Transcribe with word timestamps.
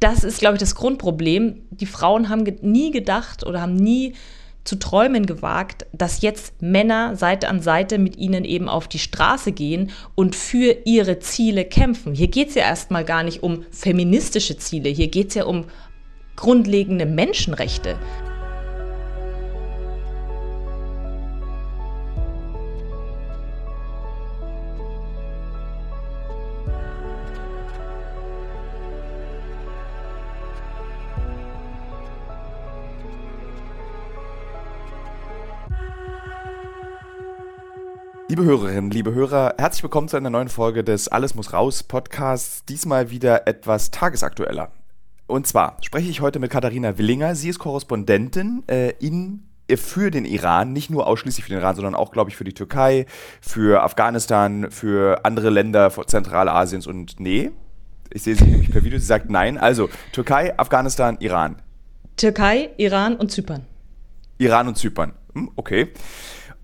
das 0.00 0.24
ist, 0.24 0.40
glaube 0.40 0.56
ich, 0.56 0.60
das 0.60 0.74
Grundproblem. 0.74 1.62
Die 1.70 1.86
Frauen 1.86 2.28
haben 2.28 2.44
ge 2.44 2.56
nie 2.62 2.90
gedacht 2.90 3.44
oder 3.46 3.60
haben 3.60 3.76
nie 3.76 4.14
zu 4.64 4.78
träumen 4.78 5.26
gewagt, 5.26 5.86
dass 5.92 6.22
jetzt 6.22 6.60
Männer 6.60 7.16
Seite 7.16 7.48
an 7.48 7.62
Seite 7.62 7.98
mit 7.98 8.16
ihnen 8.16 8.44
eben 8.44 8.68
auf 8.68 8.88
die 8.88 8.98
Straße 8.98 9.52
gehen 9.52 9.90
und 10.14 10.34
für 10.34 10.76
ihre 10.84 11.20
Ziele 11.20 11.64
kämpfen. 11.64 12.14
Hier 12.14 12.28
geht 12.28 12.48
es 12.48 12.56
ja 12.56 12.62
erstmal 12.62 13.04
gar 13.04 13.22
nicht 13.22 13.42
um 13.42 13.64
feministische 13.70 14.58
Ziele, 14.58 14.88
hier 14.88 15.08
geht 15.08 15.28
es 15.28 15.34
ja 15.34 15.44
um 15.44 15.66
grundlegende 16.34 17.06
Menschenrechte. 17.06 17.96
Liebe 38.28 38.42
Hörerinnen, 38.42 38.90
liebe 38.90 39.14
Hörer, 39.14 39.54
herzlich 39.56 39.84
willkommen 39.84 40.08
zu 40.08 40.16
einer 40.16 40.30
neuen 40.30 40.48
Folge 40.48 40.82
des 40.82 41.06
Alles 41.06 41.36
muss 41.36 41.52
raus 41.52 41.84
Podcasts. 41.84 42.64
Diesmal 42.64 43.12
wieder 43.12 43.46
etwas 43.46 43.92
tagesaktueller. 43.92 44.72
Und 45.28 45.46
zwar 45.46 45.76
spreche 45.80 46.10
ich 46.10 46.20
heute 46.20 46.40
mit 46.40 46.50
Katharina 46.50 46.98
Willinger. 46.98 47.36
Sie 47.36 47.48
ist 47.48 47.60
Korrespondentin 47.60 48.64
äh, 48.66 48.90
in 48.98 49.44
äh, 49.68 49.76
für 49.76 50.10
den 50.10 50.24
Iran, 50.24 50.72
nicht 50.72 50.90
nur 50.90 51.06
ausschließlich 51.06 51.44
für 51.44 51.50
den 51.50 51.60
Iran, 51.60 51.76
sondern 51.76 51.94
auch, 51.94 52.10
glaube 52.10 52.28
ich, 52.28 52.36
für 52.36 52.42
die 52.42 52.52
Türkei, 52.52 53.06
für 53.40 53.84
Afghanistan, 53.84 54.72
für 54.72 55.24
andere 55.24 55.50
Länder 55.50 55.92
Zentralasiens 55.92 56.88
und 56.88 57.20
nee. 57.20 57.52
Ich 58.12 58.24
sehe 58.24 58.34
sie 58.34 58.44
nämlich 58.44 58.72
per 58.72 58.82
Video, 58.82 58.98
sie 58.98 59.06
sagt 59.06 59.30
nein. 59.30 59.56
Also 59.56 59.88
Türkei, 60.10 60.58
Afghanistan, 60.58 61.16
Iran. 61.20 61.62
Türkei, 62.16 62.70
Iran 62.76 63.14
und 63.14 63.30
Zypern. 63.30 63.66
Iran 64.38 64.66
und 64.66 64.76
Zypern. 64.76 65.12
Hm, 65.32 65.52
okay. 65.54 65.92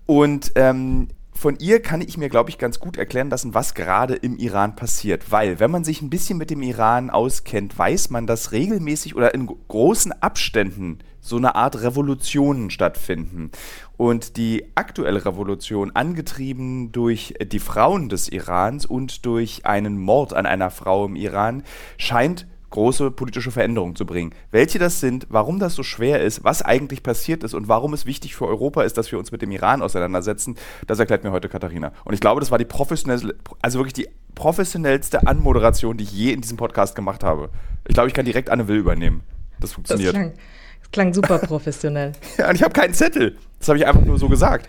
Und 0.05 0.51
ähm, 0.55 1.07
von 1.43 1.57
ihr 1.59 1.81
kann 1.81 1.99
ich 1.99 2.17
mir, 2.17 2.29
glaube 2.29 2.49
ich, 2.49 2.57
ganz 2.57 2.79
gut 2.79 2.95
erklären 2.95 3.29
lassen, 3.29 3.53
was 3.53 3.73
gerade 3.73 4.15
im 4.15 4.37
Iran 4.37 4.77
passiert. 4.77 5.29
Weil, 5.29 5.59
wenn 5.59 5.71
man 5.71 5.83
sich 5.83 6.01
ein 6.01 6.09
bisschen 6.09 6.37
mit 6.37 6.49
dem 6.49 6.61
Iran 6.61 7.09
auskennt, 7.09 7.77
weiß 7.77 8.11
man, 8.11 8.25
dass 8.25 8.53
regelmäßig 8.53 9.13
oder 9.13 9.33
in 9.33 9.49
großen 9.67 10.13
Abständen 10.21 10.99
so 11.19 11.35
eine 11.35 11.55
Art 11.55 11.81
Revolutionen 11.81 12.69
stattfinden. 12.69 13.51
Und 13.97 14.37
die 14.37 14.71
aktuelle 14.75 15.25
Revolution, 15.25 15.91
angetrieben 15.93 16.93
durch 16.93 17.33
die 17.43 17.59
Frauen 17.59 18.07
des 18.07 18.29
Irans 18.29 18.85
und 18.85 19.25
durch 19.25 19.65
einen 19.65 19.99
Mord 19.99 20.33
an 20.33 20.45
einer 20.45 20.71
Frau 20.71 21.05
im 21.05 21.17
Iran, 21.17 21.63
scheint 21.97 22.47
große 22.73 23.11
politische 23.11 23.51
Veränderungen 23.51 23.95
zu 23.95 24.03
bringen. 24.03 24.33
Welche 24.49 24.79
das 24.79 24.99
sind, 24.99 25.27
warum 25.29 25.59
das 25.59 25.75
so 25.75 25.83
schwer 25.83 26.21
ist, 26.21 26.43
was 26.43 26.63
eigentlich 26.63 27.03
passiert 27.03 27.43
ist 27.43 27.53
und 27.53 27.67
warum 27.67 27.93
es 27.93 28.07
wichtig 28.07 28.35
für 28.35 28.47
Europa 28.47 28.81
ist, 28.81 28.97
dass 28.97 29.11
wir 29.11 29.19
uns 29.19 29.31
mit 29.31 29.43
dem 29.43 29.51
Iran 29.51 29.83
auseinandersetzen, 29.83 30.55
das 30.87 30.97
erklärt 30.97 31.23
mir 31.23 31.31
heute 31.31 31.49
Katharina. 31.49 31.91
Und 32.03 32.15
ich 32.15 32.19
glaube, 32.19 32.39
das 32.39 32.49
war 32.49 32.57
die 32.57 32.65
professionelle, 32.65 33.35
also 33.61 33.77
wirklich 33.77 33.93
die 33.93 34.09
professionellste 34.33 35.27
Anmoderation, 35.27 35.97
die 35.97 36.03
ich 36.03 36.11
je 36.11 36.33
in 36.33 36.41
diesem 36.41 36.57
Podcast 36.57 36.95
gemacht 36.95 37.23
habe. 37.23 37.49
Ich 37.87 37.93
glaube, 37.93 38.09
ich 38.09 38.15
kann 38.15 38.25
direkt 38.25 38.49
Anne 38.49 38.67
Will 38.67 38.77
übernehmen. 38.77 39.21
Das 39.59 39.73
funktioniert. 39.73 40.15
Das 40.15 40.19
klang, 40.19 40.33
das 40.81 40.91
klang 40.91 41.13
super 41.13 41.37
professionell. 41.37 42.13
ja, 42.39 42.49
und 42.49 42.55
ich 42.55 42.63
habe 42.63 42.73
keinen 42.73 42.95
Zettel. 42.95 43.37
Das 43.59 43.69
habe 43.69 43.77
ich 43.77 43.85
einfach 43.85 44.03
nur 44.03 44.17
so 44.17 44.27
gesagt. 44.27 44.67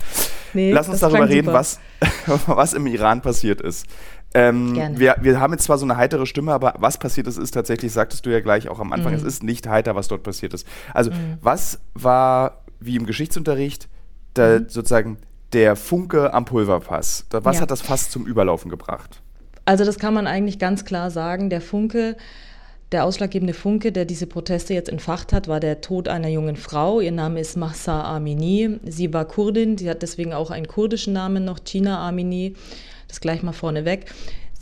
Nee, 0.52 0.72
Lass 0.72 0.88
uns 0.88 1.00
darüber 1.00 1.28
reden, 1.28 1.52
was, 1.52 1.80
was 2.46 2.74
im 2.74 2.86
Iran 2.86 3.22
passiert 3.22 3.62
ist. 3.62 3.86
Ähm, 4.34 4.74
wir, 4.98 5.16
wir 5.20 5.40
haben 5.40 5.52
jetzt 5.52 5.64
zwar 5.64 5.78
so 5.78 5.86
eine 5.86 5.96
heitere 5.96 6.26
Stimme, 6.26 6.52
aber 6.52 6.74
was 6.78 6.98
passiert 6.98 7.28
ist, 7.28 7.38
ist 7.38 7.52
tatsächlich, 7.52 7.92
sagtest 7.92 8.26
du 8.26 8.30
ja 8.30 8.40
gleich 8.40 8.68
auch 8.68 8.80
am 8.80 8.92
Anfang, 8.92 9.12
mhm. 9.12 9.18
es 9.18 9.22
ist 9.22 9.42
nicht 9.44 9.68
heiter, 9.68 9.94
was 9.94 10.08
dort 10.08 10.24
passiert 10.24 10.52
ist. 10.54 10.66
Also, 10.92 11.12
mhm. 11.12 11.38
was 11.40 11.80
war, 11.94 12.64
wie 12.80 12.96
im 12.96 13.06
Geschichtsunterricht, 13.06 13.88
da, 14.34 14.58
mhm. 14.58 14.68
sozusagen 14.68 15.18
der 15.52 15.76
Funke 15.76 16.34
am 16.34 16.44
Pulverfass? 16.44 17.26
was 17.30 17.56
ja. 17.56 17.62
hat 17.62 17.70
das 17.70 17.80
Fass 17.80 18.10
zum 18.10 18.26
Überlaufen 18.26 18.70
gebracht? 18.70 19.22
Also, 19.64 19.84
das 19.84 19.98
kann 19.98 20.12
man 20.12 20.26
eigentlich 20.26 20.58
ganz 20.58 20.84
klar 20.84 21.12
sagen. 21.12 21.48
Der 21.48 21.60
Funke 21.60 22.16
der 22.94 23.04
ausschlaggebende 23.04 23.54
Funke, 23.54 23.90
der 23.90 24.04
diese 24.04 24.28
Proteste 24.28 24.72
jetzt 24.72 24.88
entfacht 24.88 25.32
hat, 25.32 25.48
war 25.48 25.58
der 25.58 25.80
Tod 25.80 26.06
einer 26.06 26.28
jungen 26.28 26.54
Frau. 26.54 27.00
Ihr 27.00 27.10
Name 27.10 27.40
ist 27.40 27.56
Mahsa 27.56 28.04
Amini. 28.04 28.78
Sie 28.84 29.12
war 29.12 29.24
Kurdin, 29.24 29.76
sie 29.76 29.90
hat 29.90 30.02
deswegen 30.02 30.32
auch 30.32 30.52
einen 30.52 30.68
kurdischen 30.68 31.12
Namen 31.12 31.44
noch, 31.44 31.64
China 31.64 32.06
Amini. 32.06 32.54
Das 33.08 33.20
gleich 33.20 33.42
mal 33.42 33.52
vorneweg. 33.52 34.06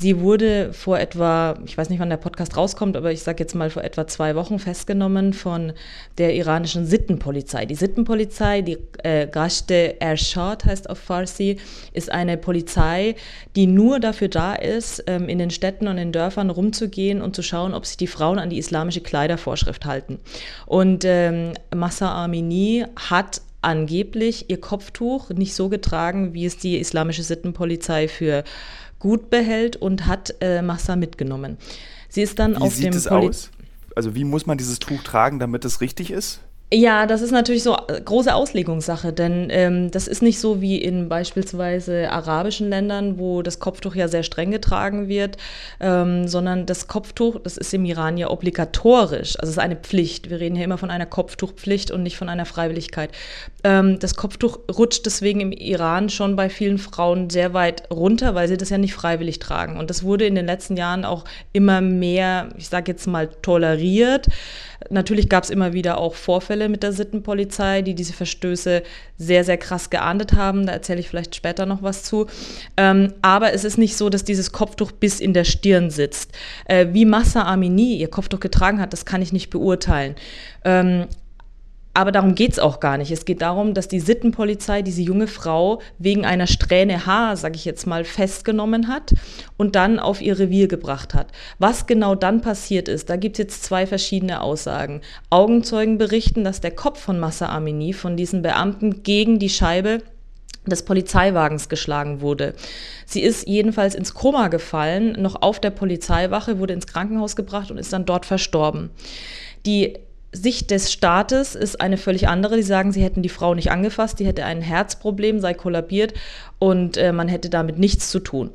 Sie 0.03 0.19
wurde 0.19 0.72
vor 0.72 0.98
etwa, 0.98 1.54
ich 1.64 1.78
weiß 1.78 1.88
nicht, 1.88 2.00
wann 2.00 2.10
der 2.10 2.16
Podcast 2.16 2.56
rauskommt, 2.56 2.97
aber 2.97 3.12
ich 3.12 3.22
sage 3.22 3.41
jetzt 3.41 3.54
mal 3.54 3.70
vor 3.70 3.84
etwa 3.84 4.04
zwei 4.08 4.34
Wochen 4.34 4.58
festgenommen 4.58 5.32
von 5.32 5.75
der 6.19 6.34
iranischen 6.34 6.86
Sittenpolizei. 6.86 7.66
Die 7.66 7.76
Sittenpolizei, 7.76 8.62
die 8.62 8.78
äh, 9.04 9.28
Gashte 9.28 10.00
Ershad 10.00 10.64
heißt 10.64 10.91
auf 10.91 10.98
Farsi, 10.98 11.58
ist 11.92 12.10
eine 12.10 12.36
Polizei, 12.36 13.14
die 13.54 13.69
nur 13.69 14.00
dafür 14.00 14.26
da 14.26 14.54
ist, 14.54 15.04
ähm, 15.06 15.28
in 15.28 15.38
den 15.38 15.50
Städten 15.50 15.86
und 15.86 15.98
in 15.98 16.10
Dörfern 16.10 16.50
rumzugehen 16.50 17.22
und 17.22 17.36
zu 17.36 17.42
schauen, 17.42 17.72
ob 17.72 17.86
sich 17.86 17.97
die 17.97 18.09
Frauen 18.09 18.41
an 18.41 18.50
die 18.50 18.59
islamische 18.59 19.03
Kleidervorschrift 19.03 19.84
halten. 19.84 20.19
Und 20.66 21.04
ähm, 21.04 21.53
Massa 21.72 22.24
Amini 22.24 22.84
hat 22.97 23.41
angeblich 23.62 24.50
ihr 24.50 24.61
Kopftuch 24.61 25.31
nicht 25.31 25.55
so 25.55 25.69
getragen, 25.69 26.34
wie 26.34 26.45
es 26.45 26.59
die 26.59 26.78
islamische 26.78 27.23
Sittenpolizei 27.23 28.09
für 28.09 28.45
gut 28.99 29.31
behält 29.31 29.77
und 29.77 30.06
hat 30.06 30.34
äh, 30.41 30.62
Massa 30.62 30.97
mitgenommen. 30.97 31.56
Sie 32.09 32.22
ist 32.22 32.39
dann 32.39 32.56
wie 32.56 32.62
auf 32.62 32.75
sieht 32.75 32.87
dem 32.87 32.95
es 32.95 33.09
aus? 33.09 33.51
Also 33.97 34.15
wie 34.15 34.25
muss 34.25 34.47
man 34.47 34.59
dieses 34.59 34.78
Tuch 34.78 35.03
tragen, 35.03 35.39
damit 35.39 35.65
es 35.65 35.81
richtig 35.81 36.11
ist? 36.11 36.41
Ja, 36.75 37.05
das 37.05 37.21
ist 37.21 37.33
natürlich 37.33 37.65
so 37.65 37.77
äh, 37.88 38.00
große 38.03 38.34
Auslegungssache, 38.34 39.12
denn 39.12 39.49
ähm, 39.50 39.91
das 39.91 40.09
ist 40.09 40.22
nicht 40.22 40.41
so 40.41 40.62
wie 40.62 40.78
in 40.78 41.06
beispielsweise 41.10 42.10
arabischen 42.10 42.71
Ländern, 42.71 43.19
wo 43.19 43.43
das 43.43 43.59
Kopftuch 43.59 43.94
ja 43.94 44.09
sehr 44.09 44.22
streng 44.22 44.50
getragen 44.50 45.06
wird, 45.06 45.37
ähm, 45.81 46.27
sondern 46.28 46.65
das 46.65 46.88
Kopftuch, 46.88 47.41
das 47.41 47.59
ist 47.59 47.75
im 47.75 47.84
Iran 47.84 48.16
ja 48.16 48.31
obligatorisch, 48.31 49.38
also 49.38 49.50
es 49.50 49.56
ist 49.56 49.59
eine 49.59 49.77
Pflicht. 49.77 50.31
Wir 50.31 50.41
reden 50.41 50.56
hier 50.56 50.65
immer 50.65 50.78
von 50.78 50.91
einer 50.91 51.05
Kopftuchpflicht 51.05 51.91
und 51.91 52.03
nicht 52.05 52.16
von 52.16 52.31
einer 52.31 52.47
Freiwilligkeit. 52.47 53.10
Ähm, 53.65 53.99
das 53.99 54.16
Kopftuch 54.16 54.59
rutscht 54.75 55.04
deswegen 55.04 55.43
im 55.43 55.53
Iran 55.53 56.09
schon 56.09 56.37
bei 56.37 56.49
vielen 56.49 56.78
Frauen 56.78 57.28
sehr 57.28 57.53
weit 57.53 57.83
runter, 57.91 58.34
weil 58.34 58.49
sie 58.49 58.56
das 58.56 58.71
ja 58.71 58.78
nicht 58.78 58.94
freiwillig 58.94 59.41
tragen. 59.41 59.77
Und 59.77 59.91
das 59.91 60.04
wurde 60.04 60.25
in 60.25 60.34
den 60.34 60.47
letzten 60.47 60.78
Jahren 60.78 61.04
auch 61.04 61.25
immer 61.53 61.83
mehr, 61.83 62.49
ich 62.56 62.71
sage 62.71 62.93
jetzt 62.93 63.06
mal, 63.06 63.28
toleriert. 63.43 64.28
Natürlich 64.92 65.28
gab 65.28 65.44
es 65.44 65.50
immer 65.50 65.72
wieder 65.72 65.98
auch 65.98 66.14
Vorfälle 66.14 66.69
mit 66.69 66.82
der 66.82 66.92
Sittenpolizei, 66.92 67.82
die 67.82 67.94
diese 67.94 68.12
Verstöße 68.12 68.82
sehr, 69.16 69.44
sehr 69.44 69.56
krass 69.56 69.91
geahndet 69.91 70.34
haben. 70.34 70.66
Da 70.66 70.72
erzähle 70.72 71.00
ich 71.00 71.08
vielleicht 71.08 71.34
später 71.34 71.66
noch 71.66 71.82
was 71.82 72.03
zu. 72.03 72.26
Ähm, 72.76 73.14
aber 73.22 73.53
es 73.53 73.64
ist 73.64 73.78
nicht 73.78 73.97
so, 73.97 74.10
dass 74.10 74.25
dieses 74.25 74.53
Kopftuch 74.53 74.92
bis 74.92 75.20
in 75.20 75.34
der 75.34 75.44
Stirn 75.44 75.91
sitzt. 75.91 76.32
Äh, 76.66 76.88
wie 76.92 77.04
Massa 77.04 77.42
Amini 77.42 77.97
ihr 77.97 78.08
Kopftuch 78.08 78.41
getragen 78.41 78.80
hat, 78.80 78.92
das 78.92 79.04
kann 79.04 79.22
ich 79.22 79.32
nicht 79.32 79.50
beurteilen. 79.50 80.14
Ähm, 80.64 81.06
aber 81.94 82.10
darum 82.10 82.34
geht 82.34 82.53
es 82.53 82.58
auch 82.58 82.80
gar 82.80 82.97
nicht. 82.97 83.10
Es 83.10 83.25
geht 83.25 83.42
darum, 83.42 83.75
dass 83.75 83.86
die 83.86 84.00
Sittenpolizei 84.00 84.82
diese 84.82 85.03
junge 85.03 85.26
Frau 85.26 85.80
wegen 85.98 86.25
einer 86.25 86.47
Strähne 86.47 87.04
Haar, 87.04 87.36
sage 87.36 87.56
ich 87.56 87.64
jetzt 87.64 87.86
mal, 87.86 88.04
festgenommen 88.04 88.88
hat 88.88 89.12
und 89.58 89.76
dann 89.76 89.98
auf 89.98 90.22
ihr 90.22 90.38
Revier 90.38 90.69
gebracht 90.69 91.12
hat. 91.12 91.28
Was 91.58 91.86
genau 91.86 92.14
dann 92.14 92.41
passiert 92.41 92.88
ist, 92.88 93.10
da 93.10 93.16
gibt 93.16 93.36
es 93.36 93.44
jetzt 93.44 93.64
zwei 93.64 93.86
verschiedene 93.86 94.41
Aussagen. 94.41 95.03
Augenzeugen 95.28 95.98
berichten, 95.98 96.44
dass 96.44 96.60
der 96.60 96.70
Kopf 96.70 97.00
von 97.00 97.20
Massa 97.20 97.54
Amini 97.54 97.92
von 97.92 98.16
diesen 98.16 98.41
Beamten 98.41 99.03
gegen 99.03 99.38
die 99.38 99.50
Scheibe 99.50 100.03
des 100.66 100.84
Polizeiwagens 100.84 101.69
geschlagen 101.69 102.20
wurde. 102.20 102.54
Sie 103.04 103.20
ist 103.20 103.48
jedenfalls 103.48 103.94
ins 103.94 104.14
Koma 104.14 104.48
gefallen, 104.48 105.20
noch 105.20 105.42
auf 105.42 105.60
der 105.60 105.70
Polizeiwache, 105.70 106.59
wurde 106.59 106.72
ins 106.72 106.86
Krankenhaus 106.86 107.36
gebracht 107.36 107.70
und 107.70 107.78
ist 107.78 107.92
dann 107.92 108.06
dort 108.06 108.26
verstorben. 108.26 108.91
Die 109.66 109.98
Sicht 110.33 110.71
des 110.71 110.91
Staates 110.91 111.55
ist 111.55 111.81
eine 111.81 111.99
völlig 111.99 112.27
andere. 112.27 112.57
Die 112.57 112.63
sagen, 112.63 112.91
sie 112.91 113.03
hätten 113.03 113.23
die 113.23 113.29
Frau 113.29 113.55
nicht 113.55 113.71
angefasst, 113.71 114.19
die 114.19 114.27
hätte 114.27 114.45
ein 114.45 114.63
Herzproblem, 114.63 115.41
sei 115.41 115.53
kollabiert 115.55 116.15
und 116.59 116.97
äh, 116.97 117.13
man 117.13 117.29
hätte 117.29 117.51
damit 117.51 117.79
nichts 117.79 118.11
zu 118.11 118.19
tun. 118.19 118.51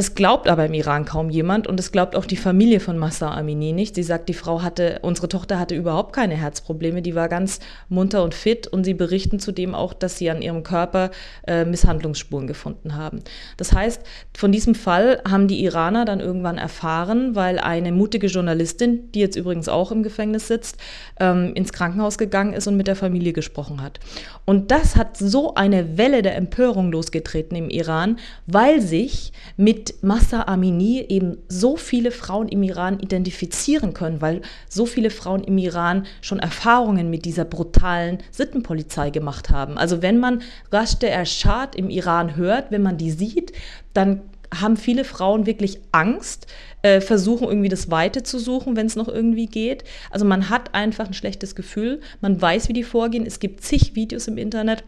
Das 0.00 0.14
glaubt 0.14 0.48
aber 0.48 0.64
im 0.64 0.72
Iran 0.72 1.04
kaum 1.04 1.28
jemand 1.28 1.66
und 1.66 1.76
das 1.76 1.92
glaubt 1.92 2.16
auch 2.16 2.24
die 2.24 2.38
Familie 2.38 2.80
von 2.80 2.96
Massa 2.96 3.34
Amini 3.34 3.74
nicht. 3.74 3.96
Sie 3.96 4.02
sagt, 4.02 4.30
die 4.30 4.34
Frau 4.34 4.62
hatte, 4.62 5.00
unsere 5.02 5.28
Tochter 5.28 5.58
hatte 5.58 5.74
überhaupt 5.74 6.14
keine 6.14 6.36
Herzprobleme, 6.36 7.02
die 7.02 7.14
war 7.14 7.28
ganz 7.28 7.60
munter 7.90 8.24
und 8.24 8.32
fit 8.32 8.66
und 8.66 8.84
sie 8.84 8.94
berichten 8.94 9.40
zudem 9.40 9.74
auch, 9.74 9.92
dass 9.92 10.16
sie 10.16 10.30
an 10.30 10.40
ihrem 10.40 10.62
Körper 10.62 11.10
äh, 11.46 11.66
Misshandlungsspuren 11.66 12.46
gefunden 12.46 12.96
haben. 12.96 13.20
Das 13.58 13.74
heißt, 13.74 14.00
von 14.34 14.52
diesem 14.52 14.74
Fall 14.74 15.20
haben 15.28 15.48
die 15.48 15.62
Iraner 15.64 16.06
dann 16.06 16.20
irgendwann 16.20 16.56
erfahren, 16.56 17.34
weil 17.34 17.58
eine 17.58 17.92
mutige 17.92 18.28
Journalistin, 18.28 19.12
die 19.12 19.20
jetzt 19.20 19.36
übrigens 19.36 19.68
auch 19.68 19.92
im 19.92 20.02
Gefängnis 20.02 20.48
sitzt, 20.48 20.78
ähm, 21.18 21.52
ins 21.54 21.74
Krankenhaus 21.74 22.16
gegangen 22.16 22.54
ist 22.54 22.66
und 22.66 22.78
mit 22.78 22.86
der 22.86 22.96
Familie 22.96 23.34
gesprochen 23.34 23.82
hat. 23.82 24.00
Und 24.46 24.70
das 24.70 24.96
hat 24.96 25.18
so 25.18 25.56
eine 25.56 25.98
Welle 25.98 26.22
der 26.22 26.36
Empörung 26.36 26.90
losgetreten 26.90 27.54
im 27.54 27.68
Iran, 27.68 28.18
weil 28.46 28.80
sich 28.80 29.34
mit 29.58 29.89
mit 29.90 30.02
Massa 30.02 30.42
Amini 30.42 31.04
eben 31.08 31.38
so 31.48 31.76
viele 31.76 32.10
Frauen 32.10 32.48
im 32.48 32.62
Iran 32.62 33.00
identifizieren 33.00 33.94
können, 33.94 34.20
weil 34.20 34.42
so 34.68 34.86
viele 34.86 35.10
Frauen 35.10 35.42
im 35.42 35.58
Iran 35.58 36.06
schon 36.20 36.38
Erfahrungen 36.38 37.10
mit 37.10 37.24
dieser 37.24 37.44
brutalen 37.44 38.18
Sittenpolizei 38.30 39.10
gemacht 39.10 39.50
haben. 39.50 39.78
Also 39.78 40.02
wenn 40.02 40.18
man 40.18 40.42
Rashte 40.70 41.08
Ershad 41.08 41.74
im 41.74 41.90
Iran 41.90 42.36
hört, 42.36 42.70
wenn 42.70 42.82
man 42.82 42.98
die 42.98 43.10
sieht, 43.10 43.52
dann 43.92 44.20
haben 44.52 44.76
viele 44.76 45.04
Frauen 45.04 45.46
wirklich 45.46 45.78
Angst, 45.92 46.48
äh, 46.82 47.00
versuchen 47.00 47.46
irgendwie 47.46 47.68
das 47.68 47.90
Weite 47.90 48.24
zu 48.24 48.38
suchen, 48.38 48.74
wenn 48.74 48.86
es 48.86 48.96
noch 48.96 49.08
irgendwie 49.08 49.46
geht. 49.46 49.84
Also 50.10 50.24
man 50.24 50.50
hat 50.50 50.74
einfach 50.74 51.06
ein 51.06 51.14
schlechtes 51.14 51.54
Gefühl, 51.54 52.00
man 52.20 52.40
weiß, 52.40 52.68
wie 52.68 52.72
die 52.72 52.82
vorgehen. 52.82 53.26
Es 53.26 53.38
gibt 53.38 53.62
zig 53.62 53.94
Videos 53.94 54.26
im 54.26 54.38
Internet 54.38 54.82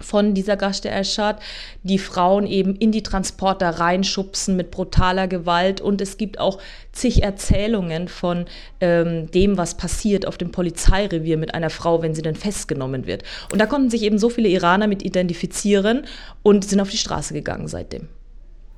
von 0.00 0.34
dieser 0.34 0.56
Gashte 0.56 0.90
Eschat, 0.90 1.40
die 1.82 1.98
Frauen 1.98 2.46
eben 2.46 2.76
in 2.76 2.92
die 2.92 3.02
Transporter 3.02 3.70
reinschubsen 3.70 4.56
mit 4.56 4.70
brutaler 4.70 5.28
Gewalt. 5.28 5.80
Und 5.80 6.00
es 6.00 6.18
gibt 6.18 6.38
auch 6.38 6.58
zig 6.92 7.22
Erzählungen 7.22 8.08
von 8.08 8.46
ähm, 8.80 9.30
dem, 9.30 9.56
was 9.58 9.76
passiert 9.76 10.26
auf 10.26 10.38
dem 10.38 10.50
Polizeirevier 10.50 11.36
mit 11.36 11.54
einer 11.54 11.70
Frau, 11.70 12.02
wenn 12.02 12.14
sie 12.14 12.22
dann 12.22 12.36
festgenommen 12.36 13.06
wird. 13.06 13.22
Und 13.52 13.60
da 13.60 13.66
konnten 13.66 13.90
sich 13.90 14.02
eben 14.02 14.18
so 14.18 14.28
viele 14.28 14.48
Iraner 14.48 14.86
mit 14.86 15.02
identifizieren 15.02 16.06
und 16.42 16.64
sind 16.64 16.80
auf 16.80 16.90
die 16.90 16.98
Straße 16.98 17.34
gegangen 17.34 17.68
seitdem. 17.68 18.08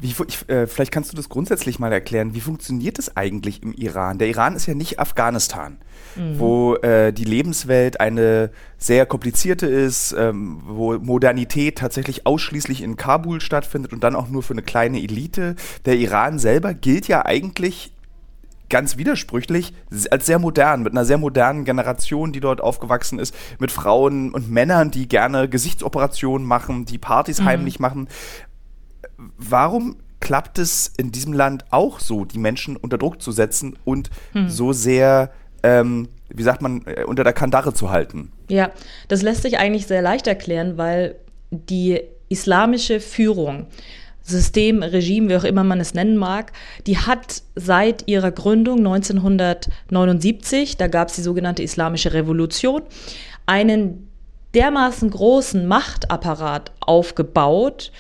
Wie, 0.01 0.15
ich, 0.29 0.49
äh, 0.49 0.67
vielleicht 0.69 0.93
kannst 0.93 1.13
du 1.13 1.17
das 1.17 1.29
grundsätzlich 1.29 1.81
mal 1.81 1.93
erklären. 1.93 2.35
Wie 2.35 2.41
funktioniert 2.41 2.99
es 3.01 3.17
eigentlich 3.17 3.63
im 3.65 3.73
Iran? 3.73 4.19
Der 4.19 4.29
Iran 4.29 4.55
ist 4.55 4.67
ja 4.67 4.75
nicht 4.75 5.01
Afghanistan, 5.01 5.79
mhm. 6.15 6.39
wo 6.39 6.77
äh, 6.77 7.13
die 7.13 7.25
Lebenswelt 7.25 8.01
eine 8.01 8.51
sehr 8.77 9.07
komplizierte 9.07 9.67
ist, 9.67 10.15
ähm, 10.17 10.61
wo 10.65 10.97
Modernität 10.99 11.79
tatsächlich 11.79 12.27
ausschließlich 12.27 12.83
in 12.83 12.97
Kabul 12.97 13.41
stattfindet 13.41 13.93
und 13.93 14.05
dann 14.05 14.15
auch 14.15 14.29
nur 14.29 14.45
für 14.45 14.55
eine 14.55 14.63
kleine 14.63 14.99
Elite. 15.03 15.57
Der 15.85 15.97
Iran 15.97 16.39
selber 16.39 16.75
gilt 16.75 17.09
ja 17.09 17.27
eigentlich 17.27 17.93
ganz 18.69 18.97
widersprüchlich 18.99 19.73
als 20.11 20.27
sehr 20.27 20.39
modern, 20.39 20.83
mit 20.83 20.93
einer 20.93 21.05
sehr 21.05 21.19
modernen 21.19 21.65
Generation, 21.65 22.33
die 22.33 22.41
dort 22.41 22.61
aufgewachsen 22.61 23.19
ist, 23.19 23.35
mit 23.59 23.73
Frauen 23.73 24.33
und 24.33 24.51
Männern, 24.51 24.91
die 24.91 25.09
gerne 25.09 25.49
Gesichtsoperationen 25.49 26.47
machen, 26.47 26.85
die 26.85 26.99
Partys 26.99 27.41
mhm. 27.41 27.45
heimlich 27.47 27.81
machen 27.81 28.09
warum 29.37 29.97
klappt 30.21 30.59
es 30.59 30.93
in 30.97 31.13
diesem 31.13 31.33
Land 31.33 31.65
auch 31.71 32.01
so, 32.01 32.25
die 32.25 32.39
Menschen 32.39 32.77
unter 32.77 32.99
Druck 32.99 33.23
zu 33.23 33.33
setzen 33.33 33.79
und 33.85 34.11
hm. 34.33 34.49
so 34.49 34.73
sehr, 34.73 35.31
ähm, 35.63 36.09
wie 36.29 36.43
sagt 36.43 36.63
man, 36.63 36.83
äh, 36.87 37.05
unter 37.05 37.25
der 37.25 37.33
Kandare 37.33 37.73
zu 37.73 37.91
halten? 37.91 38.33
Ja, 38.49 38.71
das 39.09 39.23
lässt 39.23 39.43
sich 39.43 39.59
eigentlich 39.59 39.87
sehr 39.87 40.03
leicht 40.03 40.27
erklären, 40.27 40.77
weil 40.77 41.17
die 41.51 42.01
islamische 42.29 43.01
Führung, 43.01 43.67
System, 44.23 44.83
Regime, 44.83 45.29
wie 45.31 45.37
auch 45.37 45.45
immer 45.45 45.65
man 45.65 45.81
es 45.81 45.95
nennen 45.95 46.17
mag, 46.17 46.53
die 46.87 46.99
hat 46.99 47.43
seit 47.55 48.07
ihrer 48.07 48.31
Gründung 48.31 48.79
1979, 48.79 50.77
da 50.77 50.87
gab 50.89 51.09
es 51.09 51.15
die 51.15 51.23
sogenannte 51.23 51.63
Islamische 51.63 52.13
Revolution, 52.13 52.83
einen 53.47 54.09
dermaßen 54.55 55.11
großen 55.11 55.67
Machtapparat 55.67 56.73
aufgebaut, 56.81 57.93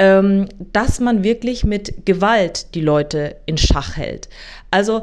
ähm, 0.00 0.48
dass 0.72 0.98
man 0.98 1.22
wirklich 1.22 1.62
mit 1.62 2.06
Gewalt 2.06 2.74
die 2.74 2.80
Leute 2.80 3.36
in 3.44 3.58
Schach 3.58 3.98
hält. 3.98 4.30
Also 4.70 5.02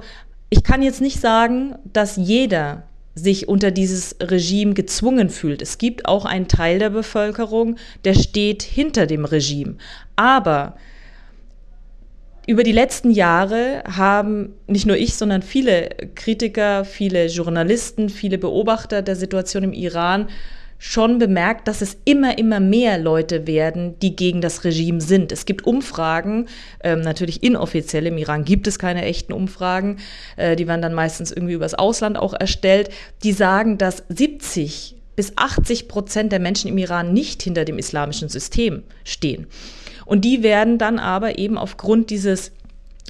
ich 0.50 0.64
kann 0.64 0.82
jetzt 0.82 1.02
nicht 1.02 1.22
sagen, 1.22 1.76
dass 1.94 2.16
jeder 2.18 2.82
sich 3.14 3.48
unter 3.48 3.70
dieses 3.70 4.16
Regime 4.20 4.74
gezwungen 4.74 5.30
fühlt. 5.30 5.62
Es 5.62 5.78
gibt 5.78 6.08
auch 6.08 6.26
einen 6.26 6.48
Teil 6.48 6.80
der 6.80 6.90
Bevölkerung, 6.90 7.76
der 8.06 8.16
steht 8.16 8.64
hinter 8.64 9.06
dem 9.06 9.26
Regime. 9.26 9.76
Aber 10.16 10.76
über 12.48 12.64
die 12.64 12.72
letzten 12.72 13.12
Jahre 13.12 13.84
haben 13.86 14.54
nicht 14.66 14.88
nur 14.88 14.98
ich, 14.98 15.14
sondern 15.14 15.44
viele 15.44 15.90
Kritiker, 16.16 16.86
viele 16.86 17.28
Journalisten, 17.28 18.10
viele 18.10 18.40
Beobachter 18.40 19.04
der 19.04 19.16
Situation 19.16 19.64
im 19.64 19.74
Iran 19.74 20.28
schon 20.80 21.18
bemerkt, 21.18 21.68
dass 21.68 21.82
es 21.82 21.98
immer, 22.06 22.38
immer 22.38 22.60
mehr 22.60 22.98
Leute 22.98 23.48
werden, 23.48 23.98
die 24.00 24.16
gegen 24.16 24.42
das 24.42 24.64
Regime 24.64 25.02
sind. 25.02 25.32
Es 25.32 25.46
gibt 25.46 25.66
Umfragen, 25.66 26.48
ähm, 26.84 27.02
natürlich 27.02 27.44
inoffiziell, 27.44 28.06
im 28.06 28.18
Iran 28.18 28.46
gibt 28.46 28.68
es 28.68 28.78
keine 28.78 29.04
echten 29.04 29.34
Umfragen, 29.34 29.98
äh, 30.36 30.56
die 30.56 30.68
werden 30.68 30.82
dann 30.82 30.94
meistens 30.94 31.32
irgendwie 31.32 31.54
übers 31.54 31.74
Ausland 31.74 32.18
auch 32.18 32.34
erstellt, 32.34 32.90
die 33.24 33.32
sagen, 33.32 33.78
dass 33.78 34.04
70 34.10 34.96
bis 35.16 35.34
80 35.36 35.88
Prozent 35.88 36.32
der 36.32 36.40
Menschen 36.40 36.70
im 36.70 36.78
Iran 36.78 37.12
nicht 37.12 37.42
hinter 37.42 37.66
dem 37.66 37.80
islamischen 37.80 38.30
System 38.30 38.84
stehen. 39.04 39.48
Und 40.06 40.24
die 40.24 40.42
werden 40.42 40.78
dann 40.78 41.00
aber 41.00 41.38
eben 41.38 41.58
aufgrund 41.58 42.12
dieses 42.12 42.52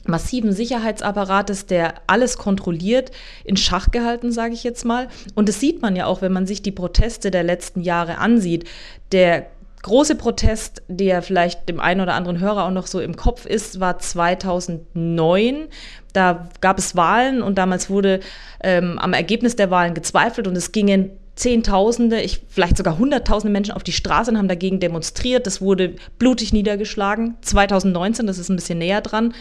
massiven 0.08 0.52
Sicherheitsapparates, 0.52 1.66
der 1.66 1.96
alles 2.08 2.38
kontrolliert, 2.38 3.12
in 3.44 3.58
Schach 3.58 3.92
gehalten, 3.92 4.32
sage 4.32 4.54
ich 4.54 4.64
jetzt 4.64 4.86
mal. 4.86 5.08
Und 5.36 5.50
das 5.50 5.60
sieht 5.60 5.82
man 5.82 5.96
ja 5.96 6.06
auch, 6.06 6.22
wenn 6.22 6.34
man 6.34 6.48
sich 6.48 6.62
die 6.62 6.72
Proteste 6.72 7.32
der 7.32 7.44
letzten 7.44 7.82
Jahre 7.82 8.18
ansieht. 8.18 8.66
Der 9.12 9.48
große 9.84 10.16
Protest, 10.16 10.82
der 10.88 11.22
vielleicht 11.22 11.70
dem 11.70 11.80
einen 11.80 12.02
oder 12.02 12.14
anderen 12.14 12.40
Hörer 12.40 12.66
auch 12.66 12.72
noch 12.72 12.88
so 12.88 13.00
im 13.00 13.16
Kopf 13.16 13.46
ist, 13.46 13.80
war 13.80 14.00
2009. 14.00 15.68
Da 16.14 16.50
gab 16.62 16.78
es 16.78 16.96
Wahlen 16.96 17.42
und 17.42 17.58
damals 17.58 17.90
wurde 17.90 18.20
ähm, 18.62 19.00
am 19.00 19.14
Ergebnis 19.14 19.56
der 19.56 19.72
Wahlen 19.72 19.94
gezweifelt 19.94 20.48
und 20.48 20.58
es 20.58 20.72
gingen 20.72 21.12
Zehntausende, 21.38 22.20
ich, 22.20 22.42
vielleicht 22.50 22.78
sogar 22.78 22.98
Hunderttausende 22.98 23.52
Menschen 23.52 23.74
auf 23.74 23.84
die 23.84 23.92
Straße 23.94 24.32
und 24.32 24.38
haben 24.38 24.48
dagegen 24.48 24.80
demonstriert. 24.80 25.48
Das 25.48 25.62
wurde 25.62 25.94
blutig 26.20 26.52
niedergeschlagen. 26.52 27.38
2019, 27.42 28.28
das 28.28 28.40
ist 28.40 28.50
ein 28.50 28.56
bisschen 28.56 28.80
näher 28.80 29.02
dran, 29.02 29.34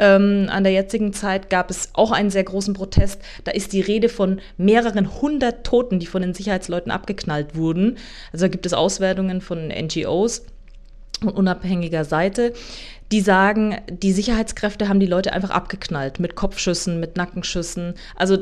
ähm, 0.00 0.46
an 0.48 0.64
der 0.64 0.72
jetzigen 0.72 1.12
Zeit 1.12 1.50
gab 1.50 1.70
es 1.70 1.90
auch 1.92 2.10
einen 2.10 2.30
sehr 2.30 2.44
großen 2.44 2.72
Protest. 2.72 3.20
Da 3.44 3.50
ist 3.52 3.74
die 3.74 3.82
Rede 3.82 4.08
von 4.08 4.40
mehreren 4.56 5.20
hundert 5.20 5.64
Toten, 5.64 6.00
die 6.00 6.06
von 6.06 6.22
den 6.22 6.32
Sicherheitsleuten 6.32 6.90
abgeknallt 6.90 7.54
wurden. 7.54 7.98
Also 8.32 8.48
gibt 8.48 8.64
es 8.64 8.72
Auswertungen 8.72 9.42
von 9.42 9.68
NGOs 9.68 10.46
und 11.20 11.36
unabhängiger 11.36 12.04
Seite, 12.04 12.54
die 13.12 13.20
sagen, 13.20 13.76
die 13.90 14.12
Sicherheitskräfte 14.12 14.88
haben 14.88 15.00
die 15.00 15.06
Leute 15.06 15.34
einfach 15.34 15.50
abgeknallt 15.50 16.18
mit 16.18 16.34
Kopfschüssen, 16.34 16.98
mit 16.98 17.16
Nackenschüssen. 17.16 17.94
Also 18.16 18.38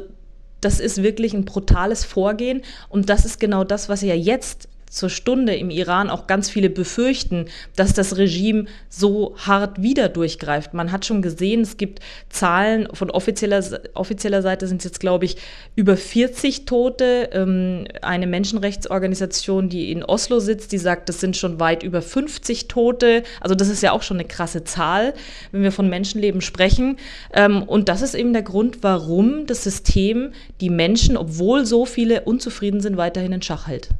das 0.60 0.80
ist 0.80 1.02
wirklich 1.02 1.34
ein 1.34 1.44
brutales 1.44 2.04
Vorgehen. 2.04 2.62
Und 2.88 3.08
das 3.08 3.24
ist 3.24 3.40
genau 3.40 3.64
das, 3.64 3.88
was 3.88 4.02
ja 4.02 4.14
jetzt 4.14 4.68
zur 4.90 5.10
Stunde 5.10 5.54
im 5.54 5.70
Iran 5.70 6.10
auch 6.10 6.26
ganz 6.26 6.50
viele 6.50 6.70
befürchten, 6.70 7.46
dass 7.76 7.94
das 7.94 8.16
Regime 8.16 8.66
so 8.88 9.34
hart 9.38 9.82
wieder 9.82 10.08
durchgreift. 10.08 10.74
Man 10.74 10.92
hat 10.92 11.06
schon 11.06 11.22
gesehen, 11.22 11.62
es 11.62 11.76
gibt 11.76 12.00
Zahlen 12.28 12.88
von 12.92 13.10
offizieller, 13.10 13.62
offizieller 13.94 14.42
Seite 14.42 14.66
sind 14.66 14.78
es 14.78 14.84
jetzt, 14.84 15.00
glaube 15.00 15.24
ich, 15.24 15.36
über 15.76 15.96
40 15.96 16.64
Tote. 16.64 17.30
Ähm, 17.32 17.86
eine 18.02 18.26
Menschenrechtsorganisation, 18.26 19.68
die 19.68 19.92
in 19.92 20.04
Oslo 20.04 20.40
sitzt, 20.40 20.72
die 20.72 20.78
sagt, 20.78 21.08
das 21.08 21.20
sind 21.20 21.36
schon 21.36 21.60
weit 21.60 21.82
über 21.82 22.02
50 22.02 22.68
Tote. 22.68 23.22
Also 23.40 23.54
das 23.54 23.68
ist 23.68 23.82
ja 23.82 23.92
auch 23.92 24.02
schon 24.02 24.18
eine 24.18 24.28
krasse 24.28 24.64
Zahl, 24.64 25.14
wenn 25.52 25.62
wir 25.62 25.72
von 25.72 25.88
Menschenleben 25.88 26.40
sprechen. 26.40 26.96
Ähm, 27.32 27.62
und 27.62 27.88
das 27.88 28.02
ist 28.02 28.14
eben 28.14 28.32
der 28.32 28.42
Grund, 28.42 28.78
warum 28.82 29.46
das 29.46 29.64
System 29.64 30.32
die 30.60 30.70
Menschen, 30.70 31.16
obwohl 31.16 31.66
so 31.66 31.84
viele 31.84 32.22
unzufrieden 32.22 32.80
sind, 32.80 32.96
weiterhin 32.96 33.32
in 33.32 33.42
Schach 33.42 33.66
hält. 33.66 33.90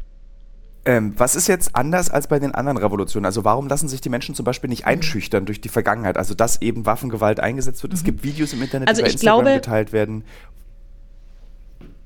Ähm, 0.85 1.15
was 1.17 1.35
ist 1.35 1.49
jetzt 1.49 1.75
anders 1.75 2.11
als 2.11 2.29
bei 2.29 2.39
den 2.39 2.55
anderen 2.55 2.79
Revolutionen? 2.79 3.27
Also 3.27 3.45
warum 3.45 3.69
lassen 3.69 3.89
sich 3.89 4.01
die 4.01 4.09
Menschen 4.09 4.35
zum 4.35 4.45
Beispiel 4.45 4.71
nicht 4.71 4.87
einschüchtern 4.87 5.45
durch 5.45 5.61
die 5.61 5.69
Vergangenheit? 5.69 6.17
Also 6.17 6.35
dass 6.35 6.63
eben 6.63 6.87
Waffengewalt 6.87 7.41
eingesetzt 7.41 7.83
wird. 7.83 7.93
Mhm. 7.93 7.97
Es 7.97 8.05
gibt 8.05 8.23
Videos 8.25 8.53
im 8.53 8.63
Internet, 8.63 8.89
also 8.89 9.03
die 9.03 9.07
bei 9.07 9.13
Instagram 9.13 9.45
glaube, 9.45 9.57
geteilt 9.57 9.93
werden, 9.93 10.25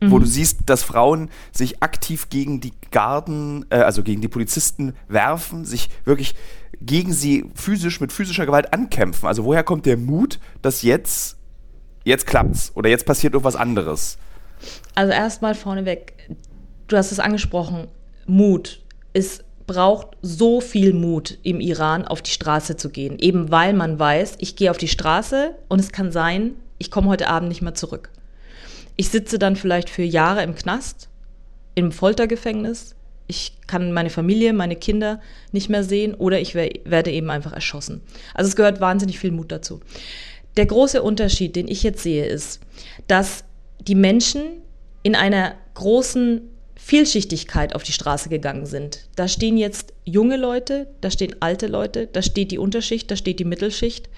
mhm. 0.00 0.11
wo 0.11 0.19
du 0.19 0.26
siehst, 0.26 0.61
dass 0.67 0.83
Frauen 0.83 1.31
sich 1.52 1.83
aktiv 1.83 2.29
gegen 2.29 2.61
die 2.61 2.73
Garden, 2.91 3.67
äh, 3.71 3.76
also 3.76 4.02
gegen 4.02 4.21
die 4.21 4.29
Polizisten 4.29 4.95
werfen, 5.09 5.64
sich 5.64 5.88
wirklich 6.05 6.35
gegen 6.81 7.12
sie 7.12 7.45
physisch 7.55 8.00
mit 8.00 8.12
physischer 8.12 8.47
Gewalt 8.47 8.73
ankämpfen. 8.73 9.29
Also 9.29 9.45
woher 9.45 9.62
kommt 9.62 9.87
der 9.87 9.97
Mut, 9.97 10.41
dass 10.62 10.83
jetzt 10.83 11.37
jetzt 12.05 12.26
klappt's 12.26 12.73
oder 12.75 12.91
jetzt 12.91 13.07
passiert 13.07 13.35
irgendwas 13.35 13.57
anderes? 13.57 14.19
Also 14.95 15.12
erstmal 15.12 15.55
vorneweg, 15.55 16.14
du 16.88 16.97
hast 16.97 17.12
es 17.12 17.21
angesprochen, 17.21 17.88
Mut. 18.26 18.81
Es 19.12 19.45
braucht 19.67 20.17
so 20.23 20.61
viel 20.61 20.93
Mut 20.93 21.38
im 21.43 21.61
Iran 21.61 22.05
auf 22.05 22.23
die 22.23 22.31
Straße 22.31 22.76
zu 22.76 22.91
gehen, 22.91 23.19
eben 23.19 23.50
weil 23.50 23.75
man 23.75 23.99
weiß, 23.99 24.37
ich 24.38 24.57
gehe 24.57 24.71
auf 24.71 24.79
die 24.79 24.88
Straße 24.88 25.55
und 25.69 25.79
es 25.79 25.93
kann 25.93 26.12
sein, 26.12 26.52
ich 26.79 26.91
komme 26.91 27.09
heute 27.09 27.29
Abend 27.29 27.49
nicht 27.49 27.62
mehr 27.62 27.75
zurück. 27.75 28.11
Ich 28.97 29.09
sitze 29.09 29.38
dann 29.38 29.57
vielleicht 29.57 29.88
für 29.88 30.02
Jahre 30.02 30.43
im 30.43 30.55
Knast, 30.55 31.09
im 31.75 31.93
Foltergefängnis. 31.93 32.95
Ich 33.26 33.57
kann 33.67 33.93
meine 33.93 34.11
Familie, 34.11 34.52
meine 34.52 34.76
Kinder 34.76 35.21
nicht 35.52 35.71
mehr 35.71 35.85
sehen 35.85 36.14
oder 36.14 36.41
ich 36.41 36.55
werde 36.55 37.11
eben 37.11 37.31
einfach 37.31 37.52
erschossen. 37.52 38.02
Also 38.35 38.49
es 38.49 38.57
gehört 38.57 38.81
wahnsinnig 38.81 39.19
viel 39.19 39.31
Mut 39.31 39.52
dazu. 39.52 39.81
Der 40.57 40.67
große 40.67 41.02
Unterschied, 41.02 41.57
den 41.57 41.69
ich 41.69 41.83
jetzt 41.83 42.02
sehe, 42.02 42.26
ist, 42.26 42.61
dass 43.07 43.45
die 43.81 43.95
Menschen 43.95 44.43
in 45.02 45.14
einer 45.14 45.55
großen 45.75 46.43
Vielschichtigkeit 46.85 47.77
auf 47.77 47.85
die 47.85 47.93
Straße 47.93 48.29
gegangen 48.29 48.67
sind. 48.67 49.07
Da 49.15 49.29
stehen 49.29 49.57
jetzt 49.57 49.93
junge 50.05 50.37
Leute, 50.37 50.89
da 51.01 51.12
stehen 51.12 51.37
alte 51.39 51.69
Leute, 51.69 52.09
da 52.12 52.23
steht 52.23 52.51
die 52.51 52.59
Unterschicht, 52.59 53.09
da 53.09 53.15
steht 53.15 53.39
die 53.39 53.45
Mittelschicht, 53.45 54.09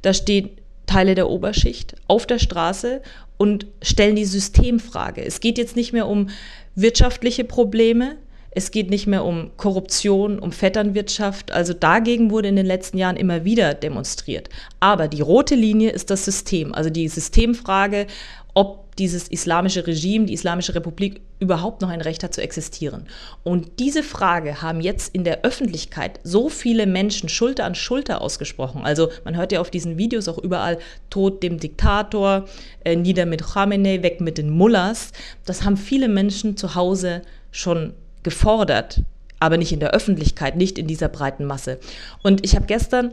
da 0.00 0.14
stehen 0.14 0.50
Teile 0.86 1.16
der 1.16 1.28
Oberschicht 1.28 1.96
auf 2.06 2.24
der 2.24 2.38
Straße 2.38 3.02
und 3.36 3.66
stellen 3.82 4.14
die 4.14 4.26
Systemfrage. 4.26 5.24
Es 5.24 5.40
geht 5.40 5.58
jetzt 5.58 5.74
nicht 5.74 5.92
mehr 5.92 6.06
um 6.06 6.28
wirtschaftliche 6.76 7.42
Probleme, 7.42 8.16
es 8.52 8.70
geht 8.70 8.90
nicht 8.90 9.08
mehr 9.08 9.24
um 9.24 9.50
Korruption, 9.56 10.38
um 10.38 10.52
Vetternwirtschaft. 10.52 11.50
Also 11.50 11.72
dagegen 11.72 12.30
wurde 12.30 12.46
in 12.46 12.54
den 12.54 12.66
letzten 12.66 12.96
Jahren 12.96 13.16
immer 13.16 13.44
wieder 13.44 13.74
demonstriert. 13.74 14.48
Aber 14.78 15.08
die 15.08 15.20
rote 15.20 15.56
Linie 15.56 15.90
ist 15.90 16.10
das 16.10 16.24
System, 16.24 16.72
also 16.72 16.90
die 16.90 17.08
Systemfrage, 17.08 18.06
ob 18.54 18.83
dieses 18.98 19.28
islamische 19.28 19.86
Regime, 19.86 20.26
die 20.26 20.34
Islamische 20.34 20.74
Republik 20.74 21.20
überhaupt 21.40 21.82
noch 21.82 21.88
ein 21.88 22.00
Recht 22.00 22.22
hat 22.22 22.34
zu 22.34 22.42
existieren. 22.42 23.06
Und 23.42 23.78
diese 23.78 24.02
Frage 24.02 24.62
haben 24.62 24.80
jetzt 24.80 25.14
in 25.14 25.24
der 25.24 25.42
Öffentlichkeit 25.42 26.20
so 26.22 26.48
viele 26.48 26.86
Menschen 26.86 27.28
Schulter 27.28 27.64
an 27.64 27.74
Schulter 27.74 28.20
ausgesprochen. 28.20 28.82
Also 28.84 29.10
man 29.24 29.36
hört 29.36 29.52
ja 29.52 29.60
auf 29.60 29.70
diesen 29.70 29.98
Videos 29.98 30.28
auch 30.28 30.38
überall 30.38 30.78
Tod 31.10 31.42
dem 31.42 31.58
Diktator, 31.58 32.46
äh, 32.84 32.96
nieder 32.96 33.26
mit 33.26 33.42
Khamenei, 33.42 34.02
weg 34.02 34.20
mit 34.20 34.38
den 34.38 34.50
Mullahs. 34.50 35.12
Das 35.44 35.64
haben 35.64 35.76
viele 35.76 36.08
Menschen 36.08 36.56
zu 36.56 36.74
Hause 36.74 37.22
schon 37.50 37.94
gefordert, 38.22 39.02
aber 39.40 39.56
nicht 39.56 39.72
in 39.72 39.80
der 39.80 39.90
Öffentlichkeit, 39.90 40.56
nicht 40.56 40.78
in 40.78 40.86
dieser 40.86 41.08
breiten 41.08 41.44
Masse. 41.44 41.78
Und 42.22 42.44
ich 42.44 42.56
habe 42.56 42.66
gestern 42.66 43.12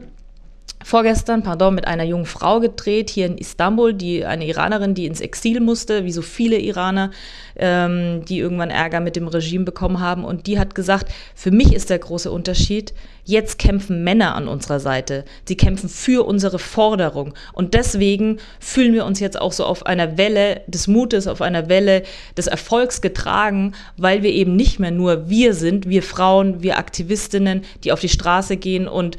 vorgestern, 0.84 1.44
pardon, 1.44 1.76
mit 1.76 1.88
einer 1.88 2.04
jungen 2.04 2.26
Frau 2.26 2.60
gedreht 2.60 3.10
hier 3.10 3.26
in 3.26 3.38
Istanbul, 3.38 3.94
die 3.94 4.26
eine 4.26 4.46
Iranerin, 4.46 4.94
die 4.94 5.06
ins 5.06 5.22
Exil 5.22 5.60
musste, 5.60 6.06
wie 6.06 6.12
so 6.12 6.22
viele 6.22 6.58
Iraner, 6.58 7.12
ähm, 7.56 8.26
die 8.26 8.40
irgendwann 8.40 8.70
Ärger 8.70 9.00
mit 9.00 9.16
dem 9.16 9.28
Regime 9.28 9.66
bekommen 9.66 10.00
haben. 10.00 10.24
Und 10.24 10.48
die 10.48 10.60
hat 10.60 10.76
gesagt, 10.76 11.12
für 11.36 11.52
mich 11.52 11.74
ist 11.74 11.90
der 11.90 12.00
große 12.00 12.32
Unterschied, 12.32 12.94
jetzt 13.24 13.60
kämpfen 13.60 14.04
Männer 14.04 14.36
an 14.36 14.48
unserer 14.48 14.80
Seite. 14.80 15.26
Sie 15.46 15.56
kämpfen 15.56 15.90
für 15.90 16.26
unsere 16.26 16.58
Forderung. 16.58 17.34
Und 17.54 17.74
deswegen 17.74 18.40
fühlen 18.60 18.94
wir 18.94 19.06
uns 19.06 19.20
jetzt 19.20 19.40
auch 19.40 19.52
so 19.52 19.66
auf 19.66 19.86
einer 19.86 20.18
Welle 20.18 20.62
des 20.68 20.88
Mutes, 20.88 21.28
auf 21.28 21.42
einer 21.42 21.70
Welle 21.70 22.04
des 22.36 22.48
Erfolgs 22.48 23.02
getragen, 23.02 23.74
weil 23.98 24.24
wir 24.24 24.32
eben 24.32 24.56
nicht 24.56 24.80
mehr 24.80 24.92
nur 24.92 25.30
wir 25.30 25.54
sind, 25.54 25.88
wir 25.88 26.02
Frauen, 26.02 26.64
wir 26.64 26.78
Aktivistinnen, 26.78 27.64
die 27.84 27.92
auf 27.92 28.00
die 28.00 28.10
Straße 28.10 28.58
gehen 28.58 28.88
und 28.88 29.18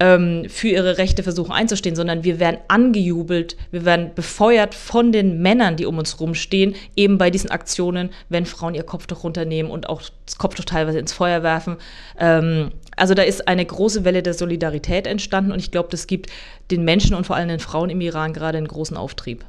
ähm, 0.00 0.46
für 0.48 0.68
ihre 0.68 0.98
Rechte 0.98 1.22
versuchen 1.22 1.52
einzustehen, 1.52 1.94
sondern 1.94 2.24
wir 2.24 2.40
werden 2.40 2.58
angejubelt, 2.68 3.56
wir 3.70 3.84
werden 3.84 4.12
befeuert 4.14 4.74
von 4.74 5.12
den 5.12 5.42
Männern, 5.42 5.76
die 5.76 5.84
um 5.84 5.98
uns 5.98 6.18
rumstehen, 6.18 6.74
eben 6.96 7.18
bei 7.18 7.30
diesen 7.30 7.50
Aktionen, 7.50 8.08
wenn 8.30 8.46
Frauen 8.46 8.74
ihr 8.74 8.82
Kopftuch 8.82 9.22
runternehmen 9.22 9.70
und 9.70 9.88
auch 9.88 10.02
das 10.24 10.38
Kopftuch 10.38 10.64
teilweise 10.64 10.98
ins 10.98 11.12
Feuer 11.12 11.42
werfen. 11.42 11.76
Ähm, 12.18 12.72
also 12.96 13.12
da 13.12 13.22
ist 13.22 13.46
eine 13.46 13.64
große 13.64 14.04
Welle 14.04 14.22
der 14.22 14.32
Solidarität 14.32 15.06
entstanden 15.06 15.52
und 15.52 15.58
ich 15.58 15.70
glaube, 15.70 15.90
das 15.90 16.06
gibt 16.06 16.30
den 16.70 16.84
Menschen 16.84 17.14
und 17.14 17.26
vor 17.26 17.36
allem 17.36 17.48
den 17.48 17.60
Frauen 17.60 17.90
im 17.90 18.00
Iran 18.00 18.32
gerade 18.32 18.56
einen 18.56 18.68
großen 18.68 18.96
Auftrieb. 18.96 19.44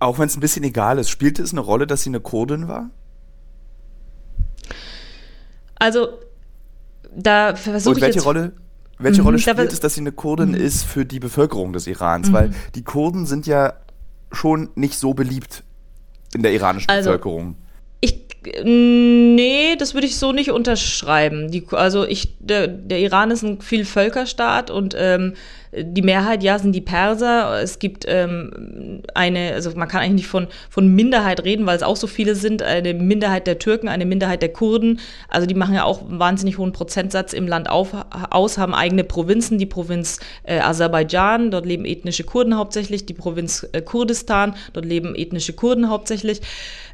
Auch 0.00 0.18
wenn 0.18 0.26
es 0.26 0.36
ein 0.36 0.40
bisschen 0.40 0.64
egal 0.64 0.98
ist, 0.98 1.10
spielte 1.10 1.42
es 1.42 1.52
eine 1.52 1.60
Rolle, 1.60 1.86
dass 1.86 2.02
sie 2.02 2.10
eine 2.10 2.20
Kurdin 2.20 2.66
war? 2.66 2.90
Also 5.76 6.08
da 7.16 7.54
versuche 7.54 7.96
ich 7.96 8.00
welche 8.00 8.18
jetzt 8.18 8.26
Rolle 8.26 8.52
welche 8.98 9.20
mhm, 9.20 9.26
Rolle 9.26 9.38
spielt 9.38 9.72
es, 9.72 9.80
dass 9.80 9.94
sie 9.94 10.00
eine 10.00 10.12
Kurdin 10.12 10.50
mhm. 10.50 10.54
ist 10.54 10.84
für 10.84 11.04
die 11.04 11.20
Bevölkerung 11.20 11.72
des 11.72 11.86
Irans? 11.86 12.28
Mhm. 12.28 12.32
Weil 12.32 12.54
die 12.74 12.82
Kurden 12.82 13.26
sind 13.26 13.46
ja 13.46 13.74
schon 14.32 14.70
nicht 14.74 14.98
so 14.98 15.14
beliebt 15.14 15.64
in 16.34 16.42
der 16.42 16.52
iranischen 16.52 16.90
also, 16.90 17.10
Bevölkerung. 17.10 17.56
Ich, 18.00 18.20
nee, 18.62 19.76
das 19.78 19.94
würde 19.94 20.06
ich 20.06 20.16
so 20.16 20.32
nicht 20.32 20.50
unterschreiben. 20.50 21.50
Die, 21.50 21.64
also 21.70 22.04
ich, 22.06 22.36
der, 22.38 22.68
der 22.68 23.00
Iran 23.00 23.30
ist 23.30 23.42
ein 23.42 23.60
Vielvölkerstaat 23.60 24.70
und 24.70 24.94
ähm, 24.98 25.34
die 25.72 26.02
Mehrheit, 26.02 26.42
ja, 26.42 26.58
sind 26.58 26.72
die 26.72 26.80
Perser. 26.80 27.60
Es 27.62 27.78
gibt 27.78 28.04
ähm, 28.08 29.02
eine, 29.14 29.52
also 29.52 29.70
man 29.76 29.88
kann 29.88 30.00
eigentlich 30.00 30.22
nicht 30.22 30.28
von, 30.28 30.48
von 30.70 30.88
Minderheit 30.88 31.44
reden, 31.44 31.66
weil 31.66 31.76
es 31.76 31.82
auch 31.82 31.96
so 31.96 32.06
viele 32.06 32.34
sind. 32.34 32.62
Eine 32.62 32.94
Minderheit 32.94 33.46
der 33.46 33.58
Türken, 33.58 33.88
eine 33.88 34.06
Minderheit 34.06 34.40
der 34.40 34.52
Kurden. 34.52 35.00
Also 35.28 35.46
die 35.46 35.54
machen 35.54 35.74
ja 35.74 35.84
auch 35.84 36.08
einen 36.08 36.18
wahnsinnig 36.18 36.58
hohen 36.58 36.72
Prozentsatz 36.72 37.32
im 37.32 37.46
Land 37.46 37.68
auf, 37.68 37.94
aus, 38.30 38.58
haben 38.58 38.74
eigene 38.74 39.04
Provinzen. 39.04 39.58
Die 39.58 39.66
Provinz 39.66 40.20
äh, 40.44 40.58
Aserbaidschan, 40.60 41.50
dort 41.50 41.66
leben 41.66 41.84
ethnische 41.84 42.24
Kurden 42.24 42.56
hauptsächlich. 42.56 43.04
Die 43.04 43.14
Provinz 43.14 43.68
äh, 43.72 43.82
Kurdistan, 43.82 44.54
dort 44.72 44.86
leben 44.86 45.14
ethnische 45.14 45.52
Kurden 45.52 45.90
hauptsächlich. 45.90 46.40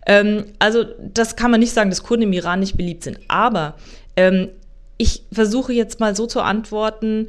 Ähm, 0.06 0.44
also 0.58 0.84
das 1.12 1.36
kann 1.36 1.50
man 1.50 1.60
nicht 1.60 1.72
sagen, 1.72 1.90
dass 1.90 2.02
Kurden 2.02 2.22
im 2.22 2.32
Iran 2.32 2.60
nicht 2.60 2.76
beliebt 2.76 3.04
sind. 3.04 3.18
Aber 3.28 3.74
ähm, 4.16 4.48
ich 4.96 5.24
versuche 5.32 5.72
jetzt 5.72 6.00
mal 6.00 6.14
so 6.14 6.26
zu 6.26 6.40
antworten, 6.40 7.28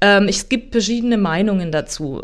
ähm, 0.00 0.26
es 0.28 0.48
gibt 0.48 0.72
verschiedene 0.72 1.18
Meinungen 1.18 1.72
dazu. 1.72 2.22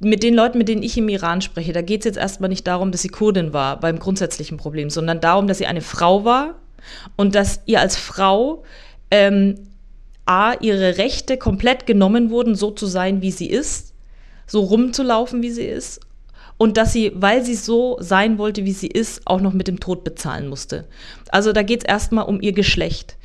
Mit 0.00 0.22
den 0.22 0.34
Leuten, 0.34 0.58
mit 0.58 0.68
denen 0.68 0.82
ich 0.82 0.98
im 0.98 1.08
Iran 1.08 1.40
spreche, 1.40 1.72
da 1.72 1.82
geht 1.82 2.00
es 2.00 2.04
jetzt 2.04 2.18
erstmal 2.18 2.48
nicht 2.48 2.66
darum, 2.66 2.92
dass 2.92 3.02
sie 3.02 3.08
Kurdin 3.08 3.52
war 3.52 3.78
beim 3.78 3.98
grundsätzlichen 3.98 4.56
Problem, 4.56 4.90
sondern 4.90 5.20
darum, 5.20 5.46
dass 5.46 5.58
sie 5.58 5.66
eine 5.66 5.80
Frau 5.80 6.24
war 6.24 6.54
und 7.16 7.34
dass 7.34 7.60
ihr 7.66 7.80
als 7.80 7.96
Frau 7.96 8.64
ähm, 9.10 9.68
A, 10.26 10.54
ihre 10.54 10.98
Rechte 10.98 11.36
komplett 11.36 11.86
genommen 11.86 12.30
wurden, 12.30 12.54
so 12.54 12.70
zu 12.70 12.86
sein, 12.86 13.22
wie 13.22 13.30
sie 13.30 13.48
ist, 13.48 13.94
so 14.46 14.60
rumzulaufen, 14.60 15.42
wie 15.42 15.50
sie 15.50 15.64
ist, 15.64 16.00
und 16.64 16.78
dass 16.78 16.94
sie, 16.94 17.12
weil 17.14 17.44
sie 17.44 17.56
so 17.56 17.98
sein 18.00 18.38
wollte, 18.38 18.64
wie 18.64 18.72
sie 18.72 18.86
ist, 18.86 19.20
auch 19.26 19.42
noch 19.42 19.52
mit 19.52 19.68
dem 19.68 19.80
Tod 19.80 20.02
bezahlen 20.02 20.48
musste. 20.48 20.86
Also 21.28 21.52
da 21.52 21.62
geht 21.62 21.80
es 21.80 21.84
erstmal 21.84 22.24
um 22.24 22.40
ihr 22.40 22.54
Geschlecht. 22.54 23.18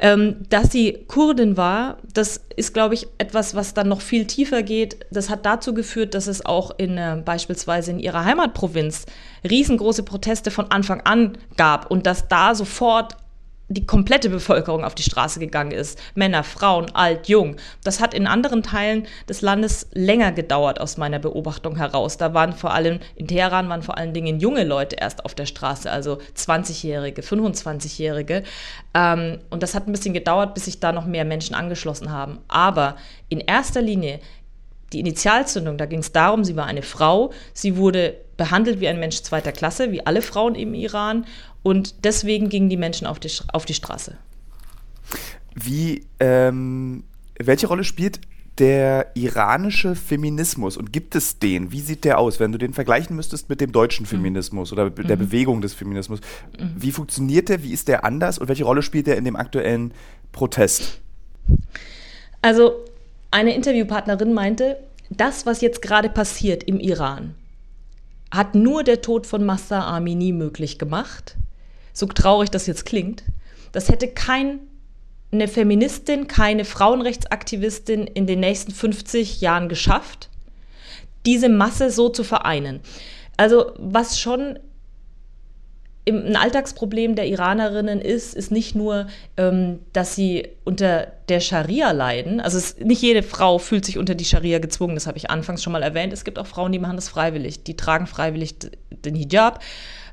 Ähm, 0.00 0.38
dass 0.48 0.72
sie 0.72 1.04
Kurdin 1.06 1.56
war, 1.56 1.98
das 2.12 2.40
ist, 2.56 2.74
glaube 2.74 2.94
ich, 2.94 3.06
etwas, 3.18 3.54
was 3.54 3.72
dann 3.72 3.88
noch 3.88 4.00
viel 4.00 4.26
tiefer 4.26 4.64
geht. 4.64 4.96
Das 5.12 5.30
hat 5.30 5.46
dazu 5.46 5.74
geführt, 5.74 6.14
dass 6.14 6.26
es 6.26 6.44
auch 6.44 6.72
in 6.76 6.98
äh, 6.98 7.22
beispielsweise 7.24 7.92
in 7.92 8.00
ihrer 8.00 8.24
Heimatprovinz 8.24 9.06
riesengroße 9.48 10.02
Proteste 10.02 10.50
von 10.50 10.68
Anfang 10.72 11.02
an 11.02 11.38
gab 11.56 11.88
und 11.88 12.04
dass 12.04 12.26
da 12.26 12.56
sofort 12.56 13.16
die 13.68 13.84
komplette 13.84 14.30
Bevölkerung 14.30 14.84
auf 14.84 14.94
die 14.94 15.02
Straße 15.02 15.40
gegangen 15.40 15.72
ist. 15.72 15.98
Männer, 16.14 16.44
Frauen, 16.44 16.94
alt, 16.94 17.28
jung. 17.28 17.56
Das 17.82 18.00
hat 18.00 18.14
in 18.14 18.26
anderen 18.26 18.62
Teilen 18.62 19.06
des 19.28 19.42
Landes 19.42 19.88
länger 19.92 20.30
gedauert 20.30 20.80
aus 20.80 20.96
meiner 20.96 21.18
Beobachtung 21.18 21.76
heraus. 21.76 22.16
Da 22.16 22.32
waren 22.32 22.52
vor 22.52 22.72
allem, 22.72 23.00
in 23.16 23.26
Teheran 23.26 23.68
waren 23.68 23.82
vor 23.82 23.98
allen 23.98 24.14
Dingen 24.14 24.38
junge 24.38 24.64
Leute 24.64 24.96
erst 24.96 25.24
auf 25.24 25.34
der 25.34 25.46
Straße, 25.46 25.90
also 25.90 26.18
20-Jährige, 26.36 27.22
25-Jährige. 27.22 28.44
Ähm, 28.94 29.38
und 29.50 29.62
das 29.62 29.74
hat 29.74 29.88
ein 29.88 29.92
bisschen 29.92 30.14
gedauert, 30.14 30.54
bis 30.54 30.66
sich 30.66 30.78
da 30.78 30.92
noch 30.92 31.06
mehr 31.06 31.24
Menschen 31.24 31.56
angeschlossen 31.56 32.12
haben. 32.12 32.38
Aber 32.46 32.96
in 33.28 33.40
erster 33.40 33.82
Linie 33.82 34.20
die 34.92 35.00
Initialzündung, 35.00 35.78
da 35.78 35.86
ging 35.86 35.98
es 35.98 36.12
darum, 36.12 36.44
sie 36.44 36.54
war 36.54 36.66
eine 36.66 36.82
Frau, 36.82 37.32
sie 37.52 37.76
wurde 37.76 38.14
behandelt 38.36 38.80
wie 38.80 38.88
ein 38.88 39.00
Mensch 39.00 39.22
zweiter 39.22 39.52
Klasse, 39.52 39.92
wie 39.92 40.04
alle 40.04 40.22
Frauen 40.22 40.54
im 40.54 40.74
Iran 40.74 41.26
und 41.62 42.04
deswegen 42.04 42.48
gingen 42.48 42.68
die 42.68 42.76
Menschen 42.76 43.06
auf 43.06 43.18
die, 43.18 43.30
auf 43.52 43.64
die 43.64 43.74
Straße. 43.74 44.16
Wie, 45.54 46.06
ähm, 46.20 47.04
welche 47.38 47.66
Rolle 47.66 47.84
spielt 47.84 48.20
der 48.58 49.10
iranische 49.14 49.94
Feminismus 49.94 50.76
und 50.76 50.92
gibt 50.92 51.14
es 51.14 51.38
den? 51.38 51.72
Wie 51.72 51.80
sieht 51.80 52.04
der 52.04 52.18
aus, 52.18 52.40
wenn 52.40 52.52
du 52.52 52.58
den 52.58 52.72
vergleichen 52.72 53.14
müsstest 53.14 53.48
mit 53.48 53.60
dem 53.60 53.72
deutschen 53.72 54.04
mhm. 54.04 54.08
Feminismus 54.08 54.72
oder 54.72 54.90
der 54.90 55.16
mhm. 55.16 55.20
Bewegung 55.20 55.60
des 55.60 55.74
Feminismus? 55.74 56.20
Mhm. 56.58 56.74
Wie 56.76 56.92
funktioniert 56.92 57.48
der? 57.48 57.62
Wie 57.62 57.72
ist 57.72 57.88
der 57.88 58.04
anders 58.04 58.38
und 58.38 58.48
welche 58.48 58.64
Rolle 58.64 58.82
spielt 58.82 59.06
der 59.06 59.16
in 59.16 59.24
dem 59.24 59.36
aktuellen 59.36 59.92
Protest? 60.32 61.00
Also, 62.42 62.72
eine 63.30 63.54
Interviewpartnerin 63.54 64.32
meinte, 64.32 64.78
das, 65.10 65.46
was 65.46 65.60
jetzt 65.60 65.82
gerade 65.82 66.08
passiert 66.08 66.64
im 66.64 66.80
Iran, 66.80 67.34
hat 68.30 68.54
nur 68.54 68.84
der 68.84 69.02
Tod 69.02 69.26
von 69.26 69.44
Massa 69.44 69.86
Amini 69.96 70.32
möglich 70.32 70.78
gemacht 70.78 71.36
so 71.96 72.06
traurig 72.06 72.50
das 72.50 72.66
jetzt 72.66 72.84
klingt, 72.84 73.24
das 73.72 73.88
hätte 73.88 74.08
keine 74.08 74.60
Feministin, 75.48 76.28
keine 76.28 76.64
Frauenrechtsaktivistin 76.64 78.06
in 78.06 78.26
den 78.26 78.40
nächsten 78.40 78.72
50 78.72 79.40
Jahren 79.40 79.68
geschafft, 79.68 80.28
diese 81.24 81.48
Masse 81.48 81.90
so 81.90 82.10
zu 82.10 82.22
vereinen. 82.22 82.80
Also 83.38 83.72
was 83.78 84.20
schon 84.20 84.58
ein 86.08 86.36
Alltagsproblem 86.36 87.16
der 87.16 87.26
Iranerinnen 87.26 88.00
ist, 88.00 88.34
ist 88.34 88.52
nicht 88.52 88.76
nur, 88.76 89.08
ähm, 89.36 89.80
dass 89.92 90.14
sie 90.14 90.48
unter 90.64 91.08
der 91.28 91.40
Scharia 91.40 91.90
leiden. 91.90 92.40
Also 92.40 92.58
es, 92.58 92.78
nicht 92.78 93.02
jede 93.02 93.24
Frau 93.24 93.58
fühlt 93.58 93.84
sich 93.84 93.98
unter 93.98 94.14
die 94.14 94.24
Scharia 94.24 94.60
gezwungen, 94.60 94.94
das 94.94 95.08
habe 95.08 95.18
ich 95.18 95.30
anfangs 95.30 95.64
schon 95.64 95.72
mal 95.72 95.82
erwähnt. 95.82 96.12
Es 96.12 96.24
gibt 96.24 96.38
auch 96.38 96.46
Frauen, 96.46 96.70
die 96.70 96.78
machen 96.78 96.96
das 96.96 97.08
freiwillig, 97.08 97.64
die 97.64 97.76
tragen 97.76 98.06
freiwillig 98.06 98.54
den 98.90 99.16
Hijab. 99.16 99.62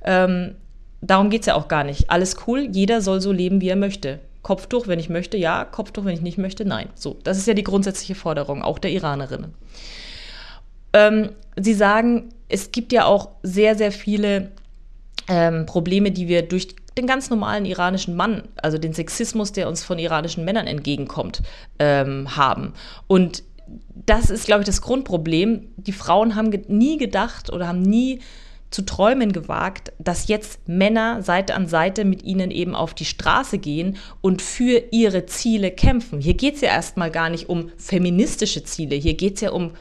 Ähm, 0.03 0.55
darum 1.01 1.29
geht 1.29 1.41
es 1.41 1.47
ja 1.47 1.55
auch 1.55 1.67
gar 1.67 1.83
nicht. 1.83 2.09
Alles 2.09 2.37
cool, 2.47 2.67
jeder 2.71 3.01
soll 3.01 3.21
so 3.21 3.31
leben, 3.31 3.61
wie 3.61 3.69
er 3.69 3.75
möchte. 3.75 4.19
Kopftuch, 4.41 4.87
wenn 4.87 4.99
ich 4.99 5.09
möchte, 5.09 5.37
ja. 5.37 5.63
Kopftuch, 5.63 6.05
wenn 6.05 6.15
ich 6.15 6.21
nicht 6.21 6.39
möchte, 6.39 6.65
nein. 6.65 6.89
So, 6.95 7.17
das 7.23 7.37
ist 7.37 7.47
ja 7.47 7.53
die 7.53 7.63
grundsätzliche 7.63 8.15
Forderung, 8.15 8.63
auch 8.63 8.79
der 8.79 8.91
Iranerinnen. 8.91 9.53
Ähm, 10.91 11.29
sie 11.55 11.73
sagen, 11.73 12.29
es 12.49 12.71
gibt 12.71 12.91
ja 12.91 13.05
auch 13.05 13.29
sehr, 13.43 13.75
sehr 13.75 13.91
viele 13.91 14.51
ähm, 15.27 15.65
Probleme, 15.65 16.11
die 16.11 16.27
wir 16.27 16.41
durch 16.41 16.75
den 16.97 17.07
ganz 17.07 17.29
normalen 17.29 17.65
iranischen 17.65 18.15
Mann, 18.15 18.43
also 18.61 18.77
den 18.77 18.93
Sexismus, 18.93 19.51
der 19.51 19.67
uns 19.67 19.83
von 19.83 19.97
iranischen 19.97 20.45
Männern 20.45 20.67
entgegenkommt, 20.67 21.41
ähm, 21.79 22.35
haben. 22.35 22.73
Und 23.07 23.43
das 24.05 24.29
ist, 24.29 24.45
glaube 24.45 24.61
ich, 24.61 24.65
das 24.67 24.81
Grundproblem. 24.81 25.67
Die 25.77 25.91
Frauen 25.91 26.35
haben 26.35 26.51
ge 26.51 26.61
nie 26.67 26.97
gedacht 26.97 27.51
oder 27.51 27.67
haben 27.67 27.81
nie 27.81 28.19
zu 28.73 28.83
träumen 28.83 29.31
gewagt, 29.31 29.93
dass 29.99 30.27
jetzt 30.27 30.67
Männer 30.67 31.21
Seite 31.21 31.53
an 31.53 31.67
Seite 31.67 32.05
mit 32.05 32.23
ihnen 32.23 32.49
eben 32.49 32.75
auf 32.75 32.95
die 32.95 33.05
Straße 33.05 33.59
gehen 33.59 33.97
und 34.21 34.41
für 34.41 34.83
ihre 34.91 35.27
Ziele 35.27 35.69
kämpfen. 35.69 36.19
Hier 36.19 36.33
geht 36.33 36.55
es 36.55 36.61
ja 36.61 36.69
erstmal 36.69 37.11
gar 37.11 37.29
nicht 37.29 37.49
um 37.49 37.69
feministische 37.77 38.63
Ziele, 38.63 38.95
hier 38.95 39.13
geht 39.13 39.35
es 39.35 39.41
ja 39.41 39.51
um 39.51 39.71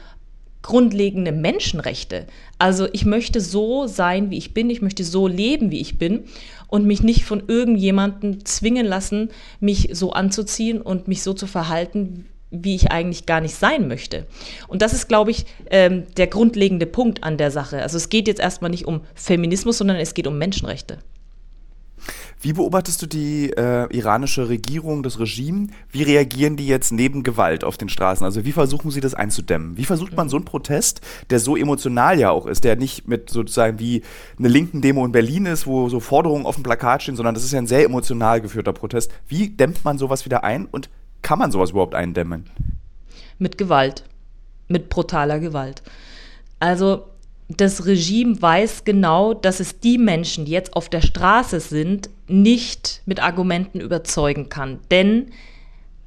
grundlegende 0.63 1.31
Menschenrechte. 1.31 2.25
Also 2.57 2.87
ich 2.91 3.05
möchte 3.05 3.39
so 3.39 3.85
sein, 3.85 4.31
wie 4.31 4.37
ich 4.37 4.53
bin, 4.55 4.69
ich 4.71 4.81
möchte 4.81 5.03
so 5.03 5.27
leben, 5.27 5.69
wie 5.69 5.81
ich 5.81 5.99
bin 5.99 6.23
und 6.67 6.85
mich 6.85 7.03
nicht 7.03 7.23
von 7.23 7.43
irgendjemandem 7.47 8.45
zwingen 8.45 8.87
lassen, 8.87 9.29
mich 9.59 9.89
so 9.91 10.13
anzuziehen 10.13 10.81
und 10.81 11.07
mich 11.07 11.21
so 11.21 11.33
zu 11.33 11.45
verhalten, 11.45 12.25
wie 12.49 12.75
ich 12.75 12.91
eigentlich 12.91 13.25
gar 13.25 13.41
nicht 13.41 13.55
sein 13.55 13.87
möchte. 13.87 14.25
Und 14.67 14.81
das 14.81 14.93
ist, 14.93 15.07
glaube 15.07 15.31
ich, 15.31 15.45
ähm, 15.69 16.03
der 16.17 16.27
grundlegende 16.27 16.85
Punkt 16.85 17.23
an 17.23 17.37
der 17.37 17.51
Sache. 17.51 17.81
Also 17.81 17.97
es 17.97 18.09
geht 18.09 18.27
jetzt 18.27 18.39
erstmal 18.39 18.71
nicht 18.71 18.85
um 18.85 19.01
Feminismus, 19.15 19.79
sondern 19.79 19.97
es 19.97 20.13
geht 20.13 20.27
um 20.27 20.37
Menschenrechte. 20.37 20.99
Wie 22.43 22.51
beobachtest 22.51 23.01
du 23.01 23.05
die 23.05 23.51
äh, 23.51 23.87
iranische 23.95 24.49
Regierung, 24.49 25.01
das 25.01 25.17
Regime? 25.17 25.67
Wie 25.91 26.03
reagieren 26.03 26.57
die 26.57 26.67
jetzt 26.67 26.91
neben 26.91 27.23
Gewalt 27.23 27.63
auf 27.63 27.77
den 27.77 27.87
Straßen? 27.87 28.25
Also 28.25 28.43
wie 28.43 28.51
versuchen 28.51 28.91
sie 28.91 28.99
das 28.99 29.13
einzudämmen? 29.13 29.77
Wie 29.77 29.85
versucht 29.85 30.13
man 30.17 30.27
so 30.27 30.35
einen 30.35 30.43
Protest, 30.43 30.99
der 31.29 31.39
so 31.39 31.55
emotional 31.55 32.19
ja 32.19 32.31
auch 32.31 32.45
ist, 32.45 32.65
der 32.65 32.75
nicht 32.75 33.07
mit 33.07 33.29
sozusagen 33.29 33.79
wie 33.79 34.01
eine 34.37 34.49
linken 34.49 34.81
Demo 34.81 35.05
in 35.05 35.13
Berlin 35.13 35.45
ist, 35.45 35.67
wo 35.67 35.87
so 35.87 36.01
Forderungen 36.01 36.45
auf 36.45 36.55
dem 36.55 36.65
Plakat 36.65 37.03
stehen, 37.03 37.15
sondern 37.15 37.33
das 37.33 37.45
ist 37.45 37.53
ja 37.53 37.59
ein 37.59 37.67
sehr 37.67 37.85
emotional 37.85 38.41
geführter 38.41 38.73
Protest. 38.73 39.09
Wie 39.25 39.47
dämmt 39.47 39.85
man 39.85 39.97
sowas 39.97 40.25
wieder 40.25 40.43
ein 40.43 40.65
und 40.65 40.89
kann 41.21 41.39
man 41.39 41.49
sowas 41.49 41.71
überhaupt 41.71 41.95
eindämmen? 41.95 42.49
Mit 43.39 43.57
Gewalt. 43.57 44.03
Mit 44.67 44.89
brutaler 44.89 45.39
Gewalt. 45.39 45.81
Also 46.59 47.05
das 47.49 47.85
Regime 47.85 48.41
weiß 48.41 48.83
genau, 48.85 49.33
dass 49.33 49.59
es 49.59 49.79
die 49.79 49.97
Menschen, 49.97 50.45
die 50.45 50.51
jetzt 50.51 50.75
auf 50.75 50.89
der 50.89 51.01
Straße 51.01 51.59
sind, 51.59 52.09
nicht 52.27 53.01
mit 53.05 53.21
Argumenten 53.21 53.79
überzeugen 53.79 54.49
kann. 54.49 54.79
Denn 54.89 55.31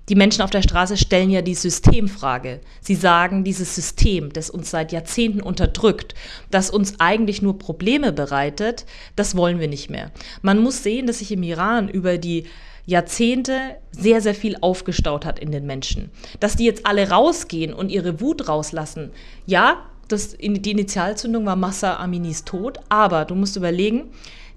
die 0.08 0.14
Menschen 0.14 0.42
auf 0.42 0.50
der 0.50 0.62
Straße 0.62 0.96
stellen 0.96 1.30
ja 1.30 1.42
die 1.42 1.54
Systemfrage. 1.54 2.60
Sie 2.80 2.94
sagen, 2.94 3.42
dieses 3.42 3.74
System, 3.74 4.32
das 4.32 4.50
uns 4.50 4.70
seit 4.70 4.92
Jahrzehnten 4.92 5.40
unterdrückt, 5.40 6.14
das 6.50 6.70
uns 6.70 7.00
eigentlich 7.00 7.42
nur 7.42 7.58
Probleme 7.58 8.12
bereitet, 8.12 8.86
das 9.16 9.36
wollen 9.36 9.58
wir 9.58 9.68
nicht 9.68 9.90
mehr. 9.90 10.12
Man 10.42 10.58
muss 10.60 10.84
sehen, 10.84 11.08
dass 11.08 11.18
sich 11.18 11.32
im 11.32 11.42
Iran 11.42 11.88
über 11.88 12.18
die 12.18 12.44
Jahrzehnte 12.86 13.58
sehr, 13.90 14.20
sehr 14.20 14.34
viel 14.36 14.56
aufgestaut 14.60 15.26
hat 15.26 15.40
in 15.40 15.50
den 15.50 15.66
Menschen. 15.66 16.10
Dass 16.38 16.54
die 16.54 16.64
jetzt 16.64 16.86
alle 16.86 17.10
rausgehen 17.10 17.74
und 17.74 17.90
ihre 17.90 18.20
Wut 18.20 18.48
rauslassen, 18.48 19.10
ja, 19.44 19.82
das, 20.08 20.36
die 20.38 20.70
Initialzündung 20.70 21.46
war 21.46 21.56
Massa 21.56 21.96
Aminis 21.96 22.44
Tod, 22.44 22.78
aber 22.88 23.24
du 23.24 23.34
musst 23.34 23.56
überlegen, 23.56 24.10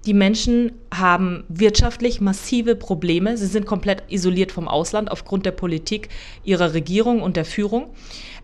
die 0.06 0.14
Menschen 0.14 0.72
haben 0.94 1.44
wirtschaftlich 1.48 2.20
massive 2.20 2.74
Probleme. 2.74 3.36
Sie 3.36 3.46
sind 3.46 3.66
komplett 3.66 4.04
isoliert 4.08 4.50
vom 4.50 4.66
Ausland 4.66 5.10
aufgrund 5.10 5.44
der 5.44 5.50
Politik 5.50 6.08
ihrer 6.42 6.72
Regierung 6.72 7.20
und 7.20 7.36
der 7.36 7.44
Führung. 7.44 7.90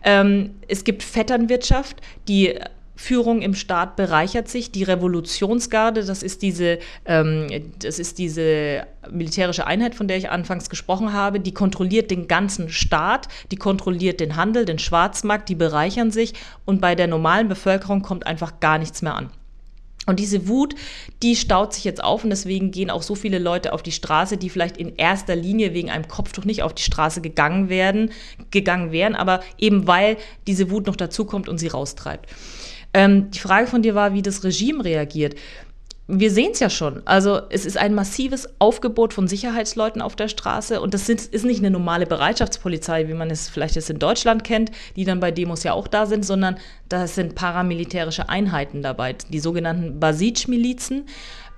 Ähm, 0.03 0.51
es 0.67 0.83
gibt 0.83 1.01
Vetternwirtschaft, 1.01 1.97
die 2.27 2.59
Führung 2.97 3.41
im 3.41 3.53
Staat 3.53 3.95
bereichert 3.95 4.49
sich. 4.49 4.71
Die 4.71 4.83
Revolutionsgarde, 4.83 6.03
das 6.03 6.23
ist 6.23 6.41
diese, 6.41 6.79
ähm, 7.05 7.47
das 7.79 7.99
ist 7.99 8.17
diese 8.17 8.87
militärische 9.09 9.67
Einheit, 9.67 9.95
von 9.95 10.07
der 10.07 10.17
ich 10.17 10.29
anfangs 10.29 10.69
gesprochen 10.69 11.13
habe, 11.13 11.39
die 11.39 11.53
kontrolliert 11.53 12.11
den 12.11 12.27
ganzen 12.27 12.69
Staat, 12.69 13.27
die 13.51 13.55
kontrolliert 13.55 14.19
den 14.19 14.35
Handel, 14.35 14.65
den 14.65 14.79
Schwarzmarkt, 14.79 15.47
die 15.47 15.55
bereichern 15.55 16.11
sich 16.11 16.33
und 16.65 16.81
bei 16.81 16.95
der 16.95 17.07
normalen 17.07 17.47
Bevölkerung 17.47 18.01
kommt 18.01 18.25
einfach 18.25 18.59
gar 18.59 18.79
nichts 18.79 19.01
mehr 19.03 19.15
an. 19.15 19.29
Und 20.07 20.19
diese 20.19 20.47
Wut, 20.47 20.73
die 21.21 21.35
staut 21.35 21.73
sich 21.73 21.83
jetzt 21.83 22.01
auf 22.01 22.23
und 22.23 22.29
deswegen 22.29 22.71
gehen 22.71 22.89
auch 22.89 23.03
so 23.03 23.13
viele 23.13 23.39
Leute 23.39 23.73
auf 23.73 23.83
die 23.83 23.91
Straße, 23.91 24.37
die 24.37 24.49
vielleicht 24.49 24.77
in 24.77 24.95
erster 24.95 25.35
Linie 25.35 25.73
wegen 25.73 25.91
einem 25.91 26.07
Kopftuch 26.07 26.45
nicht 26.45 26.63
auf 26.63 26.73
die 26.73 26.83
Straße 26.83 27.19
gegangen 27.19 27.67
werden, 27.67 28.11
gegangen 28.49 28.93
wären, 28.93 29.15
aber 29.15 29.41
eben 29.57 29.85
weil 29.85 30.15
diese 30.47 30.71
Wut 30.71 30.87
noch 30.87 30.95
dazukommt 30.95 31.49
und 31.49 31.57
sie 31.57 31.67
raustreibt. 31.67 32.29
Ähm, 32.97 33.29
die 33.29 33.37
Frage 33.37 33.67
von 33.67 33.83
dir 33.83 33.93
war, 33.93 34.13
wie 34.13 34.23
das 34.23 34.43
Regime 34.43 34.83
reagiert. 34.83 35.35
Wir 36.07 36.31
sehen 36.31 36.53
es 36.53 36.59
ja 36.59 36.69
schon. 36.69 37.03
Also 37.05 37.41
es 37.51 37.67
ist 37.67 37.77
ein 37.77 37.93
massives 37.93 38.49
Aufgebot 38.57 39.13
von 39.13 39.27
Sicherheitsleuten 39.27 40.01
auf 40.01 40.15
der 40.15 40.29
Straße 40.29 40.81
und 40.81 40.95
das 40.95 41.05
sind, 41.05 41.21
ist 41.21 41.45
nicht 41.45 41.59
eine 41.59 41.69
normale 41.69 42.07
Bereitschaftspolizei, 42.07 43.07
wie 43.07 43.13
man 43.13 43.29
es 43.29 43.49
vielleicht 43.49 43.75
jetzt 43.75 43.91
in 43.91 43.99
Deutschland 43.99 44.43
kennt, 44.43 44.71
die 44.95 45.05
dann 45.05 45.19
bei 45.19 45.29
Demos 45.29 45.63
ja 45.63 45.73
auch 45.73 45.87
da 45.87 46.07
sind, 46.07 46.25
sondern 46.25 46.57
da 46.89 47.05
sind 47.05 47.35
paramilitärische 47.35 48.29
Einheiten 48.29 48.81
dabei, 48.81 49.13
die 49.13 49.39
sogenannten 49.39 49.99
Basij-Milizen. 49.99 51.05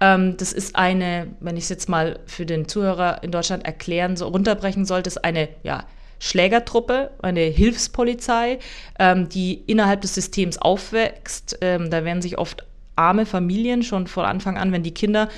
Ähm, 0.02 0.36
das 0.36 0.52
ist 0.52 0.75
eine, 0.75 1.28
wenn 1.39 1.56
ich 1.56 1.63
es 1.63 1.69
jetzt 1.69 1.88
mal 1.88 2.19
für 2.25 2.45
den 2.45 2.67
Zuhörer 2.67 3.23
in 3.23 3.32
Deutschland 3.32 3.65
erklären, 3.65 4.17
so 4.17 4.28
runterbrechen 4.28 4.84
sollte, 4.84 5.08
ist 5.08 5.23
eine 5.23 5.47
ja, 5.63 5.86
Schlägertruppe, 6.19 7.12
eine 7.21 7.41
Hilfspolizei, 7.41 8.60
ähm, 8.99 9.29
die 9.29 9.63
innerhalb 9.65 10.01
des 10.01 10.15
Systems 10.15 10.58
aufwächst. 10.58 11.58
Ähm, 11.62 11.89
da 11.89 12.03
werden 12.03 12.21
sich 12.21 12.38
oft 12.38 12.65
arme 12.95 13.25
Familien 13.25 13.84
schon 13.84 14.08
von 14.08 14.25
Anfang 14.25 14.58
an, 14.58 14.71
wenn 14.71 14.84
die 14.84 14.93
Kinder 14.93 15.29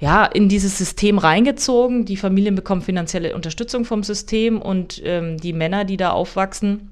ja, 0.00 0.24
in 0.24 0.48
dieses 0.48 0.78
System 0.78 1.18
reingezogen. 1.18 2.04
Die 2.04 2.16
Familien 2.16 2.54
bekommen 2.54 2.82
finanzielle 2.82 3.34
Unterstützung 3.34 3.84
vom 3.84 4.02
System 4.02 4.60
und 4.60 5.00
ähm, 5.04 5.38
die 5.38 5.52
Männer, 5.52 5.84
die 5.84 5.96
da 5.96 6.10
aufwachsen, 6.10 6.90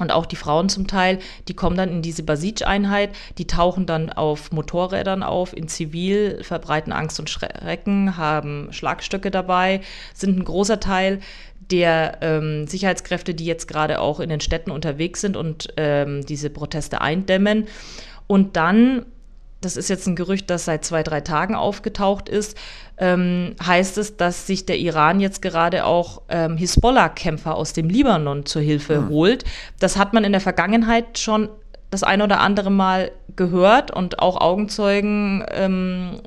und 0.00 0.12
auch 0.12 0.26
die 0.26 0.36
Frauen 0.36 0.68
zum 0.68 0.86
Teil, 0.86 1.18
die 1.46 1.54
kommen 1.54 1.76
dann 1.76 1.90
in 1.90 2.02
diese 2.02 2.22
Basij-Einheit, 2.22 3.10
die 3.38 3.46
tauchen 3.46 3.86
dann 3.86 4.10
auf 4.10 4.50
Motorrädern 4.50 5.22
auf, 5.22 5.54
in 5.54 5.68
Zivil, 5.68 6.42
verbreiten 6.42 6.92
Angst 6.92 7.20
und 7.20 7.28
Schrecken, 7.28 8.16
haben 8.16 8.68
Schlagstöcke 8.72 9.30
dabei, 9.30 9.82
sind 10.14 10.38
ein 10.38 10.44
großer 10.44 10.80
Teil 10.80 11.20
der 11.70 12.18
ähm, 12.20 12.66
Sicherheitskräfte, 12.66 13.34
die 13.34 13.44
jetzt 13.44 13.68
gerade 13.68 14.00
auch 14.00 14.20
in 14.20 14.28
den 14.28 14.40
Städten 14.40 14.70
unterwegs 14.70 15.20
sind 15.20 15.36
und 15.36 15.68
ähm, 15.76 16.24
diese 16.26 16.50
Proteste 16.50 17.00
eindämmen. 17.00 17.66
Und 18.26 18.56
dann, 18.56 19.06
das 19.60 19.76
ist 19.76 19.88
jetzt 19.88 20.06
ein 20.06 20.16
Gerücht, 20.16 20.50
das 20.50 20.64
seit 20.64 20.84
zwei, 20.84 21.02
drei 21.02 21.20
Tagen 21.20 21.54
aufgetaucht 21.54 22.28
ist, 22.28 22.56
ähm, 22.98 23.54
heißt 23.64 23.98
es, 23.98 24.16
dass 24.16 24.46
sich 24.46 24.66
der 24.66 24.78
Iran 24.78 25.20
jetzt 25.20 25.42
gerade 25.42 25.84
auch 25.84 26.22
ähm, 26.28 26.56
Hisbollah-Kämpfer 26.56 27.54
aus 27.54 27.72
dem 27.72 27.88
Libanon 27.88 28.46
zur 28.46 28.62
Hilfe 28.62 29.00
mhm. 29.00 29.08
holt. 29.08 29.44
Das 29.78 29.96
hat 29.96 30.12
man 30.12 30.24
in 30.24 30.32
der 30.32 30.40
Vergangenheit 30.40 31.18
schon 31.18 31.48
das 31.90 32.02
ein 32.02 32.22
oder 32.22 32.40
andere 32.40 32.70
Mal 32.70 33.10
gehört 33.36 33.90
und 33.90 34.18
auch 34.20 34.40
Augenzeugen 34.40 35.44
ähm, 35.50 36.20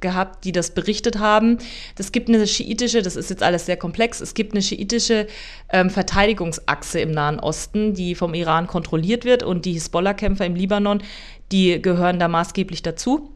gehabt, 0.00 0.44
die 0.44 0.52
das 0.52 0.72
berichtet 0.72 1.18
haben. 1.18 1.58
Es 1.98 2.12
gibt 2.12 2.28
eine 2.28 2.46
schiitische, 2.46 3.02
das 3.02 3.16
ist 3.16 3.30
jetzt 3.30 3.42
alles 3.42 3.66
sehr 3.66 3.76
komplex, 3.76 4.20
es 4.20 4.34
gibt 4.34 4.52
eine 4.52 4.62
schiitische 4.62 5.26
ähm, 5.70 5.90
Verteidigungsachse 5.90 7.00
im 7.00 7.10
Nahen 7.10 7.40
Osten, 7.40 7.94
die 7.94 8.14
vom 8.14 8.34
Iran 8.34 8.66
kontrolliert 8.66 9.24
wird 9.24 9.42
und 9.42 9.64
die 9.64 9.72
Hisbollah-Kämpfer 9.72 10.46
im 10.46 10.54
Libanon, 10.54 11.02
die 11.50 11.80
gehören 11.82 12.18
da 12.18 12.28
maßgeblich 12.28 12.82
dazu. 12.82 13.32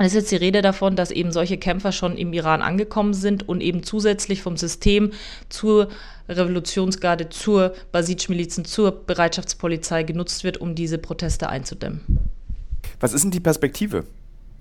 Es 0.00 0.08
ist 0.08 0.14
jetzt 0.14 0.30
die 0.30 0.36
Rede 0.36 0.62
davon, 0.62 0.94
dass 0.94 1.10
eben 1.10 1.32
solche 1.32 1.58
Kämpfer 1.58 1.90
schon 1.90 2.16
im 2.16 2.32
Iran 2.32 2.62
angekommen 2.62 3.14
sind 3.14 3.48
und 3.48 3.60
eben 3.60 3.82
zusätzlich 3.82 4.42
vom 4.42 4.56
System 4.56 5.10
zur 5.48 5.88
Revolutionsgarde, 6.28 7.30
zur 7.30 7.74
Basij-Milizen, 7.90 8.64
zur 8.64 8.92
Bereitschaftspolizei 8.92 10.04
genutzt 10.04 10.44
wird, 10.44 10.58
um 10.58 10.76
diese 10.76 10.98
Proteste 10.98 11.48
einzudämmen. 11.48 12.00
Was 13.00 13.12
ist 13.12 13.22
denn 13.22 13.32
die 13.32 13.40
Perspektive? 13.40 14.04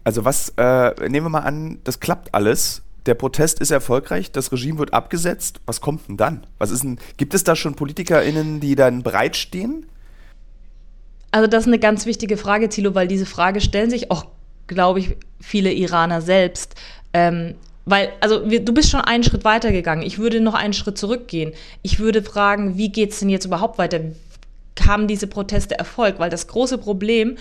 Also 0.03 0.25
was, 0.25 0.53
äh, 0.57 1.07
nehmen 1.07 1.27
wir 1.27 1.29
mal 1.29 1.41
an, 1.41 1.79
das 1.83 1.99
klappt 1.99 2.33
alles, 2.33 2.81
der 3.05 3.13
Protest 3.13 3.59
ist 3.59 3.71
erfolgreich, 3.71 4.31
das 4.31 4.51
Regime 4.51 4.79
wird 4.79 4.93
abgesetzt, 4.93 5.59
was 5.65 5.81
kommt 5.81 6.07
denn 6.07 6.17
dann? 6.17 6.47
Was 6.57 6.71
ist 6.71 6.83
denn, 6.83 6.97
gibt 7.17 7.33
es 7.33 7.43
da 7.43 7.55
schon 7.55 7.75
PolitikerInnen, 7.75 8.59
die 8.59 8.75
dann 8.75 9.03
bereitstehen? 9.03 9.85
Also 11.29 11.47
das 11.47 11.63
ist 11.63 11.67
eine 11.67 11.79
ganz 11.79 12.05
wichtige 12.05 12.37
Frage, 12.37 12.69
Thilo, 12.69 12.95
weil 12.95 13.07
diese 13.07 13.25
Frage 13.25 13.61
stellen 13.61 13.89
sich 13.89 14.09
auch 14.11 14.25
glaube 14.67 14.99
ich, 14.99 15.15
viele 15.39 15.71
Iraner 15.71 16.21
selbst. 16.21 16.75
Ähm, 17.13 17.55
weil, 17.85 18.09
also 18.19 18.49
wir, 18.49 18.63
du 18.63 18.73
bist 18.73 18.89
schon 18.89 19.01
einen 19.01 19.23
Schritt 19.23 19.45
weiter 19.45 19.71
gegangen. 19.71 20.01
Ich 20.01 20.19
würde 20.19 20.41
noch 20.41 20.53
einen 20.53 20.73
Schritt 20.73 20.97
zurückgehen. 20.97 21.53
Ich 21.83 21.99
würde 21.99 22.21
fragen, 22.21 22.77
wie 22.77 22.91
geht 22.91 23.11
es 23.11 23.19
denn 23.19 23.29
jetzt 23.29 23.45
überhaupt 23.45 23.77
weiter? 23.77 24.01
Haben 24.85 25.07
diese 25.07 25.27
Proteste 25.27 25.79
Erfolg? 25.79 26.19
Weil 26.19 26.29
das 26.29 26.47
große 26.47 26.77
Problem 26.77 27.37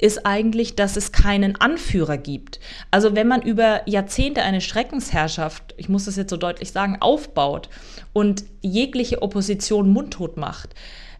ist 0.00 0.24
eigentlich, 0.26 0.76
dass 0.76 0.96
es 0.96 1.10
keinen 1.10 1.56
Anführer 1.60 2.18
gibt. 2.18 2.60
Also 2.90 3.16
wenn 3.16 3.26
man 3.26 3.42
über 3.42 3.80
Jahrzehnte 3.86 4.42
eine 4.42 4.60
Schreckensherrschaft, 4.60 5.74
ich 5.76 5.88
muss 5.88 6.04
das 6.04 6.16
jetzt 6.16 6.30
so 6.30 6.36
deutlich 6.36 6.70
sagen, 6.70 6.98
aufbaut 7.00 7.68
und 8.12 8.44
jegliche 8.60 9.22
Opposition 9.22 9.88
mundtot 9.88 10.36
macht, 10.36 10.74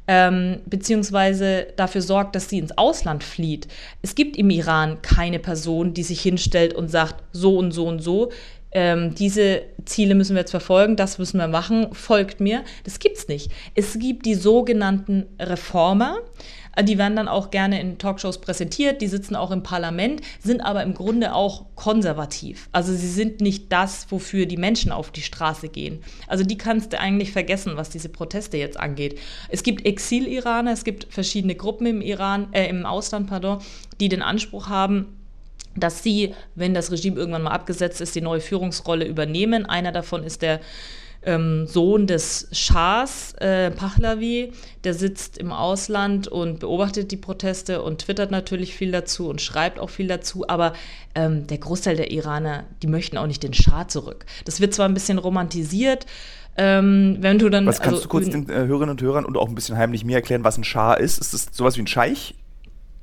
ähm, 0.08 0.60
beziehungsweise 0.64 1.68
dafür 1.76 2.00
sorgt, 2.00 2.34
dass 2.34 2.48
sie 2.48 2.58
ins 2.58 2.76
Ausland 2.76 3.22
flieht. 3.22 3.68
Es 4.00 4.14
gibt 4.14 4.36
im 4.38 4.48
Iran 4.48 5.02
keine 5.02 5.38
Person, 5.38 5.92
die 5.92 6.02
sich 6.02 6.22
hinstellt 6.22 6.72
und 6.72 6.88
sagt, 6.88 7.22
so 7.32 7.58
und 7.58 7.72
so 7.72 7.86
und 7.86 8.00
so. 8.00 8.30
Ähm, 8.72 9.14
diese 9.14 9.62
Ziele 9.84 10.14
müssen 10.14 10.34
wir 10.34 10.40
jetzt 10.40 10.50
verfolgen, 10.50 10.96
das 10.96 11.18
müssen 11.18 11.38
wir 11.38 11.48
machen, 11.48 11.88
folgt 11.92 12.40
mir. 12.40 12.64
Das 12.84 12.98
gibt 12.98 13.18
es 13.18 13.28
nicht. 13.28 13.52
Es 13.74 13.98
gibt 13.98 14.24
die 14.24 14.34
sogenannten 14.34 15.26
Reformer, 15.38 16.18
die 16.82 16.98
werden 16.98 17.16
dann 17.16 17.28
auch 17.28 17.50
gerne 17.50 17.80
in 17.80 17.98
Talkshows 17.98 18.40
präsentiert, 18.40 19.00
die 19.00 19.08
sitzen 19.08 19.36
auch 19.36 19.50
im 19.50 19.62
Parlament, 19.62 20.20
sind 20.42 20.60
aber 20.60 20.82
im 20.82 20.94
Grunde 20.94 21.34
auch 21.34 21.64
konservativ. 21.74 22.68
Also 22.72 22.92
sie 22.92 23.08
sind 23.08 23.40
nicht 23.40 23.72
das, 23.72 24.06
wofür 24.10 24.46
die 24.46 24.56
Menschen 24.56 24.92
auf 24.92 25.10
die 25.10 25.22
Straße 25.22 25.68
gehen. 25.68 26.02
Also 26.26 26.44
die 26.44 26.58
kannst 26.58 26.92
du 26.92 27.00
eigentlich 27.00 27.32
vergessen, 27.32 27.76
was 27.76 27.90
diese 27.90 28.08
Proteste 28.08 28.56
jetzt 28.56 28.78
angeht. 28.78 29.18
Es 29.48 29.62
gibt 29.62 29.86
Exil-Iraner, 29.86 30.72
es 30.72 30.84
gibt 30.84 31.06
verschiedene 31.10 31.54
Gruppen 31.54 31.86
im 31.86 32.00
Iran, 32.00 32.48
äh, 32.52 32.68
im 32.68 32.86
Ausland, 32.86 33.28
pardon, 33.28 33.58
die 34.00 34.08
den 34.08 34.22
Anspruch 34.22 34.68
haben, 34.68 35.18
dass 35.76 36.02
sie, 36.02 36.34
wenn 36.54 36.74
das 36.74 36.90
Regime 36.90 37.16
irgendwann 37.16 37.42
mal 37.42 37.52
abgesetzt 37.52 38.00
ist, 38.00 38.14
die 38.14 38.20
neue 38.20 38.40
Führungsrolle 38.40 39.06
übernehmen. 39.06 39.66
Einer 39.66 39.92
davon 39.92 40.24
ist 40.24 40.42
der 40.42 40.60
ähm, 41.28 41.66
Sohn 41.66 42.06
des 42.06 42.48
Schahs, 42.52 43.34
äh, 43.34 43.70
Pahlavi, 43.70 44.52
der 44.84 44.94
sitzt 44.94 45.36
im 45.36 45.52
Ausland 45.52 46.26
und 46.26 46.60
beobachtet 46.60 47.10
die 47.10 47.18
Proteste 47.18 47.82
und 47.82 47.98
twittert 47.98 48.30
natürlich 48.30 48.74
viel 48.74 48.90
dazu 48.90 49.28
und 49.28 49.42
schreibt 49.42 49.78
auch 49.78 49.90
viel 49.90 50.08
dazu, 50.08 50.48
aber 50.48 50.72
ähm, 51.14 51.46
der 51.46 51.58
Großteil 51.58 51.96
der 51.96 52.10
Iraner, 52.10 52.64
die 52.82 52.86
möchten 52.86 53.18
auch 53.18 53.26
nicht 53.26 53.42
den 53.42 53.52
Schah 53.52 53.86
zurück. 53.86 54.24
Das 54.46 54.60
wird 54.60 54.72
zwar 54.72 54.88
ein 54.88 54.94
bisschen 54.94 55.18
romantisiert, 55.18 56.06
ähm, 56.56 57.18
wenn 57.20 57.38
du 57.38 57.50
dann. 57.50 57.66
Was 57.66 57.80
kannst 57.80 57.96
also, 57.96 58.02
du 58.04 58.08
kurz 58.08 58.30
den 58.30 58.48
äh, 58.48 58.66
Hörerinnen 58.66 58.90
und 58.90 59.02
Hörern 59.02 59.26
und 59.26 59.36
auch 59.36 59.48
ein 59.48 59.54
bisschen 59.54 59.76
heimlich 59.76 60.04
mir 60.04 60.16
erklären, 60.16 60.44
was 60.44 60.56
ein 60.56 60.64
Schah 60.64 60.94
ist? 60.94 61.18
Ist 61.18 61.34
das 61.34 61.48
sowas 61.52 61.76
wie 61.76 61.82
ein 61.82 61.86
Scheich? 61.86 62.34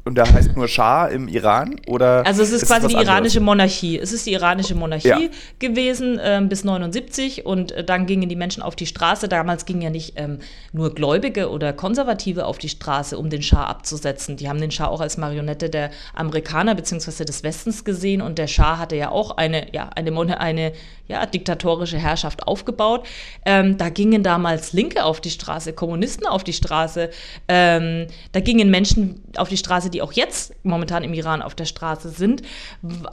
Und 0.05 0.15
der 0.15 0.31
heißt 0.31 0.55
nur 0.55 0.67
Schah 0.67 1.07
im 1.07 1.27
Iran? 1.27 1.81
Oder 1.87 2.25
also 2.27 2.43
es 2.43 2.51
ist, 2.51 2.61
ist 2.61 2.67
quasi 2.69 2.87
die 2.87 2.93
iranische 2.93 3.39
Monarchie. 3.39 3.97
Es 3.97 4.13
ist 4.13 4.27
die 4.27 4.33
iranische 4.33 4.75
Monarchie 4.75 5.07
ja. 5.07 5.29
gewesen 5.57 6.19
äh, 6.19 6.39
bis 6.47 6.63
79 6.63 7.45
und 7.45 7.71
äh, 7.71 7.83
dann 7.83 8.05
gingen 8.05 8.29
die 8.29 8.35
Menschen 8.35 8.61
auf 8.61 8.75
die 8.75 8.85
Straße. 8.85 9.27
Damals 9.27 9.65
gingen 9.65 9.81
ja 9.81 9.89
nicht 9.89 10.13
ähm, 10.17 10.37
nur 10.73 10.93
Gläubige 10.93 11.49
oder 11.49 11.73
Konservative 11.73 12.45
auf 12.45 12.59
die 12.59 12.69
Straße, 12.69 13.17
um 13.17 13.31
den 13.31 13.41
Schah 13.41 13.65
abzusetzen. 13.65 14.37
Die 14.37 14.47
haben 14.47 14.61
den 14.61 14.69
Schah 14.69 14.87
auch 14.87 15.01
als 15.01 15.17
Marionette 15.17 15.71
der 15.71 15.89
Amerikaner 16.13 16.75
bzw. 16.75 17.25
des 17.25 17.41
Westens 17.41 17.83
gesehen 17.83 18.21
und 18.21 18.37
der 18.37 18.47
Schah 18.47 18.77
hatte 18.77 18.95
ja 18.95 19.09
auch 19.09 19.37
eine, 19.37 19.73
ja, 19.73 19.89
eine, 19.95 20.39
eine 20.39 20.73
ja, 21.07 21.25
diktatorische 21.25 21.97
Herrschaft 21.97 22.47
aufgebaut. 22.47 23.07
Ähm, 23.45 23.77
da 23.77 23.89
gingen 23.89 24.21
damals 24.21 24.73
Linke 24.73 25.03
auf 25.03 25.21
die 25.21 25.29
Straße, 25.29 25.73
Kommunisten 25.73 26.27
auf 26.27 26.43
die 26.43 26.53
Straße. 26.53 27.09
Ähm, 27.47 28.07
da 28.31 28.39
gingen 28.39 28.69
Menschen 28.69 29.23
auf 29.37 29.49
die 29.49 29.57
Straße, 29.57 29.89
die 29.95 30.01
auch 30.01 30.11
jetzt 30.11 30.53
momentan 30.63 31.03
im 31.03 31.13
Iran 31.13 31.41
auf 31.41 31.55
der 31.55 31.65
Straße 31.65 32.09
sind, 32.09 32.41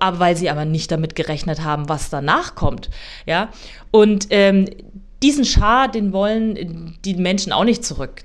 aber 0.01 0.19
weil 0.19 0.37
sie 0.37 0.51
aber 0.51 0.65
nicht 0.65 0.91
damit 0.91 1.15
gerechnet 1.15 1.63
haben, 1.63 1.89
was 1.89 2.11
danach 2.11 2.57
kommt. 2.57 2.91
Ja? 3.25 3.51
Und 3.93 4.27
ähm, 4.31 4.67
diesen 5.23 5.45
Schah, 5.45 5.87
den 5.87 6.13
wollen 6.13 6.99
die 7.05 7.15
Menschen 7.15 7.53
auch 7.53 7.65
nicht 7.65 7.85
zurück 7.85 8.23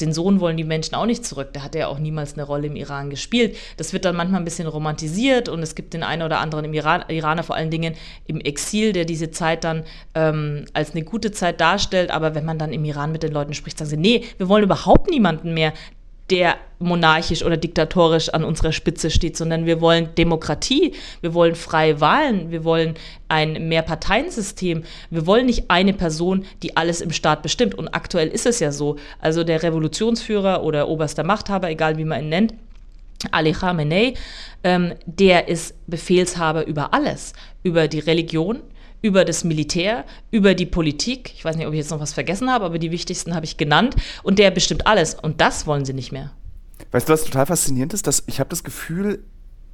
den 0.00 0.12
Sohn 0.12 0.40
wollen 0.40 0.56
die 0.56 0.64
Menschen 0.64 0.94
auch 0.94 1.06
nicht 1.06 1.24
zurück. 1.24 1.52
Der 1.52 1.62
hat 1.62 1.74
ja 1.74 1.86
auch 1.86 1.98
niemals 1.98 2.34
eine 2.34 2.42
Rolle 2.42 2.66
im 2.66 2.76
Iran 2.76 3.10
gespielt. 3.10 3.56
Das 3.76 3.92
wird 3.92 4.04
dann 4.04 4.16
manchmal 4.16 4.40
ein 4.40 4.44
bisschen 4.44 4.66
romantisiert 4.66 5.48
und 5.48 5.62
es 5.62 5.74
gibt 5.74 5.94
den 5.94 6.02
einen 6.02 6.22
oder 6.22 6.40
anderen 6.40 6.64
im 6.64 6.74
Iran, 6.74 7.04
Iraner, 7.08 7.42
vor 7.42 7.56
allen 7.56 7.70
Dingen 7.70 7.94
im 8.26 8.40
Exil, 8.40 8.92
der 8.92 9.04
diese 9.04 9.30
Zeit 9.30 9.64
dann 9.64 9.84
ähm, 10.14 10.64
als 10.72 10.92
eine 10.92 11.04
gute 11.04 11.30
Zeit 11.30 11.60
darstellt. 11.60 12.10
Aber 12.10 12.34
wenn 12.34 12.44
man 12.44 12.58
dann 12.58 12.72
im 12.72 12.84
Iran 12.84 13.12
mit 13.12 13.22
den 13.22 13.32
Leuten 13.32 13.54
spricht, 13.54 13.78
sagen 13.78 13.90
sie, 13.90 13.96
nee, 13.96 14.24
wir 14.36 14.48
wollen 14.48 14.64
überhaupt 14.64 15.10
niemanden 15.10 15.54
mehr, 15.54 15.72
der 16.30 16.56
monarchisch 16.78 17.42
oder 17.42 17.56
diktatorisch 17.56 18.28
an 18.30 18.44
unserer 18.44 18.72
Spitze 18.72 19.10
steht, 19.10 19.36
sondern 19.36 19.66
wir 19.66 19.80
wollen 19.80 20.14
Demokratie, 20.16 20.92
wir 21.20 21.34
wollen 21.34 21.54
freie 21.54 22.00
Wahlen, 22.00 22.50
wir 22.50 22.64
wollen 22.64 22.94
ein 23.28 23.68
Mehrparteiensystem, 23.68 24.84
wir 25.10 25.26
wollen 25.26 25.46
nicht 25.46 25.64
eine 25.68 25.92
Person, 25.92 26.44
die 26.62 26.76
alles 26.76 27.00
im 27.00 27.10
Staat 27.10 27.42
bestimmt. 27.42 27.74
Und 27.74 27.88
aktuell 27.88 28.28
ist 28.28 28.46
es 28.46 28.60
ja 28.60 28.72
so. 28.72 28.96
Also 29.20 29.44
der 29.44 29.62
Revolutionsführer 29.62 30.62
oder 30.62 30.88
oberster 30.88 31.24
Machthaber, 31.24 31.70
egal 31.70 31.98
wie 31.98 32.04
man 32.04 32.22
ihn 32.22 32.28
nennt, 32.28 32.54
Ali 33.30 33.52
Khamenei, 33.52 34.14
ähm, 34.62 34.94
der 35.06 35.48
ist 35.48 35.74
Befehlshaber 35.86 36.66
über 36.66 36.92
alles, 36.92 37.32
über 37.62 37.88
die 37.88 38.00
Religion, 38.00 38.60
über 39.04 39.26
das 39.26 39.44
Militär, 39.44 40.06
über 40.30 40.54
die 40.54 40.64
Politik. 40.64 41.34
Ich 41.34 41.44
weiß 41.44 41.56
nicht, 41.56 41.66
ob 41.66 41.74
ich 41.74 41.78
jetzt 41.78 41.90
noch 41.90 42.00
was 42.00 42.14
vergessen 42.14 42.50
habe, 42.50 42.64
aber 42.64 42.78
die 42.78 42.90
wichtigsten 42.90 43.34
habe 43.34 43.44
ich 43.44 43.58
genannt. 43.58 43.96
Und 44.22 44.38
der 44.38 44.50
bestimmt 44.50 44.86
alles. 44.86 45.14
Und 45.14 45.42
das 45.42 45.66
wollen 45.66 45.84
sie 45.84 45.92
nicht 45.92 46.10
mehr. 46.10 46.32
Weißt 46.90 47.06
du, 47.06 47.12
was 47.12 47.24
total 47.24 47.44
faszinierend 47.44 47.92
ist? 47.92 48.06
Dass 48.06 48.22
ich 48.26 48.40
habe 48.40 48.48
das 48.48 48.64
Gefühl, 48.64 49.22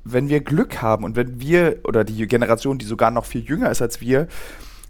wenn 0.02 0.28
wir 0.28 0.40
Glück 0.40 0.82
haben 0.82 1.04
und 1.04 1.14
wenn 1.14 1.40
wir 1.40 1.78
oder 1.84 2.02
die 2.02 2.26
Generation, 2.26 2.78
die 2.78 2.86
sogar 2.86 3.12
noch 3.12 3.24
viel 3.24 3.42
jünger 3.42 3.70
ist 3.70 3.80
als 3.80 4.00
wir, 4.00 4.26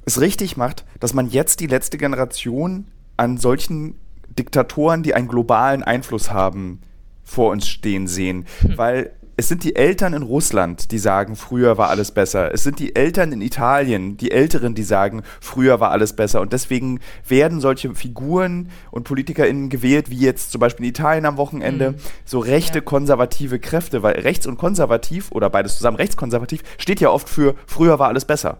es 0.06 0.22
richtig 0.22 0.56
macht, 0.56 0.86
dass 1.00 1.12
man 1.12 1.28
jetzt 1.28 1.60
die 1.60 1.66
letzte 1.66 1.98
Generation 1.98 2.86
an 3.18 3.36
solchen 3.36 3.96
Diktatoren, 4.38 5.02
die 5.02 5.12
einen 5.12 5.28
globalen 5.28 5.82
Einfluss 5.82 6.30
haben, 6.30 6.80
vor 7.22 7.50
uns 7.50 7.68
stehen 7.68 8.06
sehen. 8.06 8.46
Hm. 8.62 8.78
Weil 8.78 9.12
es 9.40 9.48
sind 9.48 9.64
die 9.64 9.74
Eltern 9.74 10.12
in 10.12 10.20
Russland, 10.20 10.90
die 10.90 10.98
sagen, 10.98 11.34
früher 11.34 11.78
war 11.78 11.88
alles 11.88 12.10
besser. 12.10 12.52
Es 12.52 12.62
sind 12.62 12.78
die 12.78 12.94
Eltern 12.94 13.32
in 13.32 13.40
Italien, 13.40 14.18
die 14.18 14.32
Älteren, 14.32 14.74
die 14.74 14.82
sagen, 14.82 15.22
früher 15.40 15.80
war 15.80 15.92
alles 15.92 16.12
besser. 16.12 16.42
Und 16.42 16.52
deswegen 16.52 17.00
werden 17.26 17.58
solche 17.58 17.94
Figuren 17.94 18.68
und 18.90 19.04
PolitikerInnen 19.04 19.70
gewählt, 19.70 20.10
wie 20.10 20.18
jetzt 20.18 20.52
zum 20.52 20.60
Beispiel 20.60 20.84
in 20.84 20.90
Italien 20.90 21.24
am 21.24 21.38
Wochenende, 21.38 21.92
mhm. 21.92 21.94
so 22.26 22.38
rechte, 22.38 22.80
ja. 22.80 22.84
konservative 22.84 23.58
Kräfte, 23.58 24.02
weil 24.02 24.20
rechts 24.20 24.46
und 24.46 24.58
konservativ 24.58 25.32
oder 25.32 25.48
beides 25.48 25.78
zusammen 25.78 25.96
rechtskonservativ 25.96 26.62
steht 26.76 27.00
ja 27.00 27.08
oft 27.08 27.30
für 27.30 27.54
früher 27.66 27.98
war 27.98 28.08
alles 28.08 28.26
besser. 28.26 28.58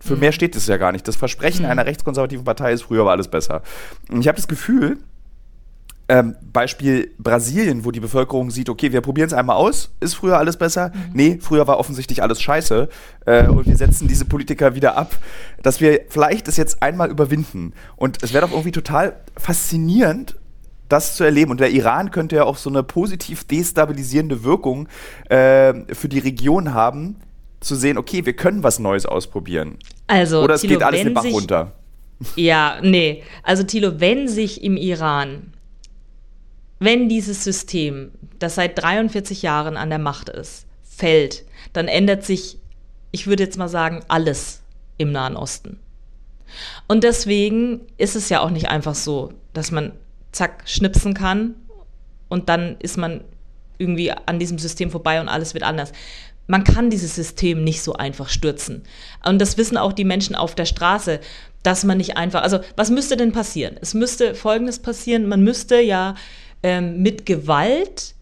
Für 0.00 0.14
mhm. 0.14 0.20
mehr 0.20 0.32
steht 0.32 0.56
es 0.56 0.66
ja 0.66 0.78
gar 0.78 0.92
nicht. 0.92 1.06
Das 1.06 1.16
Versprechen 1.16 1.66
mhm. 1.66 1.72
einer 1.72 1.84
rechtskonservativen 1.84 2.46
Partei 2.46 2.72
ist, 2.72 2.84
früher 2.84 3.04
war 3.04 3.12
alles 3.12 3.28
besser. 3.28 3.60
Und 4.10 4.22
ich 4.22 4.28
habe 4.28 4.36
das 4.36 4.48
Gefühl, 4.48 4.96
ähm, 6.12 6.36
Beispiel 6.52 7.10
Brasilien, 7.18 7.86
wo 7.86 7.90
die 7.90 7.98
Bevölkerung 7.98 8.50
sieht, 8.50 8.68
okay, 8.68 8.92
wir 8.92 9.00
probieren 9.00 9.28
es 9.28 9.32
einmal 9.32 9.56
aus, 9.56 9.94
ist 10.00 10.12
früher 10.12 10.36
alles 10.36 10.58
besser? 10.58 10.92
Mhm. 10.94 11.10
Nee, 11.14 11.38
früher 11.40 11.66
war 11.66 11.78
offensichtlich 11.78 12.22
alles 12.22 12.42
scheiße 12.42 12.90
äh, 13.24 13.46
und 13.48 13.66
wir 13.66 13.76
setzen 13.78 14.08
diese 14.08 14.26
Politiker 14.26 14.74
wieder 14.74 14.98
ab, 14.98 15.16
dass 15.62 15.80
wir 15.80 16.02
vielleicht 16.10 16.48
es 16.48 16.58
jetzt 16.58 16.82
einmal 16.82 17.10
überwinden. 17.10 17.72
Und 17.96 18.22
es 18.22 18.34
wäre 18.34 18.46
doch 18.46 18.52
irgendwie 18.52 18.72
total 18.72 19.16
faszinierend, 19.38 20.36
das 20.90 21.16
zu 21.16 21.24
erleben. 21.24 21.50
Und 21.50 21.60
der 21.60 21.70
Iran 21.70 22.10
könnte 22.10 22.36
ja 22.36 22.44
auch 22.44 22.58
so 22.58 22.68
eine 22.68 22.82
positiv 22.82 23.44
destabilisierende 23.44 24.44
Wirkung 24.44 24.88
äh, 25.30 25.72
für 25.94 26.10
die 26.10 26.18
Region 26.18 26.74
haben, 26.74 27.16
zu 27.60 27.74
sehen, 27.74 27.96
okay, 27.96 28.26
wir 28.26 28.34
können 28.34 28.62
was 28.62 28.78
Neues 28.78 29.06
ausprobieren. 29.06 29.78
Also, 30.08 30.42
Oder 30.42 30.56
es 30.56 30.60
Thilo, 30.60 30.74
geht 30.74 30.82
alles 30.82 31.04
den 31.04 31.14
Bach 31.14 31.24
runter. 31.24 31.72
Ja, 32.36 32.80
nee. 32.82 33.22
Also 33.42 33.62
Thilo, 33.62 33.98
wenn 33.98 34.28
sich 34.28 34.62
im 34.62 34.76
Iran 34.76 35.54
wenn 36.84 37.08
dieses 37.08 37.44
System, 37.44 38.12
das 38.38 38.56
seit 38.56 38.80
43 38.80 39.42
Jahren 39.42 39.76
an 39.76 39.90
der 39.90 39.98
Macht 39.98 40.28
ist, 40.28 40.66
fällt, 40.82 41.44
dann 41.72 41.88
ändert 41.88 42.24
sich, 42.24 42.58
ich 43.10 43.26
würde 43.26 43.44
jetzt 43.44 43.58
mal 43.58 43.68
sagen, 43.68 44.00
alles 44.08 44.62
im 44.98 45.12
Nahen 45.12 45.36
Osten. 45.36 45.78
Und 46.88 47.04
deswegen 47.04 47.80
ist 47.98 48.16
es 48.16 48.28
ja 48.28 48.40
auch 48.40 48.50
nicht 48.50 48.68
einfach 48.68 48.94
so, 48.94 49.32
dass 49.52 49.70
man 49.70 49.92
zack 50.32 50.64
schnipsen 50.66 51.14
kann 51.14 51.54
und 52.28 52.48
dann 52.48 52.76
ist 52.78 52.96
man 52.96 53.22
irgendwie 53.78 54.10
an 54.12 54.38
diesem 54.38 54.58
System 54.58 54.90
vorbei 54.90 55.20
und 55.20 55.28
alles 55.28 55.54
wird 55.54 55.64
anders. 55.64 55.92
Man 56.46 56.64
kann 56.64 56.90
dieses 56.90 57.14
System 57.14 57.64
nicht 57.64 57.82
so 57.82 57.94
einfach 57.94 58.28
stürzen. 58.28 58.82
Und 59.24 59.40
das 59.40 59.56
wissen 59.56 59.76
auch 59.76 59.92
die 59.92 60.04
Menschen 60.04 60.34
auf 60.34 60.54
der 60.54 60.64
Straße, 60.64 61.20
dass 61.62 61.84
man 61.84 61.98
nicht 61.98 62.16
einfach, 62.16 62.42
also 62.42 62.60
was 62.76 62.90
müsste 62.90 63.16
denn 63.16 63.32
passieren? 63.32 63.76
Es 63.80 63.94
müsste 63.94 64.34
Folgendes 64.34 64.80
passieren, 64.80 65.28
man 65.28 65.42
müsste 65.42 65.80
ja 65.80 66.14
ähm, 66.62 67.02
mit 67.02 67.26
Gewalt 67.26 68.14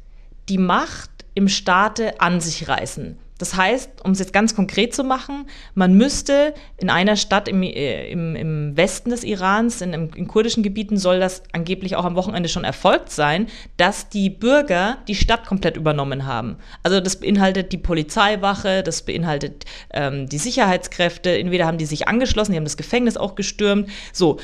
die 0.48 0.58
Macht 0.58 1.10
im 1.34 1.48
Staate 1.48 2.20
an 2.20 2.40
sich 2.40 2.68
reißen. 2.68 3.16
Das 3.40 3.56
heißt, 3.56 4.04
um 4.04 4.10
es 4.10 4.18
jetzt 4.18 4.34
ganz 4.34 4.54
konkret 4.54 4.94
zu 4.94 5.02
machen, 5.02 5.46
man 5.74 5.94
müsste 5.94 6.52
in 6.76 6.90
einer 6.90 7.16
Stadt 7.16 7.48
im, 7.48 7.62
äh, 7.62 8.10
im, 8.10 8.36
im 8.36 8.76
Westen 8.76 9.08
des 9.08 9.24
Irans, 9.24 9.80
in, 9.80 9.94
in, 9.94 10.28
kurdischen 10.28 10.62
Gebieten, 10.62 10.98
soll 10.98 11.20
das 11.20 11.42
angeblich 11.52 11.96
auch 11.96 12.04
am 12.04 12.16
Wochenende 12.16 12.50
schon 12.50 12.64
erfolgt 12.64 13.10
sein, 13.10 13.46
dass 13.78 14.10
die 14.10 14.28
Bürger 14.28 14.98
die 15.08 15.14
Stadt 15.14 15.46
komplett 15.46 15.78
übernommen 15.78 16.26
haben. 16.26 16.56
Also 16.82 17.00
das 17.00 17.18
beinhaltet 17.18 17.72
die 17.72 17.78
Polizeiwache, 17.78 18.82
das 18.82 19.02
beinhaltet 19.02 19.64
ähm, 19.94 20.28
die 20.28 20.36
Sicherheitskräfte. 20.36 21.38
Entweder 21.38 21.66
haben 21.66 21.78
die 21.78 21.86
sich 21.86 22.08
angeschlossen, 22.08 22.52
die 22.52 22.58
haben 22.58 22.64
das 22.64 22.76
Gefängnis 22.76 23.16
auch 23.16 23.36
gestürmt. 23.36 23.88
So. 24.12 24.38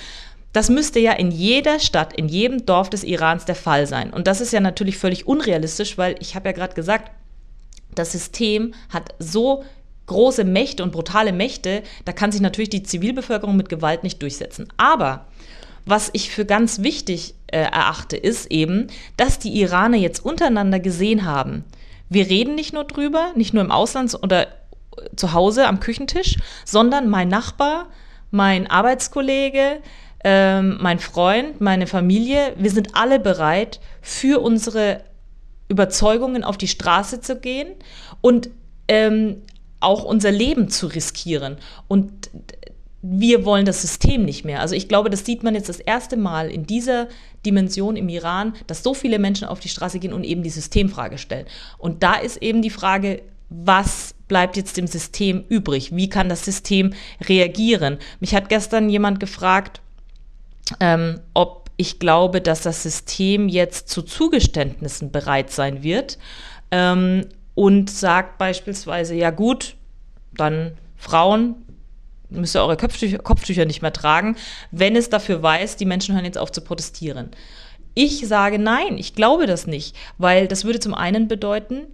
Das 0.57 0.71
müsste 0.71 0.99
ja 1.01 1.13
in 1.13 1.31
jeder 1.31 1.79
Stadt, 1.79 2.15
in 2.15 2.29
jedem 2.29 2.65
Dorf 2.65 2.89
des 2.89 3.05
Irans 3.05 3.45
der 3.45 3.55
Fall 3.55 3.87
sein. 3.87 4.11
Und 4.11 4.27
das 4.27 4.41
ist 4.41 4.55
ja 4.55 4.61
natürlich 4.61 4.97
völlig 4.97 5.27
unrealistisch, 5.27 5.99
weil 5.99 6.15
ich 6.19 6.35
habe 6.35 6.49
ja 6.49 6.53
gerade 6.53 6.73
gesagt, 6.73 7.11
das 7.95 8.13
System 8.13 8.73
hat 8.89 9.15
so 9.19 9.65
große 10.07 10.45
Mächte 10.45 10.83
und 10.83 10.93
brutale 10.93 11.35
Mächte, 11.35 11.83
da 12.07 12.13
kann 12.13 12.33
sich 12.33 12.41
natürlich 12.41 12.71
die 12.71 12.83
Zivilbevölkerung 12.83 13.55
mit 13.55 13.69
Gewalt 13.69 14.03
nicht 14.03 14.23
durchsetzen. 14.23 14.67
Aber 14.79 15.27
was 15.85 16.09
ich 16.15 16.31
für 16.31 16.47
ganz 16.47 16.81
wichtig 16.81 17.35
äh, 17.49 17.59
erachte, 17.59 18.17
ist 18.17 18.51
eben, 18.51 18.87
dass 19.19 19.39
die 19.39 19.61
Iraner 19.61 19.99
jetzt 19.99 20.25
untereinander 20.25 20.81
gesehen 20.81 21.27
haben. 21.27 21.65
Wir 22.09 22.31
reden 22.31 22.55
nicht 22.55 22.73
nur 22.73 22.85
drüber, 22.85 23.33
nicht 23.35 23.53
nur 23.53 23.63
im 23.63 23.71
Ausland 23.71 24.19
oder 24.23 24.47
zu 25.17 25.35
Hause 25.35 25.67
am 25.67 25.81
Küchentisch, 25.81 26.39
sondern 26.65 27.11
mein 27.11 27.29
Nachbar, 27.29 27.91
mein 28.31 28.67
Arbeitskollege, 28.67 29.83
ähm, 30.29 30.79
mein 30.81 30.99
Freund, 30.99 31.61
meine 31.61 31.87
Familie, 31.87 32.53
wir 32.57 32.73
sind 32.73 32.97
alle 32.97 33.21
bereit, 33.21 33.79
für 34.03 34.41
unsere 34.43 35.05
Überzeugungen 35.69 36.43
auf 36.43 36.59
die 36.59 36.67
Straße 36.67 37.21
zu 37.21 37.37
gehen 37.37 37.69
und 38.23 38.51
ähm, 38.89 39.37
auch 39.79 40.03
unser 40.03 40.33
Leben 40.33 40.69
zu 40.69 40.89
riskieren. 40.89 41.59
Und 41.87 42.31
wir 43.03 43.45
wollen 43.45 43.67
das 43.67 43.83
System 43.83 44.25
nicht 44.25 44.45
mehr. 44.45 44.63
Also 44.63 44.75
ich 44.75 44.89
glaube, 44.89 45.11
das 45.11 45.25
sieht 45.25 45.45
man 45.45 45.55
jetzt 45.55 45.69
das 45.69 45.79
erste 45.79 46.17
Mal 46.17 46.51
in 46.51 46.67
dieser 46.67 47.07
Dimension 47.45 47.95
im 47.95 48.09
Iran, 48.09 48.55
dass 48.67 48.83
so 48.83 48.95
viele 48.95 49.21
Menschen 49.21 49.47
auf 49.47 49.61
die 49.61 49.69
Straße 49.69 50.01
gehen 50.01 50.13
und 50.13 50.25
eben 50.25 50.43
die 50.43 50.51
Systemfrage 50.51 51.19
stellen. 51.19 51.47
Und 51.79 52.03
da 52.03 52.15
ist 52.15 52.43
eben 52.43 52.63
die 52.63 52.71
Frage, 52.71 53.23
was 53.49 54.17
bleibt 54.27 54.57
jetzt 54.57 54.77
dem 54.77 54.89
System 54.89 55.45
übrig? 55.49 55.95
Wie 55.95 56.09
kann 56.09 56.29
das 56.29 56.45
System 56.45 56.95
reagieren? 57.29 57.99
Mich 58.19 58.35
hat 58.35 58.49
gestern 58.49 58.89
jemand 58.89 59.21
gefragt, 59.21 59.83
ähm, 60.81 61.21
ob 61.35 61.71
ich 61.77 61.99
glaube, 61.99 62.41
dass 62.41 62.63
das 62.63 62.83
System 62.83 63.49
jetzt 63.49 63.89
zu 63.89 64.03
Zugeständnissen 64.03 65.13
bereit 65.13 65.51
sein 65.51 65.83
wird 65.83 66.19
ähm, 66.71 67.27
und 67.55 67.91
sagt 67.91 68.39
beispielsweise, 68.39 69.15
ja 69.15 69.31
gut, 69.31 69.77
dann 70.35 70.73
Frauen 70.97 71.57
müsst 72.31 72.57
ihr 72.57 72.63
eure 72.63 72.77
Kopftücher, 72.77 73.19
Kopftücher 73.19 73.67
nicht 73.67 73.83
mehr 73.83 73.93
tragen, 73.93 74.37
wenn 74.71 74.97
es 74.97 75.11
dafür 75.11 75.43
weiß, 75.43 75.77
die 75.77 75.85
Menschen 75.85 76.15
hören 76.15 76.25
jetzt 76.25 76.39
auf 76.39 76.51
zu 76.51 76.61
protestieren. 76.61 77.31
Ich 77.95 78.27
sage 78.27 78.59
nein, 78.59 78.99
ich 78.99 79.15
glaube 79.15 79.47
das 79.47 79.67
nicht, 79.67 79.97
weil 80.19 80.49
das 80.49 80.65
würde 80.65 80.81
zum 80.81 80.95
einen 80.95 81.29
bedeuten, 81.29 81.87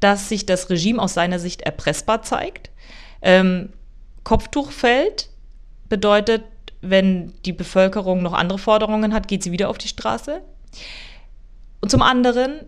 dass 0.00 0.28
sich 0.28 0.46
das 0.46 0.70
Regime 0.70 1.00
aus 1.00 1.14
seiner 1.14 1.38
Sicht 1.38 1.62
erpressbar 1.62 2.22
zeigt. 2.22 2.70
Ähm, 3.22 3.70
Kopftuch 4.24 4.70
fällt 4.70 5.30
bedeutet, 5.88 6.42
wenn 6.80 7.32
die 7.44 7.52
Bevölkerung 7.52 8.22
noch 8.22 8.32
andere 8.32 8.58
Forderungen 8.58 9.12
hat, 9.12 9.28
geht 9.28 9.42
sie 9.42 9.52
wieder 9.52 9.68
auf 9.68 9.78
die 9.78 9.88
Straße. 9.88 10.42
Und 11.80 11.90
zum 11.90 12.02
anderen 12.02 12.60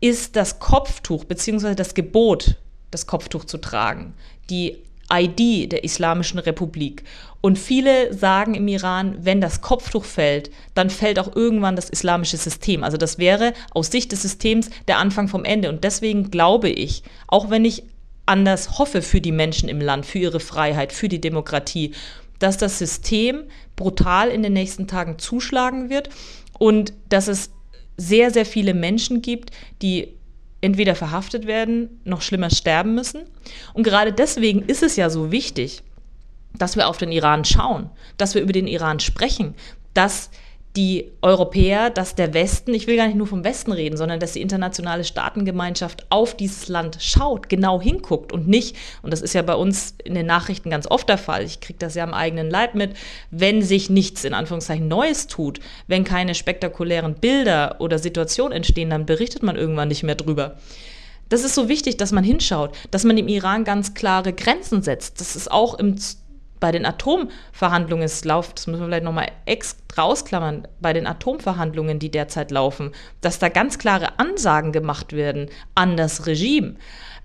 ist 0.00 0.36
das 0.36 0.58
Kopftuch 0.58 1.24
bzw. 1.24 1.74
das 1.74 1.94
Gebot, 1.94 2.56
das 2.90 3.06
Kopftuch 3.06 3.44
zu 3.44 3.58
tragen, 3.58 4.14
die 4.50 4.78
ID 5.12 5.70
der 5.72 5.84
Islamischen 5.84 6.38
Republik. 6.38 7.04
Und 7.40 7.58
viele 7.58 8.14
sagen 8.14 8.54
im 8.54 8.68
Iran, 8.68 9.16
wenn 9.20 9.40
das 9.40 9.60
Kopftuch 9.60 10.04
fällt, 10.04 10.50
dann 10.74 10.90
fällt 10.90 11.18
auch 11.18 11.34
irgendwann 11.34 11.76
das 11.76 11.90
islamische 11.90 12.36
System. 12.36 12.84
Also 12.84 12.96
das 12.96 13.18
wäre 13.18 13.52
aus 13.72 13.90
Sicht 13.90 14.12
des 14.12 14.22
Systems 14.22 14.70
der 14.88 14.98
Anfang 14.98 15.28
vom 15.28 15.44
Ende. 15.44 15.68
Und 15.68 15.84
deswegen 15.84 16.30
glaube 16.30 16.68
ich, 16.68 17.02
auch 17.26 17.50
wenn 17.50 17.64
ich 17.64 17.82
anders 18.26 18.78
hoffe 18.78 19.02
für 19.02 19.20
die 19.20 19.32
Menschen 19.32 19.68
im 19.68 19.80
Land, 19.80 20.06
für 20.06 20.18
ihre 20.18 20.40
Freiheit, 20.40 20.92
für 20.92 21.08
die 21.08 21.20
Demokratie, 21.20 21.92
dass 22.42 22.58
das 22.58 22.78
System 22.78 23.44
brutal 23.76 24.28
in 24.28 24.42
den 24.42 24.52
nächsten 24.52 24.88
Tagen 24.88 25.18
zuschlagen 25.18 25.90
wird 25.90 26.08
und 26.58 26.92
dass 27.08 27.28
es 27.28 27.50
sehr, 27.96 28.30
sehr 28.30 28.46
viele 28.46 28.74
Menschen 28.74 29.22
gibt, 29.22 29.50
die 29.80 30.08
entweder 30.60 30.94
verhaftet 30.94 31.46
werden, 31.46 32.00
noch 32.04 32.22
schlimmer 32.22 32.50
sterben 32.50 32.94
müssen. 32.94 33.22
Und 33.74 33.82
gerade 33.82 34.12
deswegen 34.12 34.62
ist 34.62 34.82
es 34.82 34.96
ja 34.96 35.10
so 35.10 35.30
wichtig, 35.30 35.82
dass 36.54 36.76
wir 36.76 36.88
auf 36.88 36.98
den 36.98 37.12
Iran 37.12 37.44
schauen, 37.44 37.90
dass 38.16 38.34
wir 38.34 38.42
über 38.42 38.52
den 38.52 38.66
Iran 38.66 39.00
sprechen, 39.00 39.54
dass 39.94 40.30
die 40.76 41.12
Europäer, 41.20 41.90
dass 41.90 42.14
der 42.14 42.32
Westen, 42.32 42.72
ich 42.72 42.86
will 42.86 42.96
gar 42.96 43.06
nicht 43.06 43.16
nur 43.16 43.26
vom 43.26 43.44
Westen 43.44 43.72
reden, 43.72 43.98
sondern 43.98 44.20
dass 44.20 44.32
die 44.32 44.40
internationale 44.40 45.04
Staatengemeinschaft 45.04 46.06
auf 46.08 46.34
dieses 46.34 46.68
Land 46.68 46.96
schaut, 47.00 47.50
genau 47.50 47.80
hinguckt 47.80 48.32
und 48.32 48.48
nicht, 48.48 48.76
und 49.02 49.12
das 49.12 49.20
ist 49.20 49.34
ja 49.34 49.42
bei 49.42 49.54
uns 49.54 49.94
in 50.02 50.14
den 50.14 50.24
Nachrichten 50.24 50.70
ganz 50.70 50.86
oft 50.86 51.10
der 51.10 51.18
Fall, 51.18 51.44
ich 51.44 51.60
kriege 51.60 51.78
das 51.78 51.94
ja 51.94 52.04
am 52.04 52.14
eigenen 52.14 52.48
Leib 52.48 52.74
mit, 52.74 52.94
wenn 53.30 53.60
sich 53.60 53.90
nichts 53.90 54.24
in 54.24 54.32
Anführungszeichen 54.32 54.88
Neues 54.88 55.26
tut, 55.26 55.60
wenn 55.88 56.04
keine 56.04 56.34
spektakulären 56.34 57.14
Bilder 57.14 57.76
oder 57.80 57.98
Situationen 57.98 58.56
entstehen, 58.56 58.88
dann 58.88 59.04
berichtet 59.04 59.42
man 59.42 59.56
irgendwann 59.56 59.88
nicht 59.88 60.04
mehr 60.04 60.14
drüber. 60.14 60.56
Das 61.28 61.44
ist 61.44 61.54
so 61.54 61.68
wichtig, 61.68 61.96
dass 61.96 62.12
man 62.12 62.24
hinschaut, 62.24 62.74
dass 62.90 63.04
man 63.04 63.16
dem 63.16 63.28
Iran 63.28 63.64
ganz 63.64 63.94
klare 63.94 64.34
Grenzen 64.34 64.82
setzt. 64.82 65.18
Das 65.20 65.34
ist 65.34 65.50
auch 65.50 65.78
im 65.78 65.96
bei 66.62 66.70
den 66.70 66.86
Atomverhandlungen 66.86 68.04
es 68.04 68.24
läuft, 68.24 68.56
das 68.56 68.68
müssen 68.68 68.82
wir 68.82 68.86
vielleicht 68.86 69.02
nochmal 69.02 69.32
extra 69.46 70.02
ausklammern, 70.02 70.68
bei 70.80 70.92
den 70.92 71.08
Atomverhandlungen, 71.08 71.98
die 71.98 72.08
derzeit 72.08 72.52
laufen, 72.52 72.92
dass 73.20 73.40
da 73.40 73.48
ganz 73.48 73.78
klare 73.78 74.20
Ansagen 74.20 74.70
gemacht 74.70 75.12
werden 75.12 75.50
an 75.74 75.96
das 75.96 76.26
Regime. 76.26 76.76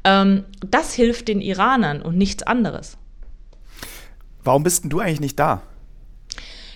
Ähm, 0.03 0.43
das 0.67 0.95
hilft 0.95 1.27
den 1.27 1.39
Iranern 1.39 2.01
und 2.01 2.17
nichts 2.17 2.41
anderes. 2.41 2.97
Warum 4.43 4.63
bist 4.63 4.83
denn 4.83 4.89
du 4.89 5.01
eigentlich 5.01 5.21
nicht 5.21 5.39
da? 5.39 5.61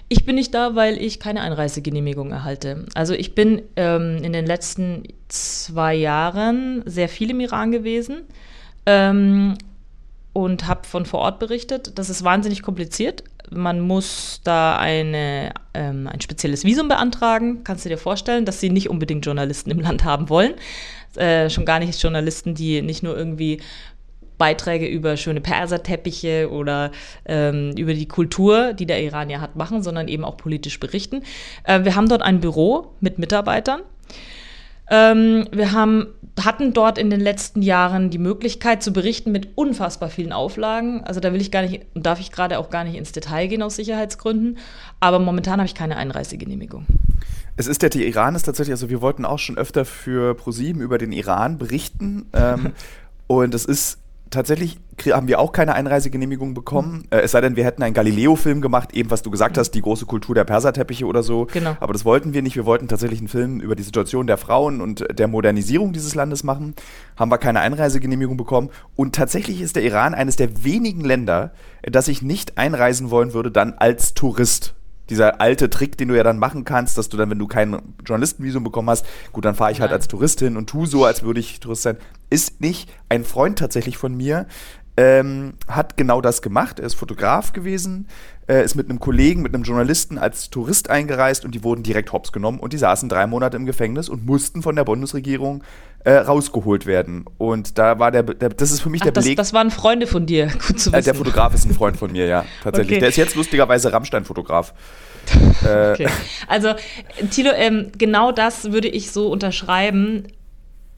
Ich 0.07 0.23
bin 0.23 0.35
nicht 0.35 0.53
da, 0.53 0.75
weil 0.75 1.01
ich 1.01 1.19
keine 1.19 1.41
Einreisegenehmigung 1.41 2.29
erhalte. 2.31 2.85
Also 2.93 3.15
ich 3.15 3.33
bin 3.33 3.63
ähm, 3.75 4.19
in 4.21 4.33
den 4.33 4.45
letzten 4.45 5.03
zwei 5.29 5.95
Jahren 5.95 6.83
sehr 6.85 7.09
viel 7.09 7.31
im 7.31 7.39
Iran 7.39 7.71
gewesen. 7.71 8.21
Ähm, 8.85 9.55
und 10.33 10.67
habe 10.67 10.87
von 10.87 11.05
vor 11.05 11.19
Ort 11.19 11.39
berichtet. 11.39 11.97
Das 11.97 12.09
ist 12.09 12.23
wahnsinnig 12.23 12.61
kompliziert. 12.61 13.23
Man 13.49 13.81
muss 13.81 14.39
da 14.43 14.77
eine, 14.77 15.53
ähm, 15.73 16.07
ein 16.07 16.21
spezielles 16.21 16.63
Visum 16.63 16.87
beantragen. 16.87 17.63
Kannst 17.63 17.83
du 17.83 17.89
dir 17.89 17.97
vorstellen, 17.97 18.45
dass 18.45 18.61
sie 18.61 18.69
nicht 18.69 18.89
unbedingt 18.89 19.25
Journalisten 19.25 19.71
im 19.71 19.79
Land 19.79 20.05
haben 20.05 20.29
wollen. 20.29 20.53
Äh, 21.15 21.49
schon 21.49 21.65
gar 21.65 21.79
nicht 21.79 22.01
Journalisten, 22.01 22.55
die 22.55 22.81
nicht 22.81 23.03
nur 23.03 23.17
irgendwie 23.17 23.59
Beiträge 24.37 24.87
über 24.87 25.17
schöne 25.17 25.41
Perserteppiche 25.41 26.49
oder 26.49 26.91
ähm, 27.25 27.73
über 27.77 27.93
die 27.93 28.07
Kultur, 28.07 28.73
die 28.73 28.87
der 28.87 29.03
Iran 29.03 29.29
ja 29.29 29.39
hat, 29.39 29.55
machen, 29.55 29.83
sondern 29.83 30.07
eben 30.07 30.23
auch 30.23 30.37
politisch 30.37 30.79
berichten. 30.79 31.21
Äh, 31.63 31.83
wir 31.83 31.95
haben 31.95 32.09
dort 32.09 32.23
ein 32.23 32.39
Büro 32.39 32.95
mit 33.01 33.19
Mitarbeitern. 33.19 33.81
Ähm, 34.89 35.47
wir 35.51 35.73
haben 35.73 36.07
hatten 36.39 36.73
dort 36.73 36.97
in 36.97 37.09
den 37.09 37.19
letzten 37.19 37.61
Jahren 37.61 38.09
die 38.09 38.17
Möglichkeit 38.17 38.81
zu 38.81 38.93
berichten 38.93 39.31
mit 39.31 39.49
unfassbar 39.55 40.09
vielen 40.09 40.31
Auflagen. 40.31 41.03
Also 41.03 41.19
da 41.19 41.33
will 41.33 41.41
ich 41.41 41.51
gar 41.51 41.61
nicht 41.61 41.85
und 41.93 42.05
darf 42.05 42.19
ich 42.19 42.31
gerade 42.31 42.57
auch 42.57 42.69
gar 42.69 42.83
nicht 42.83 42.95
ins 42.95 43.11
Detail 43.11 43.47
gehen 43.47 43.61
aus 43.61 43.75
Sicherheitsgründen. 43.75 44.57
Aber 44.99 45.19
momentan 45.19 45.59
habe 45.59 45.65
ich 45.65 45.75
keine 45.75 45.97
Einreisegenehmigung. 45.97 46.85
Es 47.57 47.67
ist 47.67 47.81
der, 47.81 47.93
Iran 47.95 48.35
ist 48.35 48.43
tatsächlich, 48.43 48.73
also 48.73 48.89
wir 48.89 49.01
wollten 49.01 49.25
auch 49.25 49.39
schon 49.39 49.57
öfter 49.57 49.85
für 49.85 50.35
ProSieben 50.35 50.81
über 50.81 50.97
den 50.97 51.11
Iran 51.11 51.57
berichten. 51.57 52.27
Ähm, 52.33 52.71
und 53.27 53.53
es 53.53 53.65
ist 53.65 54.00
tatsächlich 54.31 54.79
haben 55.11 55.27
wir 55.27 55.39
auch 55.39 55.51
keine 55.51 55.73
Einreisegenehmigung 55.73 56.53
bekommen. 56.53 57.05
Äh, 57.11 57.19
es 57.19 57.31
sei 57.31 57.41
denn, 57.41 57.55
wir 57.55 57.65
hätten 57.65 57.83
einen 57.83 57.93
Galileo-Film 57.93 58.61
gemacht, 58.61 58.93
eben 58.93 59.11
was 59.11 59.21
du 59.21 59.29
gesagt 59.29 59.57
hast, 59.57 59.71
die 59.71 59.81
große 59.81 60.05
Kultur 60.05 60.33
der 60.33 60.43
Perserteppiche 60.43 61.05
oder 61.05 61.21
so. 61.21 61.47
Genau. 61.51 61.75
Aber 61.79 61.93
das 61.93 62.05
wollten 62.05 62.33
wir 62.33 62.41
nicht. 62.41 62.55
Wir 62.55 62.65
wollten 62.65 62.87
tatsächlich 62.87 63.19
einen 63.19 63.27
Film 63.27 63.59
über 63.59 63.75
die 63.75 63.83
Situation 63.83 64.27
der 64.27 64.37
Frauen 64.37 64.81
und 64.81 65.05
der 65.11 65.27
Modernisierung 65.27 65.93
dieses 65.93 66.15
Landes 66.15 66.43
machen. 66.43 66.73
Haben 67.15 67.31
wir 67.31 67.37
keine 67.37 67.59
Einreisegenehmigung 67.59 68.37
bekommen. 68.37 68.69
Und 68.95 69.15
tatsächlich 69.15 69.61
ist 69.61 69.75
der 69.75 69.83
Iran 69.83 70.13
eines 70.13 70.35
der 70.35 70.63
wenigen 70.63 71.01
Länder, 71.01 71.51
das 71.83 72.07
ich 72.07 72.21
nicht 72.21 72.57
einreisen 72.57 73.11
wollen 73.11 73.33
würde, 73.33 73.51
dann 73.51 73.73
als 73.73 74.13
Tourist 74.13 74.73
dieser 75.11 75.39
alte 75.41 75.69
Trick, 75.69 75.97
den 75.97 76.07
du 76.07 76.15
ja 76.15 76.23
dann 76.23 76.39
machen 76.39 76.63
kannst, 76.63 76.97
dass 76.97 77.09
du 77.09 77.17
dann, 77.17 77.29
wenn 77.29 77.37
du 77.37 77.47
kein 77.47 77.79
Journalistenvisum 78.05 78.63
bekommen 78.63 78.89
hast, 78.89 79.05
gut, 79.31 79.45
dann 79.45 79.53
fahre 79.53 79.71
ich 79.71 79.81
halt 79.81 79.91
als 79.91 80.07
Tourist 80.07 80.39
hin 80.39 80.57
und 80.57 80.67
tu 80.67 80.85
so, 80.87 81.05
als 81.05 81.21
würde 81.21 81.39
ich 81.39 81.59
Tourist 81.59 81.83
sein. 81.83 81.97
Ist 82.29 82.61
nicht 82.61 82.89
ein 83.09 83.25
Freund 83.25 83.59
tatsächlich 83.59 83.97
von 83.97 84.15
mir, 84.15 84.47
ähm, 85.01 85.53
hat 85.67 85.97
genau 85.97 86.21
das 86.21 86.43
gemacht. 86.43 86.79
Er 86.79 86.85
ist 86.85 86.93
Fotograf 86.93 87.53
gewesen, 87.53 88.07
äh, 88.47 88.63
ist 88.63 88.75
mit 88.75 88.87
einem 88.87 88.99
Kollegen, 88.99 89.41
mit 89.41 89.53
einem 89.53 89.63
Journalisten 89.63 90.19
als 90.19 90.51
Tourist 90.51 90.91
eingereist 90.91 91.43
und 91.43 91.55
die 91.55 91.63
wurden 91.63 91.81
direkt 91.81 92.11
hops 92.13 92.31
genommen 92.31 92.59
und 92.59 92.71
die 92.71 92.77
saßen 92.77 93.09
drei 93.09 93.25
Monate 93.25 93.57
im 93.57 93.65
Gefängnis 93.65 94.09
und 94.09 94.27
mussten 94.27 94.61
von 94.61 94.75
der 94.75 94.83
Bundesregierung 94.83 95.63
äh, 96.03 96.13
rausgeholt 96.13 96.85
werden. 96.85 97.25
Und 97.39 97.79
da 97.79 97.97
war 97.97 98.11
der, 98.11 98.21
der 98.21 98.49
das 98.49 98.71
ist 98.71 98.81
für 98.81 98.91
mich 98.91 99.01
Ach, 99.01 99.05
der 99.05 99.13
das, 99.13 99.23
Beleg. 99.23 99.37
Das 99.37 99.53
waren 99.53 99.71
Freunde 99.71 100.05
von 100.05 100.27
dir, 100.27 100.47
gut 100.67 100.79
zu 100.79 100.91
wissen. 100.91 100.93
Äh, 100.93 101.01
der 101.01 101.15
Fotograf 101.15 101.55
ist 101.55 101.65
ein 101.65 101.73
Freund 101.73 101.97
von 101.97 102.11
mir, 102.11 102.27
ja, 102.27 102.45
tatsächlich. 102.63 102.97
Okay. 102.97 102.99
Der 102.99 103.09
ist 103.09 103.17
jetzt 103.17 103.35
lustigerweise 103.35 103.91
Rammstein-Fotograf. 103.91 104.73
Äh, 105.63 105.91
okay. 105.91 106.07
Also, 106.47 106.73
Tilo, 107.29 107.51
ähm, 107.51 107.91
genau 107.95 108.31
das 108.31 108.71
würde 108.71 108.87
ich 108.87 109.11
so 109.11 109.27
unterschreiben. 109.27 110.27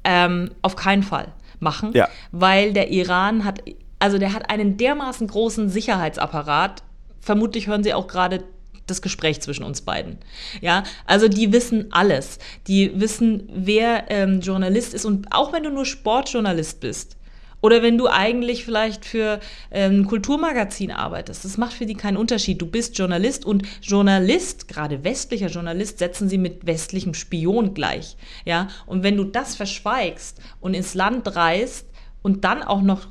Ähm, 0.06 0.52
auf 0.62 0.78
keinen 0.78 1.04
Fall 1.04 1.34
machen, 1.60 1.92
ja. 1.94 2.08
weil 2.32 2.72
der 2.72 2.90
Iran 2.90 3.44
hat 3.44 3.62
also 4.04 4.18
der 4.18 4.34
hat 4.34 4.50
einen 4.50 4.76
dermaßen 4.76 5.28
großen 5.28 5.70
Sicherheitsapparat. 5.70 6.84
Vermutlich 7.22 7.68
hören 7.68 7.86
Sie 7.86 7.94
auch 7.94 8.08
gerade 8.08 8.44
das 8.86 9.02
Gespräch 9.02 9.40
zwischen 9.40 9.64
uns 9.64 9.80
beiden. 9.80 10.18
Ja, 10.60 10.84
also 11.06 11.30
die 11.30 11.54
wissen 11.54 11.88
alles. 11.92 12.38
Die 12.68 13.00
wissen, 13.00 13.48
wer 13.54 14.12
ähm, 14.12 14.42
Journalist 14.42 14.94
ist 14.94 15.06
und 15.06 15.28
auch 15.32 15.54
wenn 15.54 15.64
du 15.64 15.70
nur 15.70 15.86
Sportjournalist 15.86 16.82
bist, 16.82 17.16
Oder 17.64 17.82
wenn 17.82 17.98
du 17.98 18.08
eigentlich 18.08 18.66
vielleicht 18.66 19.06
für 19.06 19.40
ähm, 19.72 20.02
ein 20.02 20.06
Kulturmagazin 20.06 20.92
arbeitest. 20.92 21.46
Das 21.46 21.58
macht 21.58 21.72
für 21.72 21.86
die 21.86 21.96
keinen 21.96 22.18
Unterschied. 22.18 22.62
Du 22.62 22.66
bist 22.66 22.98
Journalist 22.98 23.46
und 23.46 23.64
Journalist, 23.82 24.68
gerade 24.68 25.06
westlicher 25.06 25.48
Journalist, 25.48 25.98
setzen 25.98 26.28
sie 26.28 26.38
mit 26.38 26.66
westlichem 26.66 27.14
Spion 27.14 27.74
gleich. 27.74 28.18
Ja? 28.44 28.68
Und 28.86 29.02
wenn 29.04 29.16
du 29.16 29.24
das 29.24 29.56
verschweigst 29.56 30.42
und 30.60 30.74
ins 30.74 30.94
Land 30.94 31.38
reist 31.38 31.88
und 32.22 32.44
dann 32.44 32.64
auch 32.64 32.82
noch 32.82 33.08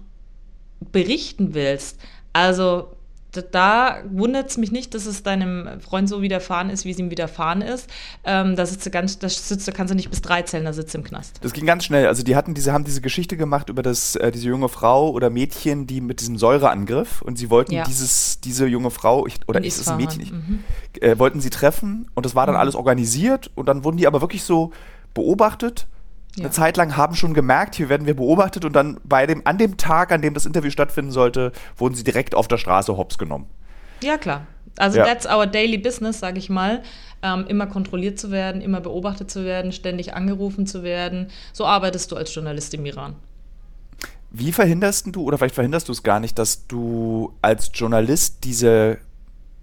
berichten 0.90 1.55
willst, 1.55 1.99
also 2.33 2.88
da 3.40 4.03
wundert 4.11 4.51
es 4.51 4.59
mich 4.59 4.73
nicht, 4.73 4.95
dass 4.95 5.07
es 5.07 5.23
deinem 5.23 5.81
Freund 5.81 6.07
so 6.09 6.21
widerfahren 6.21 6.68
ist, 6.68 6.85
wie 6.85 6.90
es 6.90 6.99
ihm 6.99 7.11
widerfahren 7.11 7.62
ist. 7.62 7.88
Ähm, 8.25 8.57
da 8.57 8.66
sitzt 8.66 8.85
du 8.85 8.90
ganz, 8.90 9.18
da 9.18 9.29
sitzt 9.29 9.66
du, 9.66 9.73
kannst 9.73 9.90
du 9.90 9.95
nicht 9.95 10.11
bis 10.11 10.21
drei 10.21 10.42
zählen, 10.42 10.66
da 10.66 10.75
sitzt 10.75 10.92
du 10.92 10.99
im 10.99 11.05
Knast. 11.05 11.38
Das 11.40 11.55
ging 11.55 11.64
ganz 11.64 11.85
schnell. 11.85 12.07
Also 12.07 12.23
die 12.23 12.37
hatten 12.37 12.53
diese, 12.53 12.73
haben 12.75 12.85
diese 12.85 13.01
Geschichte 13.01 13.38
gemacht 13.38 13.71
über 13.71 13.83
das, 13.83 14.16
äh, 14.16 14.31
diese 14.31 14.49
junge 14.49 14.68
Frau 14.68 15.11
oder 15.11 15.31
Mädchen, 15.31 15.87
die 15.87 16.03
mit 16.03 16.21
diesem 16.21 16.37
Säureangriff 16.37 17.23
und 17.23 17.38
sie 17.38 17.49
wollten 17.49 17.73
ja. 17.73 17.85
dieses, 17.85 18.40
diese 18.40 18.66
junge 18.66 18.90
Frau, 18.90 19.27
ich, 19.27 19.37
oder 19.47 19.64
ist 19.64 19.81
es 19.81 19.88
ein 19.88 19.97
Mädchen 19.97 20.21
nicht, 20.21 20.33
mhm. 20.33 20.62
äh, 21.01 21.18
wollten 21.18 21.40
sie 21.40 21.51
treffen 21.51 22.11
und 22.14 22.27
das 22.27 22.35
war 22.35 22.45
dann 22.45 22.57
mhm. 22.57 22.61
alles 22.61 22.75
organisiert 22.75 23.51
und 23.55 23.66
dann 23.66 23.83
wurden 23.85 23.97
die 23.97 24.07
aber 24.07 24.21
wirklich 24.21 24.42
so 24.42 24.73
beobachtet 25.14 25.87
ja. 26.37 26.45
eine 26.45 26.51
Zeit 26.51 26.77
lang 26.77 26.97
haben 26.97 27.14
schon 27.14 27.35
gemerkt, 27.35 27.75
hier 27.75 27.88
werden 27.88 28.07
wir 28.07 28.14
beobachtet 28.14 28.64
und 28.64 28.73
dann 28.73 28.99
bei 29.05 29.27
dem, 29.27 29.42
an 29.47 29.59
dem 29.59 29.77
Tag, 29.77 30.12
an 30.12 30.23
dem 30.23 30.35
das 30.35 30.47
Interview 30.47 30.71
stattfinden 30.71 31.11
sollte, 31.11 31.53
wurden 31.77 31.95
sie 31.95 32.05
direkt 32.05 32.35
auf 32.35 32.49
der 32.49 32.59
Straße 32.59 32.97
hops 32.97 33.18
genommen. 33.18 33.47
Ja, 34.03 34.18
klar. 34.18 34.47
Also 34.79 34.99
ja. 34.99 35.05
that's 35.05 35.27
our 35.27 35.47
daily 35.47 35.79
business, 35.79 36.18
sage 36.18 36.38
ich 36.38 36.49
mal. 36.49 36.83
Ähm, 37.23 37.47
immer 37.47 37.66
kontrolliert 37.66 38.18
zu 38.18 38.31
werden, 38.31 38.62
immer 38.62 38.81
beobachtet 38.81 39.31
zu 39.31 39.45
werden, 39.45 39.71
ständig 39.73 40.14
angerufen 40.14 40.66
zu 40.66 40.83
werden. 40.83 41.29
So 41.53 41.66
arbeitest 41.66 42.11
du 42.11 42.16
als 42.16 42.35
Journalist 42.35 42.75
im 42.75 42.85
Iran. 42.87 43.14
Wie 44.31 44.51
verhinderst 44.51 45.14
du, 45.14 45.23
oder 45.23 45.37
vielleicht 45.37 45.55
verhinderst 45.55 45.88
du 45.88 45.92
es 45.92 46.03
gar 46.03 46.18
nicht, 46.18 46.38
dass 46.38 46.66
du 46.66 47.35
als 47.42 47.71
Journalist 47.75 48.45
diese 48.45 48.99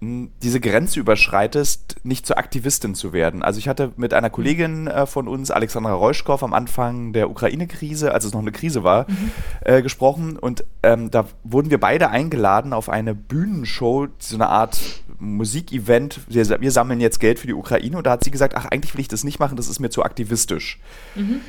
diese 0.02 0.60
Grenze 0.60 0.98
überschreitest, 0.98 1.96
nicht 2.04 2.26
zur 2.26 2.38
Aktivistin 2.38 2.94
zu 2.94 3.12
werden. 3.12 3.42
Also 3.42 3.58
ich 3.58 3.68
hatte 3.68 3.92
mit 3.96 4.14
einer 4.14 4.30
Kollegin 4.30 4.86
äh, 4.86 5.04
von 5.04 5.28
uns, 5.28 5.50
Alexandra 5.50 5.92
Reuschkow, 5.92 6.42
am 6.42 6.54
Anfang 6.54 7.12
der 7.12 7.28
Ukraine-Krise, 7.28 8.12
als 8.12 8.24
es 8.24 8.32
noch 8.32 8.40
eine 8.40 8.52
Krise 8.52 8.82
war, 8.82 9.06
mhm. 9.10 9.30
äh, 9.62 9.82
gesprochen 9.82 10.38
und 10.38 10.64
ähm, 10.82 11.10
da 11.10 11.26
wurden 11.44 11.70
wir 11.70 11.78
beide 11.78 12.08
eingeladen 12.08 12.72
auf 12.72 12.88
eine 12.88 13.14
Bühnenshow, 13.14 14.08
so 14.18 14.36
eine 14.36 14.48
Art 14.48 14.80
Musikevent. 15.18 16.20
Wir, 16.28 16.48
wir, 16.60 16.70
sammeln 16.70 17.00
jetzt 17.00 17.20
Geld 17.20 17.38
für 17.38 17.46
die 17.46 17.54
Ukraine 17.54 17.98
und 17.98 18.06
da 18.06 18.12
hat 18.12 18.24
sie 18.24 18.30
gesagt, 18.30 18.54
ach 18.56 18.64
eigentlich 18.64 18.94
will 18.94 19.02
ich 19.02 19.08
das 19.08 19.22
nicht 19.22 19.38
machen, 19.38 19.56
das 19.56 19.68
ist 19.68 19.80
mir 19.80 19.90
zu 19.90 20.02
aktivistisch. 20.02 20.80
Mhm. 21.14 21.42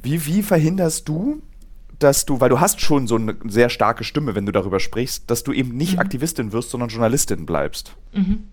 Wie, 0.00 0.26
wie 0.26 0.42
verhinderst 0.44 1.08
du, 1.08 1.42
dass 1.98 2.26
du, 2.26 2.40
weil 2.40 2.48
du 2.48 2.60
hast 2.60 2.80
schon 2.80 3.06
so 3.06 3.16
eine 3.16 3.36
sehr 3.46 3.70
starke 3.70 4.04
Stimme, 4.04 4.34
wenn 4.34 4.46
du 4.46 4.52
darüber 4.52 4.80
sprichst, 4.80 5.30
dass 5.30 5.44
du 5.44 5.52
eben 5.52 5.76
nicht 5.76 5.94
mhm. 5.94 6.00
Aktivistin 6.00 6.52
wirst, 6.52 6.70
sondern 6.70 6.88
Journalistin 6.88 7.46
bleibst. 7.46 7.92
Mhm. 8.12 8.44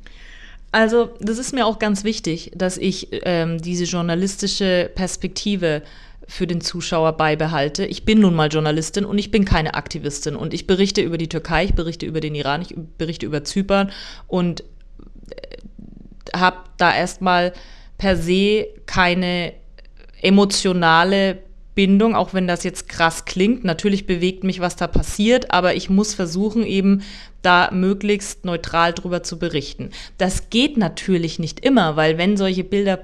Also 0.72 1.14
das 1.20 1.38
ist 1.38 1.54
mir 1.54 1.68
auch 1.68 1.78
ganz 1.78 2.04
wichtig, 2.04 2.52
dass 2.56 2.78
ich 2.78 3.10
ähm, 3.12 3.62
diese 3.62 3.84
journalistische 3.84 4.90
Perspektive 4.96 5.84
für 6.28 6.48
den 6.48 6.62
Zuschauer 6.62 7.14
beibehalte. 7.14 7.86
Ich 7.86 8.06
bin 8.06 8.20
nun 8.20 8.34
mal 8.34 8.48
Journalistin 8.48 9.06
und 9.06 9.18
ich 9.18 9.30
bin 9.30 9.46
keine 9.46 9.76
Aktivistin. 9.76 10.36
Und 10.36 10.54
ich 10.54 10.66
berichte 10.66 11.02
über 11.02 11.18
die 11.18 11.30
Türkei, 11.30 11.66
ich 11.66 11.74
berichte 11.74 12.06
über 12.06 12.22
den 12.22 12.34
Iran, 12.34 12.62
ich 12.62 12.74
berichte 12.98 13.26
über 13.26 13.44
Zypern 13.44 13.92
und 14.28 14.62
äh, 14.62 16.36
habe 16.36 16.58
da 16.78 16.96
erstmal 16.96 17.54
per 17.98 18.16
se 18.18 18.68
keine 18.86 19.54
emotionale 20.22 21.40
Bindung, 21.76 22.16
auch 22.16 22.34
wenn 22.34 22.48
das 22.48 22.64
jetzt 22.64 22.88
krass 22.88 23.26
klingt. 23.26 23.64
Natürlich 23.64 24.06
bewegt 24.06 24.44
mich, 24.44 24.60
was 24.60 24.76
da 24.76 24.88
passiert, 24.88 25.52
aber 25.52 25.76
ich 25.76 25.90
muss 25.90 26.14
versuchen, 26.14 26.66
eben 26.66 27.02
da 27.42 27.70
möglichst 27.72 28.46
neutral 28.46 28.94
drüber 28.94 29.24
zu 29.24 29.40
berichten. 29.40 29.90
Das 30.18 30.50
geht 30.50 30.78
natürlich 30.78 31.40
nicht 31.40 31.60
immer, 31.60 31.96
weil 31.96 32.18
wenn 32.18 32.38
solche 32.38 32.64
Bilder 32.64 33.00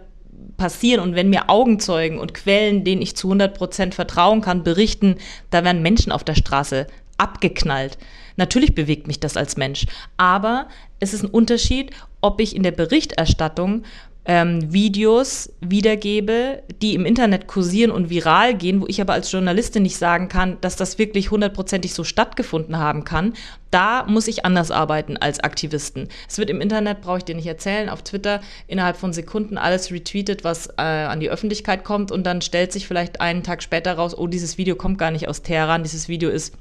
passieren 0.58 1.02
und 1.02 1.16
wenn 1.16 1.30
mir 1.30 1.50
Augenzeugen 1.50 2.20
und 2.20 2.34
Quellen, 2.34 2.84
denen 2.84 3.02
ich 3.02 3.16
zu 3.16 3.28
100 3.28 3.58
Prozent 3.58 3.96
vertrauen 3.96 4.42
kann, 4.42 4.64
berichten, 4.64 5.16
da 5.50 5.64
werden 5.64 5.82
Menschen 5.82 6.12
auf 6.12 6.24
der 6.24 6.36
Straße 6.36 6.86
abgeknallt. 7.18 7.98
Natürlich 8.38 8.76
bewegt 8.76 9.08
mich 9.08 9.20
das 9.20 9.36
als 9.36 9.58
Mensch, 9.58 9.86
aber 10.18 10.68
es 11.00 11.14
ist 11.14 11.24
ein 11.24 11.30
Unterschied, 11.30 11.92
ob 12.22 12.40
ich 12.40 12.56
in 12.56 12.64
der 12.64 12.72
Berichterstattung 12.72 13.84
ähm, 14.26 14.72
Videos 14.72 15.52
wiedergebe, 15.62 16.62
die 16.82 16.94
im 16.94 17.06
Internet 17.06 17.48
kursieren 17.48 17.90
und 17.90 18.10
viral 18.10 18.56
gehen, 18.56 18.82
wo 18.82 18.86
ich 18.88 19.02
aber 19.02 19.14
als 19.14 19.32
Journalistin 19.32 19.84
nicht 19.84 19.98
sagen 19.98 20.28
kann, 20.28 20.58
dass 20.62 20.76
das 20.76 20.98
wirklich 20.98 21.32
hundertprozentig 21.32 21.94
so 21.94 22.04
stattgefunden 22.04 22.78
haben 22.78 23.06
kann. 23.06 23.34
Da 23.72 24.06
muss 24.06 24.28
ich 24.28 24.46
anders 24.46 24.72
arbeiten 24.72 25.18
als 25.18 25.40
Aktivisten. 25.40 26.10
Es 26.28 26.38
wird 26.38 26.50
im 26.50 26.62
Internet, 26.62 27.02
brauche 27.02 27.20
ich 27.20 27.24
dir 27.24 27.36
nicht 27.36 27.48
erzählen, 27.48 27.90
auf 27.90 28.04
Twitter 28.04 28.42
innerhalb 28.68 28.98
von 28.98 29.14
Sekunden 29.14 29.58
alles 29.58 29.92
retweetet, 29.92 30.44
was 30.44 30.68
äh, 30.78 30.82
an 30.82 31.20
die 31.20 31.30
Öffentlichkeit 31.30 31.84
kommt 31.84 32.12
und 32.12 32.24
dann 32.26 32.42
stellt 32.42 32.72
sich 32.72 32.88
vielleicht 32.88 33.22
einen 33.22 33.44
Tag 33.44 33.64
später 33.64 33.94
raus, 33.94 34.18
oh, 34.18 34.28
dieses 34.28 34.58
Video 34.58 34.76
kommt 34.76 34.98
gar 34.98 35.12
nicht 35.12 35.28
aus 35.28 35.42
Teheran, 35.42 35.84
dieses 35.84 36.08
Video 36.08 36.30
ist 36.30 36.54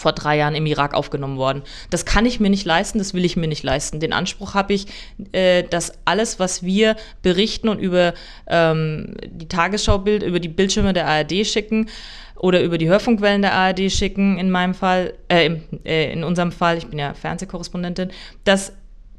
vor 0.00 0.12
drei 0.12 0.38
Jahren 0.38 0.54
im 0.54 0.64
Irak 0.64 0.94
aufgenommen 0.94 1.36
worden. 1.36 1.62
Das 1.90 2.06
kann 2.06 2.24
ich 2.24 2.40
mir 2.40 2.48
nicht 2.48 2.64
leisten, 2.64 2.98
das 2.98 3.12
will 3.12 3.24
ich 3.24 3.36
mir 3.36 3.48
nicht 3.48 3.62
leisten. 3.62 4.00
Den 4.00 4.12
Anspruch 4.14 4.54
habe 4.54 4.72
ich, 4.72 4.86
äh, 5.32 5.62
dass 5.62 5.92
alles, 6.06 6.38
was 6.38 6.62
wir 6.62 6.96
berichten 7.22 7.68
und 7.68 7.78
über 7.78 8.14
ähm, 8.46 9.14
die 9.26 9.46
Tagesschaubild, 9.46 10.22
über 10.22 10.40
die 10.40 10.48
Bildschirme 10.48 10.94
der 10.94 11.06
ARD 11.06 11.46
schicken 11.46 11.88
oder 12.36 12.62
über 12.62 12.78
die 12.78 12.88
Hörfunkwellen 12.88 13.42
der 13.42 13.52
ARD 13.52 13.92
schicken, 13.92 14.38
in 14.38 14.50
meinem 14.50 14.72
Fall, 14.72 15.12
äh, 15.28 15.46
in, 15.46 15.62
äh, 15.84 16.12
in 16.12 16.24
unserem 16.24 16.52
Fall, 16.52 16.78
ich 16.78 16.86
bin 16.86 16.98
ja 16.98 17.12
Fernsehkorrespondentin, 17.12 18.10
dass 18.44 18.72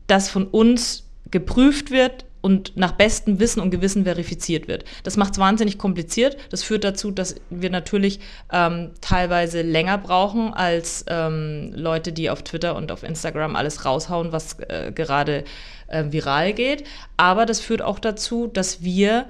das 0.08 0.30
von 0.30 0.48
uns 0.48 1.08
geprüft 1.30 1.92
wird, 1.92 2.26
und 2.42 2.76
nach 2.76 2.92
bestem 2.94 3.40
Wissen 3.40 3.62
und 3.62 3.72
Gewissen 3.72 4.04
verifiziert 4.04 4.68
wird. 4.68 4.84
Das 5.04 5.16
macht 5.16 5.34
es 5.34 5.40
wahnsinnig 5.40 5.78
kompliziert. 5.78 6.38
Das 6.50 6.64
führt 6.64 6.84
dazu, 6.84 7.12
dass 7.12 7.36
wir 7.50 7.70
natürlich 7.70 8.20
ähm, 8.52 8.92
teilweise 9.00 9.62
länger 9.62 9.98
brauchen 9.98 10.54
als 10.54 11.06
ähm, 11.08 11.72
Leute, 11.76 12.12
die 12.12 12.30
auf 12.30 12.44
Twitter 12.44 12.76
und 12.76 12.92
auf 12.92 13.04
Instagram 13.04 13.56
alles 13.56 13.86
raushauen, 13.86 14.32
was 14.32 14.60
äh, 14.60 14.92
gerade 14.94 15.44
äh, 15.88 16.06
viral 16.10 16.54
geht. 16.54 16.84
Aber 17.16 17.46
das 17.46 17.60
führt 17.60 17.82
auch 17.82 18.00
dazu, 18.00 18.48
dass 18.48 18.84
wir 18.84 19.28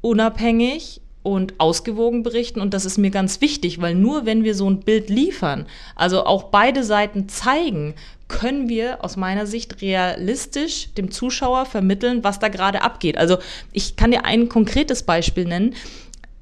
unabhängig 0.00 1.01
und 1.22 1.54
ausgewogen 1.58 2.22
berichten. 2.22 2.60
Und 2.60 2.74
das 2.74 2.84
ist 2.84 2.98
mir 2.98 3.10
ganz 3.10 3.40
wichtig, 3.40 3.80
weil 3.80 3.94
nur 3.94 4.26
wenn 4.26 4.44
wir 4.44 4.54
so 4.54 4.68
ein 4.68 4.80
Bild 4.80 5.08
liefern, 5.08 5.66
also 5.94 6.24
auch 6.24 6.44
beide 6.44 6.84
Seiten 6.84 7.28
zeigen, 7.28 7.94
können 8.28 8.68
wir 8.68 9.04
aus 9.04 9.16
meiner 9.16 9.46
Sicht 9.46 9.82
realistisch 9.82 10.92
dem 10.94 11.10
Zuschauer 11.10 11.66
vermitteln, 11.66 12.24
was 12.24 12.38
da 12.38 12.48
gerade 12.48 12.82
abgeht. 12.82 13.18
Also 13.18 13.38
ich 13.72 13.96
kann 13.96 14.10
dir 14.10 14.24
ein 14.24 14.48
konkretes 14.48 15.02
Beispiel 15.02 15.44
nennen. 15.44 15.74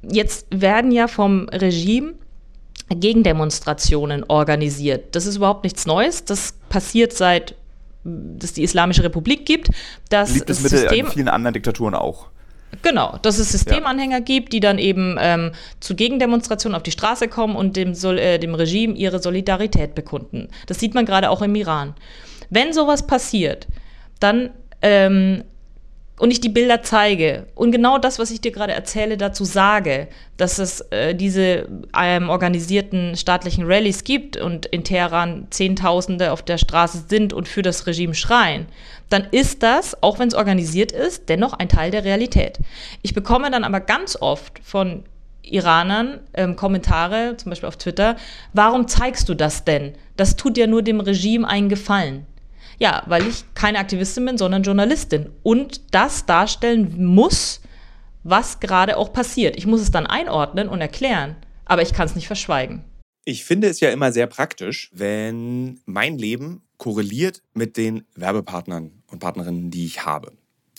Jetzt 0.03 0.47
werden 0.51 0.93
ja 0.93 1.09
vom 1.09 1.49
Regime 1.49 2.15
Gegendemonstrationen 2.89 4.25
organisiert. 4.29 5.15
Das 5.15 5.27
ist 5.27 5.37
überhaupt 5.37 5.65
nichts 5.65 5.87
Neues. 5.87 6.25
Das 6.25 6.55
passiert 6.69 7.13
seit 7.13 7.55
es 8.43 8.55
die 8.55 8.63
Islamische 8.63 9.05
Republik 9.05 9.45
gibt. 9.45 9.69
Das 10.09 10.35
Liegt 10.35 10.49
es 10.49 10.63
mit 10.63 10.73
in 10.73 11.07
vielen 11.07 11.29
anderen 11.29 11.53
Diktaturen 11.53 11.95
auch. 11.95 12.29
Genau, 12.83 13.19
dass 13.23 13.39
es 13.39 13.53
Systemanhänger 13.53 14.19
ja. 14.19 14.25
gibt, 14.25 14.53
die 14.53 14.61
dann 14.61 14.79
eben 14.79 15.17
ähm, 15.19 15.53
zu 15.81 15.95
Gegendemonstrationen 15.95 16.77
auf 16.77 16.83
die 16.83 16.93
Straße 16.93 17.29
kommen 17.29 17.57
und 17.57 17.77
dem, 17.77 17.95
Sol 17.95 18.19
äh, 18.19 18.39
dem 18.39 18.55
Regime 18.55 18.95
ihre 18.95 19.21
Solidarität 19.21 19.95
bekunden. 19.95 20.49
Das 20.67 20.79
sieht 20.79 20.95
man 20.95 21.05
gerade 21.05 21.31
auch 21.31 21.43
im 21.43 21.55
Iran. 21.55 21.95
Wenn 22.49 22.73
sowas 22.73 23.07
passiert, 23.07 23.67
dann 24.21 24.51
ähm, 24.83 25.45
und 26.21 26.31
ich 26.31 26.43
die 26.43 26.51
Bilder 26.51 26.83
zeige 26.83 27.47
und 27.55 27.73
genau 27.73 27.97
das, 27.97 28.19
was 28.19 28.31
ich 28.31 28.43
dir 28.43 28.53
gerade 28.53 28.75
erzähle, 28.75 29.17
dazu 29.17 29.47
sage, 29.47 30.07
dass 30.37 30.59
es 30.59 30.83
äh, 30.91 31.15
diese 31.15 31.67
ähm, 31.99 32.29
organisierten 32.29 33.17
staatlichen 33.17 33.65
Rallyes 33.65 34.05
gibt 34.05 34.37
und 34.37 34.67
in 34.67 34.85
Teheran 34.85 35.47
Zehntausende 35.49 36.31
auf 36.31 36.43
der 36.43 36.59
Straße 36.59 37.07
sind 37.09 37.33
und 37.33 37.49
für 37.49 37.63
das 37.63 37.87
Regime 37.87 38.13
schreien, 38.13 38.67
dann 39.09 39.29
ist 39.31 39.63
das, 39.63 40.03
auch 40.03 40.19
wenn 40.19 40.29
es 40.29 40.35
organisiert 40.35 40.93
ist, 40.93 41.31
dennoch 41.31 41.55
ein 41.55 41.71
Teil 41.71 41.91
der 41.91 42.05
Realität. 42.05 42.59
Ich 43.01 43.15
bekomme 43.15 43.51
dann 43.51 43.65
aber 43.65 43.81
ganz 43.81 44.15
oft 44.21 44.61
von 44.63 45.05
Iranern 45.43 46.21
ähm, 46.35 46.55
Kommentare, 46.55 47.39
zum 47.39 47.49
Beispiel 47.49 47.69
auf 47.69 47.79
Twitter, 47.79 48.17
warum 48.53 48.89
zeigst 48.89 49.27
du 49.31 49.35
das 49.35 49.65
denn? 49.65 49.95
Das 50.19 50.37
tut 50.37 50.59
ja 50.59 50.67
nur 50.67 50.83
dem 50.83 51.01
Regime 51.01 51.49
einen 51.49 51.71
Gefallen. 51.71 52.27
Ja, 52.81 53.03
weil 53.07 53.27
ich 53.27 53.45
keine 53.55 53.79
Aktivistin 53.79 54.25
bin, 54.25 54.39
sondern 54.39 54.63
Journalistin 54.63 55.31
und 55.43 55.95
das 55.95 56.25
darstellen 56.25 57.05
muss, 57.05 57.61
was 58.23 58.59
gerade 58.59 58.97
auch 58.97 59.13
passiert. 59.13 59.57
Ich 59.57 59.67
muss 59.67 59.83
es 59.83 59.91
dann 59.91 60.07
einordnen 60.07 60.69
und 60.69 60.81
erklären, 60.81 61.37
aber 61.67 61.83
ich 61.83 61.93
kann 61.93 62.07
es 62.07 62.15
nicht 62.15 62.27
verschweigen. 62.27 62.83
Ich 63.27 63.45
finde 63.45 63.69
es 63.69 63.81
ja 63.81 63.91
immer 63.91 64.13
sehr 64.13 64.27
praktisch, 64.27 64.91
wenn 64.95 65.81
mein 65.85 66.17
Leben 66.17 66.63
korreliert 66.79 67.43
mit 67.53 67.77
den 67.77 68.07
Werbepartnern 68.15 69.03
und 69.09 69.19
Partnerinnen, 69.19 69.71
die 69.71 69.85
ich 69.85 70.07
habe. 70.07 70.33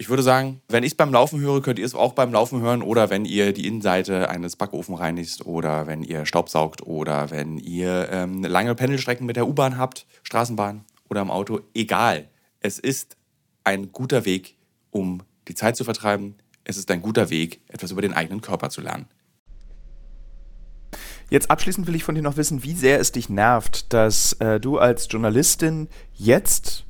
ich 0.00 0.08
würde 0.08 0.22
sagen, 0.22 0.62
wenn 0.68 0.84
ich 0.84 0.92
es 0.92 0.96
beim 0.96 1.12
Laufen 1.12 1.40
höre, 1.40 1.60
könnt 1.60 1.80
ihr 1.80 1.84
es 1.84 1.96
auch 1.96 2.12
beim 2.12 2.32
Laufen 2.32 2.60
hören 2.60 2.82
oder 2.82 3.10
wenn 3.10 3.24
ihr 3.24 3.52
die 3.52 3.66
Innenseite 3.66 4.30
eines 4.30 4.54
Backofen 4.54 4.94
reinigt 4.94 5.44
oder 5.44 5.88
wenn 5.88 6.04
ihr 6.04 6.24
Staubsaugt 6.24 6.82
oder 6.82 7.32
wenn 7.32 7.58
ihr 7.58 8.08
ähm, 8.12 8.44
lange 8.44 8.76
Pendelstrecken 8.76 9.26
mit 9.26 9.34
der 9.34 9.48
U-Bahn 9.48 9.76
habt, 9.76 10.06
Straßenbahn 10.22 10.84
oder 11.10 11.20
im 11.20 11.32
Auto. 11.32 11.60
Egal. 11.74 12.28
Es 12.60 12.78
ist 12.78 13.16
ein 13.64 13.90
guter 13.90 14.24
Weg, 14.24 14.56
um 14.90 15.22
die 15.48 15.56
Zeit 15.56 15.76
zu 15.76 15.82
vertreiben. 15.82 16.36
Es 16.62 16.76
ist 16.76 16.88
ein 16.92 17.02
guter 17.02 17.28
Weg, 17.28 17.60
etwas 17.66 17.90
über 17.90 18.02
den 18.02 18.12
eigenen 18.12 18.40
Körper 18.40 18.70
zu 18.70 18.80
lernen. 18.80 19.06
Jetzt 21.28 21.50
abschließend 21.50 21.88
will 21.88 21.96
ich 21.96 22.04
von 22.04 22.14
dir 22.14 22.22
noch 22.22 22.36
wissen, 22.36 22.62
wie 22.62 22.72
sehr 22.72 23.00
es 23.00 23.10
dich 23.10 23.28
nervt, 23.28 23.92
dass 23.92 24.34
äh, 24.34 24.60
du 24.60 24.78
als 24.78 25.08
Journalistin 25.10 25.88
jetzt 26.14 26.84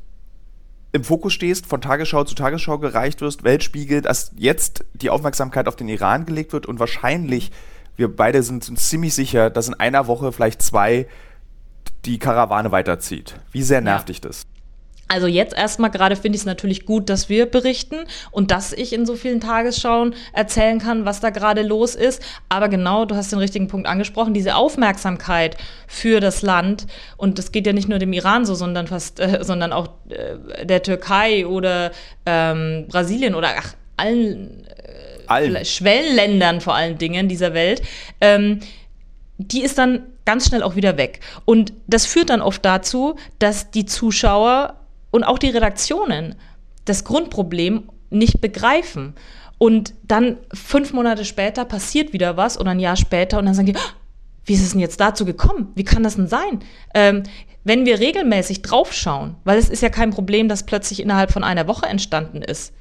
im 0.99 1.05
Fokus 1.05 1.33
stehst, 1.33 1.67
von 1.67 1.81
Tagesschau 1.81 2.25
zu 2.25 2.35
Tagesschau 2.35 2.79
gereicht 2.79 3.21
wirst, 3.21 3.45
Weltspiegel, 3.45 4.03
dass 4.03 4.33
jetzt 4.37 4.85
die 4.95 5.11
Aufmerksamkeit 5.11 5.69
auf 5.69 5.77
den 5.77 5.89
Iran 5.89 6.27
gelegt 6.27 6.53
wird 6.53 6.67
und 6.67 6.81
wahrscheinlich, 6.81 7.53
wir 7.97 8.15
beide 8.15 8.43
sind 8.43 8.69
uns 8.69 8.89
ziemlich 8.89 9.15
sicher, 9.15 9.49
dass 9.49 9.69
in 9.69 9.75
einer 9.75 10.07
Woche 10.09 10.33
vielleicht 10.33 10.61
zwei 10.61 11.07
die 12.05 12.19
Karawane 12.19 12.73
weiterzieht. 12.73 13.39
Wie 13.53 13.63
sehr 13.63 13.81
nervt 13.81 14.09
ja. 14.09 14.13
dich 14.13 14.21
das? 14.21 14.47
Also 15.09 15.27
jetzt 15.27 15.57
erstmal 15.57 15.91
gerade 15.91 16.17
finde 16.17 16.37
ich 16.37 16.43
es 16.43 16.47
natürlich 16.47 16.85
gut, 16.85 17.09
dass 17.09 17.31
wir 17.31 17.47
berichten 17.47 17.97
und 18.31 18.51
dass 18.51 18.75
ich 18.75 18.93
in 18.93 19.07
so 19.07 19.17
vielen 19.17 19.41
Tagesschauen 19.41 20.15
erzählen 20.35 20.79
kann, 20.79 21.07
was 21.07 21.21
da 21.21 21.31
gerade 21.31 21.63
los 21.63 21.95
ist. 21.95 22.23
Aber 22.51 22.69
genau, 22.69 23.07
du 23.07 23.17
hast 23.17 23.33
den 23.33 23.39
richtigen 23.39 23.69
Punkt 23.69 23.89
angesprochen, 23.89 24.35
diese 24.35 24.55
Aufmerksamkeit 24.55 25.57
für 25.87 26.21
das 26.21 26.43
Land 26.43 26.87
und 27.17 27.39
das 27.39 27.53
geht 27.53 27.67
ja 27.67 27.73
nicht 27.73 27.89
nur 27.89 27.99
dem 27.99 28.13
Iran 28.13 28.45
so, 28.45 28.55
sondern 28.55 28.87
fast, 28.87 29.19
äh, 29.19 29.39
sondern 29.43 29.73
auch 29.73 29.89
äh, 30.11 30.67
der 30.67 30.83
Türkei 30.83 31.47
oder 31.47 31.91
ähm, 32.27 32.87
Brasilien 32.89 33.35
oder 33.35 33.49
ach, 33.57 33.75
allen, 33.97 34.67
äh, 34.67 35.27
allen. 35.27 35.65
Schwellenländern 35.65 36.61
vor 36.61 36.75
allen 36.75 36.99
Dingen 36.99 37.29
dieser 37.29 37.55
Welt. 37.55 37.81
Ähm, 38.21 38.61
die 39.39 39.63
ist 39.63 39.79
dann 39.79 40.03
ganz 40.25 40.49
schnell 40.49 40.63
auch 40.63 40.77
wieder 40.77 40.99
weg. 40.99 41.21
Und 41.45 41.73
das 41.87 42.05
führt 42.05 42.31
dann 42.31 42.43
oft 42.43 42.65
dazu, 42.65 43.17
dass 43.39 43.71
die 43.71 43.87
Zuschauer 43.87 44.75
und 45.11 45.25
auch 45.25 45.39
die 45.39 45.51
Redaktionen 45.51 46.35
das 46.85 47.05
Grundproblem 47.05 47.89
nicht 48.11 48.41
begreifen. 48.41 49.15
Und 49.59 49.95
dann 50.05 50.37
fünf 50.53 50.93
Monate 50.93 51.25
später 51.25 51.65
passiert 51.65 52.13
wieder 52.13 52.37
was 52.37 52.59
oder 52.59 52.71
ein 52.71 52.81
Jahr 52.81 52.97
später 52.97 53.39
und 53.39 53.47
dann 53.47 53.55
sagen 53.55 53.67
die, 53.67 53.77
ah, 53.77 53.93
wie 54.45 54.55
ist 54.55 54.63
es 54.63 54.71
denn 54.71 54.81
jetzt 54.81 55.01
dazu 55.01 55.25
gekommen? 55.25 55.73
Wie 55.75 55.85
kann 55.85 56.03
das 56.03 56.17
denn 56.17 56.29
sein? 56.29 56.61
Ähm, 56.95 57.25
wenn 57.65 57.85
wir 57.85 57.99
regelmäßig 57.99 58.63
draufschauen, 58.63 59.37
weil 59.45 59.59
es 59.59 59.69
ist 59.69 59.83
ja 59.83 59.91
kein 59.91 60.11
Problem, 60.11 60.49
das 60.49 60.65
plötzlich 60.65 61.01
innerhalb 61.01 61.33
von 61.33 61.45
einer 61.45 61.67
Woche 61.69 61.87
entstanden 61.87 62.41
ist, 62.41 62.73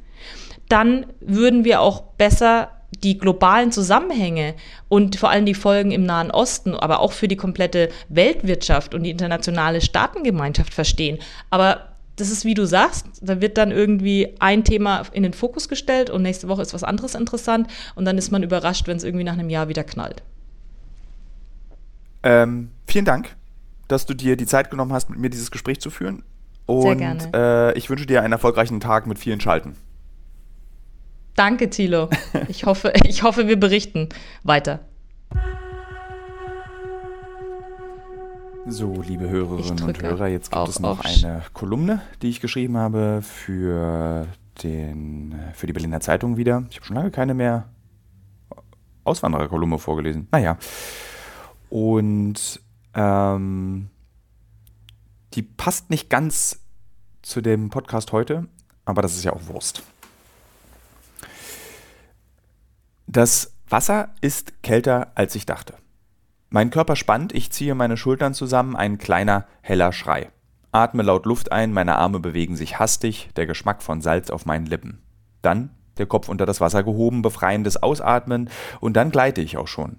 dann 0.69 1.07
würden 1.19 1.65
wir 1.65 1.81
auch 1.81 2.01
besser 2.17 2.69
die 3.03 3.17
globalen 3.17 3.71
Zusammenhänge 3.71 4.55
und 4.87 5.17
vor 5.17 5.29
allem 5.29 5.45
die 5.45 5.53
Folgen 5.53 5.91
im 5.91 6.03
Nahen 6.03 6.31
Osten, 6.31 6.73
aber 6.73 7.01
auch 7.01 7.11
für 7.11 7.27
die 7.27 7.35
komplette 7.35 7.89
Weltwirtschaft 8.07 8.93
und 8.93 9.03
die 9.03 9.09
internationale 9.09 9.81
Staatengemeinschaft 9.81 10.73
verstehen. 10.73 11.19
Aber 11.49 11.96
das 12.17 12.31
ist 12.31 12.45
wie 12.45 12.55
du 12.55 12.65
sagst, 12.65 13.05
da 13.21 13.41
wird 13.41 13.57
dann 13.57 13.71
irgendwie 13.71 14.35
ein 14.39 14.63
Thema 14.63 15.03
in 15.13 15.23
den 15.23 15.33
Fokus 15.33 15.69
gestellt 15.69 16.09
und 16.09 16.23
nächste 16.23 16.47
Woche 16.47 16.63
ist 16.63 16.73
was 16.73 16.83
anderes 16.83 17.15
interessant 17.15 17.67
und 17.95 18.05
dann 18.05 18.17
ist 18.17 18.31
man 18.31 18.43
überrascht, 18.43 18.87
wenn 18.87 18.97
es 18.97 19.03
irgendwie 19.03 19.23
nach 19.23 19.33
einem 19.33 19.49
Jahr 19.49 19.69
wieder 19.69 19.83
knallt. 19.83 20.23
Ähm, 22.23 22.71
vielen 22.87 23.05
Dank, 23.05 23.35
dass 23.87 24.05
du 24.05 24.15
dir 24.15 24.35
die 24.35 24.47
Zeit 24.47 24.71
genommen 24.71 24.91
hast, 24.93 25.09
mit 25.09 25.19
mir 25.19 25.29
dieses 25.29 25.51
Gespräch 25.51 25.79
zu 25.79 25.91
führen. 25.91 26.23
Und 26.65 26.81
Sehr 26.81 26.95
gerne. 26.95 27.31
Äh, 27.33 27.77
ich 27.77 27.89
wünsche 27.89 28.07
dir 28.07 28.23
einen 28.23 28.33
erfolgreichen 28.33 28.79
Tag 28.79 29.07
mit 29.07 29.19
vielen 29.19 29.39
Schalten. 29.39 29.75
Danke, 31.35 31.69
Thilo. 31.69 32.09
Ich 32.49 32.65
hoffe, 32.65 32.93
ich 33.05 33.23
hoffe, 33.23 33.47
wir 33.47 33.59
berichten 33.59 34.09
weiter. 34.43 34.79
So, 38.69 39.01
liebe 39.01 39.29
Hörerinnen 39.29 39.81
und 39.81 40.01
Hörer, 40.01 40.27
jetzt 40.27 40.51
gibt 40.51 40.67
es 40.67 40.81
noch 40.81 40.99
eine 40.99 41.41
Kolumne, 41.53 42.01
die 42.21 42.27
ich 42.27 42.41
geschrieben 42.41 42.75
habe 42.75 43.21
für, 43.21 44.27
den, 44.61 45.39
für 45.53 45.67
die 45.67 45.73
Berliner 45.73 46.01
Zeitung 46.01 46.35
wieder. 46.35 46.65
Ich 46.69 46.75
habe 46.75 46.85
schon 46.85 46.97
lange 46.97 47.11
keine 47.11 47.33
mehr 47.33 47.69
Auswandererkolumne 49.05 49.79
vorgelesen. 49.79 50.27
Naja. 50.31 50.57
Und 51.69 52.61
ähm, 52.93 53.89
die 55.33 55.43
passt 55.43 55.89
nicht 55.89 56.09
ganz 56.09 56.59
zu 57.21 57.39
dem 57.39 57.69
Podcast 57.69 58.11
heute, 58.11 58.47
aber 58.83 59.01
das 59.01 59.15
ist 59.15 59.23
ja 59.23 59.31
auch 59.31 59.47
Wurst. 59.47 59.81
Das 63.07 63.53
Wasser 63.69 64.09
ist 64.19 64.61
kälter, 64.61 65.13
als 65.15 65.35
ich 65.35 65.45
dachte. 65.45 65.75
Mein 66.49 66.69
Körper 66.69 66.95
spannt, 66.95 67.33
ich 67.35 67.51
ziehe 67.51 67.75
meine 67.75 67.97
Schultern 67.97 68.33
zusammen, 68.33 68.75
ein 68.75 68.97
kleiner, 68.97 69.45
heller 69.61 69.91
Schrei. 69.91 70.31
Atme 70.71 71.03
laut 71.03 71.25
Luft 71.25 71.51
ein, 71.51 71.73
meine 71.73 71.97
Arme 71.97 72.21
bewegen 72.21 72.55
sich 72.55 72.79
hastig, 72.79 73.29
der 73.35 73.45
Geschmack 73.45 73.83
von 73.83 73.99
Salz 74.01 74.29
auf 74.29 74.45
meinen 74.45 74.65
Lippen. 74.65 75.01
Dann 75.41 75.71
der 75.97 76.05
Kopf 76.05 76.29
unter 76.29 76.45
das 76.45 76.61
Wasser 76.61 76.83
gehoben, 76.83 77.21
befreiendes 77.21 77.81
Ausatmen 77.81 78.49
und 78.79 78.95
dann 78.95 79.11
gleite 79.11 79.41
ich 79.41 79.57
auch 79.57 79.67
schon. 79.67 79.97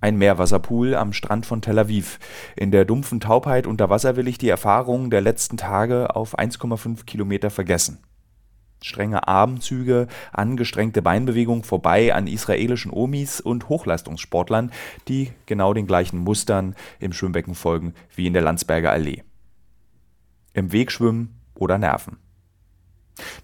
Ein 0.00 0.18
Meerwasserpool 0.18 0.94
am 0.94 1.12
Strand 1.12 1.46
von 1.46 1.62
Tel 1.62 1.78
Aviv. 1.78 2.18
In 2.54 2.70
der 2.70 2.84
dumpfen 2.84 3.18
Taubheit 3.18 3.66
unter 3.66 3.88
Wasser 3.90 4.14
will 4.16 4.28
ich 4.28 4.38
die 4.38 4.48
Erfahrungen 4.48 5.10
der 5.10 5.22
letzten 5.22 5.56
Tage 5.56 6.14
auf 6.14 6.38
1,5 6.38 7.06
Kilometer 7.06 7.50
vergessen. 7.50 7.98
Strenge 8.82 9.26
Armzüge, 9.26 10.06
angestrengte 10.32 11.02
Beinbewegung 11.02 11.64
vorbei 11.64 12.14
an 12.14 12.26
israelischen 12.26 12.92
Omis 12.92 13.40
und 13.40 13.68
Hochleistungssportlern, 13.68 14.70
die 15.08 15.32
genau 15.46 15.74
den 15.74 15.86
gleichen 15.86 16.18
Mustern 16.18 16.74
im 17.00 17.12
Schwimmbecken 17.12 17.54
folgen 17.54 17.94
wie 18.14 18.26
in 18.26 18.32
der 18.32 18.42
Landsberger 18.42 18.92
Allee. 18.92 19.22
Im 20.52 20.72
Weg 20.72 20.92
schwimmen 20.92 21.40
oder 21.54 21.78
nerven. 21.78 22.18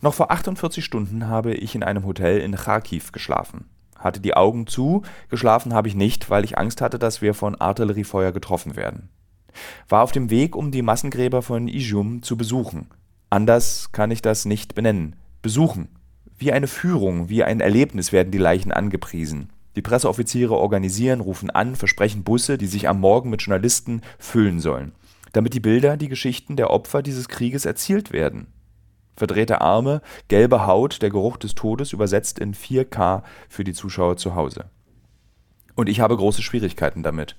Noch 0.01 0.15
vor 0.15 0.31
48 0.31 0.85
Stunden 0.85 1.29
habe 1.29 1.55
ich 1.55 1.75
in 1.75 1.83
einem 1.83 2.05
Hotel 2.05 2.39
in 2.39 2.55
Kharkiv 2.55 3.13
geschlafen 3.13 3.65
hatte 4.03 4.21
die 4.21 4.35
Augen 4.35 4.67
zu, 4.67 5.03
geschlafen 5.29 5.75
habe 5.75 5.89
ich 5.89 5.95
nicht, 5.95 6.31
weil 6.31 6.45
ich 6.45 6.59
Angst 6.59 6.81
hatte, 6.81 6.99
dass 6.99 7.23
wir 7.23 7.35
von 7.35 7.55
Artilleriefeuer 7.55 8.33
getroffen 8.33 8.77
werden. 8.77 9.09
War 9.89 10.03
auf 10.03 10.13
dem 10.13 10.31
Weg, 10.31 10.57
um 10.57 10.71
die 10.71 10.83
Massengräber 10.83 11.43
von 11.43 11.69
Izium 11.69 12.23
zu 12.23 12.37
besuchen. 12.37 12.89
Anders 13.31 13.93
kann 13.93 14.11
ich 14.11 14.23
das 14.23 14.45
nicht 14.45 14.75
benennen. 14.75 15.17
Besuchen. 15.43 15.89
Wie 16.39 16.53
eine 16.53 16.69
Führung, 16.69 17.29
wie 17.29 17.43
ein 17.43 17.61
Erlebnis 17.61 18.13
werden 18.13 18.31
die 18.31 18.39
Leichen 18.39 18.71
angepriesen. 18.71 19.51
Die 19.75 19.83
Presseoffiziere 19.83 20.55
organisieren, 20.55 21.21
rufen 21.21 21.51
an, 21.51 21.75
versprechen 21.75 22.23
Busse, 22.23 22.59
die 22.59 22.69
sich 22.69 22.89
am 22.89 23.01
Morgen 23.01 23.29
mit 23.29 23.43
Journalisten 23.43 24.03
füllen 24.21 24.61
sollen, 24.61 24.93
damit 25.33 25.55
die 25.55 25.61
Bilder, 25.61 25.97
die 25.97 26.09
Geschichten 26.09 26.55
der 26.55 26.71
Opfer 26.71 27.03
dieses 27.03 27.29
Krieges 27.29 27.65
erzielt 27.65 28.13
werden. 28.13 28.47
Verdrehte 29.17 29.61
Arme, 29.61 30.01
gelbe 30.29 30.65
Haut, 30.67 31.03
der 31.03 31.11
Geruch 31.11 31.37
des 31.39 31.57
Todes 31.57 31.93
übersetzt 31.93 32.39
in 32.39 32.55
4K 32.55 33.23
für 33.49 33.65
die 33.65 33.75
Zuschauer 33.75 34.17
zu 34.17 34.37
Hause. 34.37 34.67
Und 35.75 35.89
ich 35.89 36.01
habe 36.01 36.17
große 36.17 36.43
Schwierigkeiten 36.43 37.03
damit. 37.03 37.37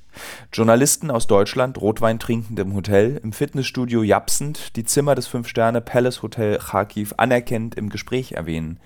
Journalisten 0.52 1.12
aus 1.12 1.28
Deutschland, 1.28 1.80
Rotwein 1.80 2.18
trinkend 2.18 2.58
im 2.60 2.74
Hotel, 2.74 3.20
im 3.24 3.32
Fitnessstudio 3.32 4.02
japsend, 4.02 4.76
die 4.76 4.84
Zimmer 4.84 5.14
des 5.14 5.28
Fünf-Sterne 5.28 5.82
Palace 5.82 6.24
Hotel 6.24 6.58
Kharkiv 6.58 7.14
anerkennend 7.18 7.76
im 7.76 7.90
Gespräch 7.90 8.32
erwähnen. 8.32 8.80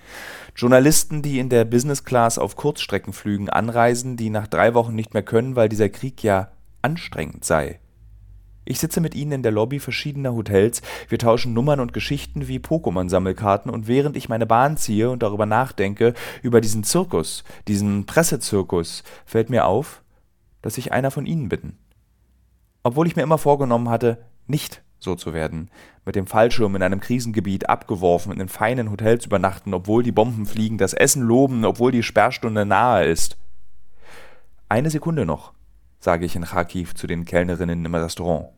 Journalisten, 0.54 1.22
die 1.22 1.38
in 1.38 1.48
der 1.48 1.64
Business 1.64 2.04
Class 2.04 2.38
auf 2.38 2.56
Kurzstreckenflügen 2.56 3.48
anreisen, 3.48 4.16
die 4.18 4.28
nach 4.28 4.48
drei 4.48 4.74
Wochen 4.74 4.94
nicht 4.94 5.14
mehr 5.14 5.22
können, 5.22 5.56
weil 5.56 5.70
dieser 5.70 5.88
Krieg 5.88 6.22
ja 6.22 6.50
anstrengend 6.82 7.44
sei. 7.44 7.80
Ich 8.70 8.80
sitze 8.80 9.00
mit 9.00 9.14
ihnen 9.14 9.32
in 9.32 9.42
der 9.42 9.50
Lobby 9.50 9.78
verschiedener 9.78 10.34
Hotels, 10.34 10.82
wir 11.08 11.18
tauschen 11.18 11.54
Nummern 11.54 11.80
und 11.80 11.94
Geschichten 11.94 12.48
wie 12.48 12.58
Pokémon-Sammelkarten 12.58 13.70
und 13.70 13.88
während 13.88 14.14
ich 14.14 14.28
meine 14.28 14.44
Bahn 14.44 14.76
ziehe 14.76 15.08
und 15.08 15.22
darüber 15.22 15.46
nachdenke, 15.46 16.12
über 16.42 16.60
diesen 16.60 16.84
Zirkus, 16.84 17.44
diesen 17.66 18.04
Pressezirkus, 18.04 19.04
fällt 19.24 19.48
mir 19.48 19.64
auf, 19.64 20.02
dass 20.60 20.76
ich 20.76 20.92
einer 20.92 21.10
von 21.10 21.24
ihnen 21.24 21.48
bin. 21.48 21.78
Obwohl 22.82 23.06
ich 23.06 23.16
mir 23.16 23.22
immer 23.22 23.38
vorgenommen 23.38 23.88
hatte, 23.88 24.26
nicht 24.46 24.82
so 24.98 25.14
zu 25.14 25.32
werden, 25.32 25.70
mit 26.04 26.14
dem 26.14 26.26
Fallschirm 26.26 26.76
in 26.76 26.82
einem 26.82 27.00
Krisengebiet 27.00 27.70
abgeworfen, 27.70 28.38
in 28.38 28.48
feinen 28.48 28.90
Hotels 28.90 29.24
übernachten, 29.24 29.72
obwohl 29.72 30.02
die 30.02 30.12
Bomben 30.12 30.44
fliegen, 30.44 30.76
das 30.76 30.92
Essen 30.92 31.22
loben, 31.22 31.64
obwohl 31.64 31.90
die 31.90 32.02
Sperrstunde 32.02 32.66
nahe 32.66 33.06
ist. 33.06 33.38
Eine 34.68 34.90
Sekunde 34.90 35.24
noch, 35.24 35.54
sage 36.00 36.26
ich 36.26 36.36
in 36.36 36.44
Kharkiv 36.44 36.94
zu 36.94 37.06
den 37.06 37.24
Kellnerinnen 37.24 37.82
im 37.82 37.94
Restaurant. 37.94 38.57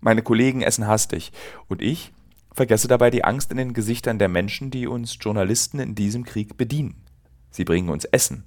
Meine 0.00 0.22
Kollegen 0.22 0.62
essen 0.62 0.86
hastig 0.86 1.32
und 1.68 1.82
ich 1.82 2.12
vergesse 2.52 2.88
dabei 2.88 3.10
die 3.10 3.24
Angst 3.24 3.50
in 3.50 3.58
den 3.58 3.74
Gesichtern 3.74 4.18
der 4.18 4.28
Menschen, 4.28 4.70
die 4.70 4.86
uns 4.86 5.16
Journalisten 5.20 5.78
in 5.78 5.94
diesem 5.94 6.24
Krieg 6.24 6.56
bedienen. 6.56 7.04
Sie 7.50 7.64
bringen 7.64 7.90
uns 7.90 8.04
Essen, 8.04 8.46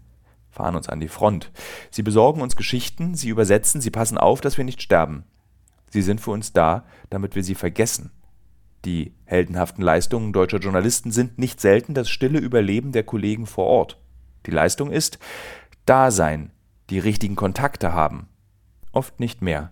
fahren 0.49 0.75
uns 0.75 0.89
an 0.89 0.99
die 0.99 1.07
Front. 1.07 1.51
Sie 1.91 2.03
besorgen 2.03 2.41
uns 2.41 2.55
Geschichten, 2.55 3.15
sie 3.15 3.29
übersetzen, 3.29 3.81
sie 3.81 3.91
passen 3.91 4.17
auf, 4.17 4.41
dass 4.41 4.57
wir 4.57 4.65
nicht 4.65 4.81
sterben. 4.81 5.25
Sie 5.89 6.01
sind 6.01 6.21
für 6.21 6.31
uns 6.31 6.53
da, 6.53 6.85
damit 7.09 7.35
wir 7.35 7.43
sie 7.43 7.55
vergessen. 7.55 8.11
Die 8.85 9.13
heldenhaften 9.25 9.83
Leistungen 9.83 10.33
deutscher 10.33 10.57
Journalisten 10.57 11.11
sind 11.11 11.37
nicht 11.37 11.61
selten 11.61 11.93
das 11.93 12.09
stille 12.09 12.39
Überleben 12.39 12.91
der 12.91 13.03
Kollegen 13.03 13.45
vor 13.45 13.65
Ort. 13.65 14.01
Die 14.45 14.51
Leistung 14.51 14.91
ist 14.91 15.19
da 15.85 16.11
sein, 16.11 16.51
die 16.89 16.99
richtigen 16.99 17.35
Kontakte 17.35 17.93
haben. 17.93 18.27
Oft 18.91 19.19
nicht 19.19 19.41
mehr. 19.41 19.71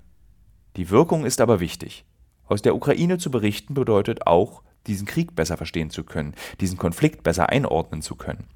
Die 0.77 0.89
Wirkung 0.89 1.25
ist 1.25 1.41
aber 1.41 1.59
wichtig. 1.59 2.05
Aus 2.47 2.61
der 2.61 2.75
Ukraine 2.75 3.17
zu 3.17 3.31
berichten 3.31 3.73
bedeutet 3.73 4.27
auch, 4.27 4.63
diesen 4.87 5.05
Krieg 5.05 5.35
besser 5.35 5.57
verstehen 5.57 5.89
zu 5.89 6.03
können, 6.03 6.33
diesen 6.59 6.77
Konflikt 6.77 7.23
besser 7.23 7.49
einordnen 7.49 8.01
zu 8.01 8.15
können. 8.15 8.47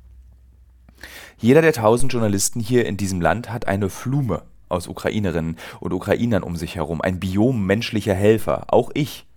Jeder 1.38 1.62
der 1.62 1.74
tausend 1.74 2.12
Journalisten 2.12 2.60
hier 2.60 2.86
in 2.86 2.98
diesem 2.98 3.22
Land 3.22 3.52
hat 3.52 3.68
eine 3.68 3.90
Flume 3.90 4.44
aus 4.70 4.88
Ukrainerinnen 4.88 5.58
und 5.80 5.94
Ukrainern 5.94 6.44
um 6.44 6.56
sich 6.56 6.76
herum, 6.76 7.02
ein 7.02 7.20
Biom 7.20 7.66
menschlicher 7.66 8.14
Helfer, 8.14 8.74
auch 8.74 8.92
ich. 8.94 9.28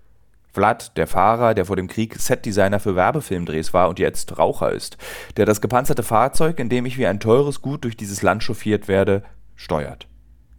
Vlad, 0.51 0.97
der 0.97 1.07
Fahrer, 1.07 1.55
der 1.55 1.67
vor 1.67 1.77
dem 1.77 1.89
Krieg 1.89 2.17
Setdesigner 2.17 2.81
für 2.81 2.97
Werbefilmdrehs 2.97 3.75
war 3.75 3.89
und 3.89 3.99
jetzt 3.99 4.39
Raucher 4.39 4.73
ist, 4.73 4.97
der 5.37 5.45
das 5.47 5.61
gepanzerte 5.61 6.03
Fahrzeug, 6.03 6.59
in 6.59 6.69
dem 6.69 6.87
ich 6.87 6.97
wie 6.99 7.07
ein 7.07 7.21
teures 7.21 7.61
Gut 7.61 7.85
durch 7.85 7.97
dieses 7.97 8.23
Land 8.23 8.43
chauffiert 8.43 8.89
werde, 8.89 9.23
steuert. 9.55 10.09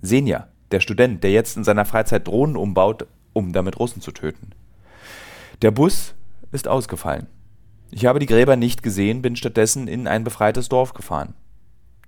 Senja, 0.02 0.48
der 0.72 0.80
Student, 0.80 1.24
der 1.24 1.32
jetzt 1.32 1.58
in 1.58 1.64
seiner 1.64 1.86
Freizeit 1.86 2.28
Drohnen 2.28 2.56
umbaut, 2.56 3.08
um 3.34 3.54
damit 3.54 3.80
Russen 3.80 4.02
zu 4.02 4.12
töten. 4.12 4.52
Der 5.62 5.72
Bus 5.72 6.16
ist 6.52 6.68
ausgefallen. 6.68 7.28
Ich 7.92 8.06
habe 8.06 8.20
die 8.20 8.28
Gräber 8.28 8.56
nicht 8.56 8.84
gesehen, 8.84 9.22
bin 9.22 9.36
stattdessen 9.36 9.88
in 9.88 10.08
ein 10.08 10.24
befreites 10.24 10.70
Dorf 10.70 10.94
gefahren. 10.94 11.34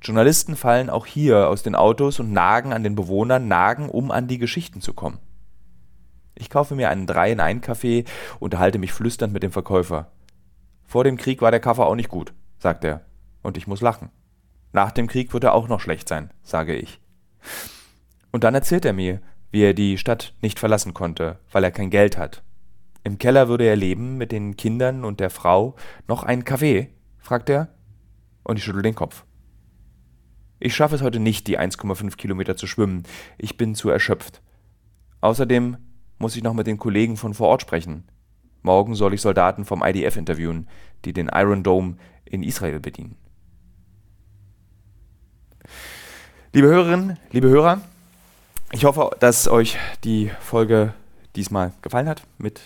Journalisten 0.02 0.56
fallen 0.56 0.90
auch 0.90 1.06
hier 1.06 1.48
aus 1.48 1.64
den 1.64 1.76
Autos 1.76 2.20
und 2.20 2.32
nagen 2.32 2.74
an 2.74 2.84
den 2.84 2.96
Bewohnern, 2.96 3.48
nagen, 3.48 3.90
um 3.90 4.12
an 4.12 4.28
die 4.28 4.38
Geschichten 4.38 4.82
zu 4.82 4.94
kommen. 4.94 5.20
Ich 6.34 6.50
kaufe 6.50 6.76
mir 6.76 6.90
einen 6.90 7.08
3 7.08 7.34
in 7.34 7.40
1 7.40 7.62
Kaffee, 7.64 8.06
unterhalte 8.40 8.80
mich 8.80 8.94
flüsternd 8.94 9.34
mit 9.34 9.44
dem 9.44 9.52
Verkäufer. 9.52 10.12
Vor 10.86 11.04
dem 11.04 11.18
Krieg 11.18 11.42
war 11.42 11.52
der 11.52 11.60
Kaffee 11.60 11.86
auch 11.86 11.96
nicht 11.96 12.10
gut, 12.10 12.34
sagt 12.58 12.84
er, 12.84 13.02
und 13.44 13.58
ich 13.58 13.68
muss 13.68 13.82
lachen. 13.82 14.10
Nach 14.74 14.92
dem 14.92 15.08
Krieg 15.08 15.34
wird 15.34 15.44
er 15.44 15.54
auch 15.54 15.68
noch 15.68 15.80
schlecht 15.80 16.08
sein, 16.08 16.32
sage 16.42 16.76
ich. 16.76 17.00
Und 18.32 18.44
dann 18.44 18.56
erzählt 18.56 18.86
er 18.86 18.94
mir, 18.94 19.22
wie 19.52 19.64
er 19.64 19.74
die 19.74 19.98
Stadt 19.98 20.34
nicht 20.42 20.60
verlassen 20.60 20.94
konnte, 20.94 21.40
weil 21.52 21.64
er 21.64 21.72
kein 21.72 21.90
Geld 21.90 22.18
hat. 22.18 22.44
Im 23.04 23.18
Keller 23.18 23.48
würde 23.48 23.66
er 23.66 23.76
leben 23.76 24.18
mit 24.18 24.32
den 24.32 24.56
Kindern 24.56 25.04
und 25.04 25.20
der 25.20 25.30
Frau. 25.30 25.76
Noch 26.08 26.24
einen 26.24 26.46
Kaffee? 26.46 26.90
fragt 27.18 27.50
er. 27.50 27.70
Und 28.44 28.58
ich 28.58 28.64
schüttel 28.64 28.82
den 28.82 28.96
Kopf. 28.96 29.26
Ich 30.60 30.76
schaffe 30.76 30.96
es 30.96 31.02
heute 31.02 31.20
nicht, 31.20 31.48
die 31.48 31.60
1,5 31.60 32.18
Kilometer 32.18 32.56
zu 32.56 32.68
schwimmen. 32.68 33.04
Ich 33.38 33.58
bin 33.58 33.76
zu 33.76 33.90
erschöpft. 33.90 34.42
Außerdem 35.20 35.78
muss 36.20 36.36
ich 36.36 36.44
noch 36.44 36.54
mit 36.54 36.68
den 36.68 36.78
Kollegen 36.78 37.18
von 37.18 37.34
vor 37.34 37.48
Ort 37.48 37.64
sprechen. 37.64 38.04
Morgen 38.62 38.94
soll 38.94 39.16
ich 39.16 39.22
Soldaten 39.22 39.66
vom 39.66 39.84
IDF 39.84 40.18
interviewen, 40.18 40.70
die 41.04 41.14
den 41.14 41.30
Iron 41.34 41.64
Dome 41.64 41.98
in 42.26 42.44
Israel 42.44 42.80
bedienen. 42.80 43.18
Liebe 46.54 46.68
Hörerinnen, 46.68 47.18
liebe 47.32 47.50
Hörer, 47.50 47.82
ich 48.72 48.86
hoffe, 48.86 49.12
dass 49.20 49.48
euch 49.48 49.78
die 50.04 50.32
Folge 50.40 50.94
diesmal 51.36 51.74
gefallen 51.82 52.08
hat 52.08 52.24
mit 52.38 52.62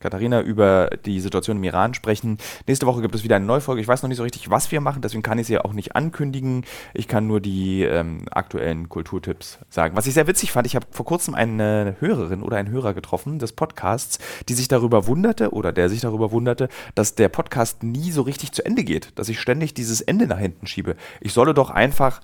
Katharina 0.00 0.40
über 0.40 0.90
die 1.04 1.20
Situation 1.20 1.58
im 1.58 1.64
Iran 1.64 1.92
sprechen. 1.92 2.38
Nächste 2.66 2.86
Woche 2.86 3.02
gibt 3.02 3.14
es 3.14 3.22
wieder 3.22 3.36
eine 3.36 3.44
neue 3.44 3.60
Folge. 3.60 3.82
Ich 3.82 3.88
weiß 3.88 4.02
noch 4.02 4.08
nicht 4.08 4.16
so 4.16 4.22
richtig, 4.22 4.50
was 4.50 4.72
wir 4.72 4.80
machen, 4.80 5.02
deswegen 5.02 5.22
kann 5.22 5.38
ich 5.38 5.46
sie 5.46 5.52
ja 5.52 5.64
auch 5.64 5.74
nicht 5.74 5.94
ankündigen. 5.94 6.64
Ich 6.94 7.06
kann 7.06 7.26
nur 7.26 7.40
die 7.40 7.82
ähm, 7.82 8.24
aktuellen 8.30 8.88
Kulturtipps 8.88 9.58
sagen. 9.68 9.96
Was 9.96 10.06
ich 10.06 10.14
sehr 10.14 10.26
witzig 10.26 10.52
fand, 10.52 10.66
ich 10.66 10.74
habe 10.74 10.86
vor 10.90 11.04
kurzem 11.04 11.34
eine 11.34 11.96
Hörerin 12.00 12.42
oder 12.42 12.56
einen 12.56 12.70
Hörer 12.70 12.94
getroffen 12.94 13.38
des 13.38 13.52
Podcasts, 13.52 14.18
die 14.48 14.54
sich 14.54 14.68
darüber 14.68 15.06
wunderte 15.06 15.52
oder 15.52 15.70
der 15.70 15.90
sich 15.90 16.00
darüber 16.00 16.32
wunderte, 16.32 16.68
dass 16.94 17.14
der 17.14 17.28
Podcast 17.28 17.82
nie 17.82 18.10
so 18.10 18.22
richtig 18.22 18.52
zu 18.52 18.64
Ende 18.64 18.84
geht, 18.84 19.18
dass 19.18 19.28
ich 19.28 19.38
ständig 19.38 19.74
dieses 19.74 20.00
Ende 20.00 20.26
nach 20.26 20.38
hinten 20.38 20.66
schiebe. 20.66 20.96
Ich 21.20 21.34
solle 21.34 21.52
doch 21.52 21.68
einfach 21.68 22.22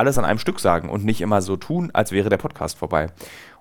alles 0.00 0.18
an 0.18 0.24
einem 0.24 0.38
Stück 0.38 0.58
sagen 0.60 0.88
und 0.88 1.04
nicht 1.04 1.20
immer 1.20 1.42
so 1.42 1.56
tun, 1.56 1.90
als 1.92 2.10
wäre 2.10 2.30
der 2.30 2.38
Podcast 2.38 2.78
vorbei. 2.78 3.08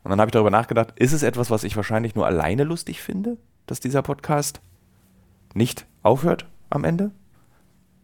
Und 0.03 0.09
dann 0.09 0.19
habe 0.19 0.29
ich 0.29 0.31
darüber 0.31 0.49
nachgedacht, 0.49 0.93
ist 0.95 1.11
es 1.11 1.21
etwas, 1.21 1.51
was 1.51 1.65
ich 1.65 1.75
wahrscheinlich 1.75 2.15
nur 2.15 2.25
alleine 2.25 2.63
lustig 2.63 3.01
finde, 3.01 3.37
dass 3.67 3.81
dieser 3.81 4.01
Podcast 4.01 4.61
nicht 5.53 5.85
aufhört 6.01 6.47
am 6.69 6.85
Ende? 6.85 7.11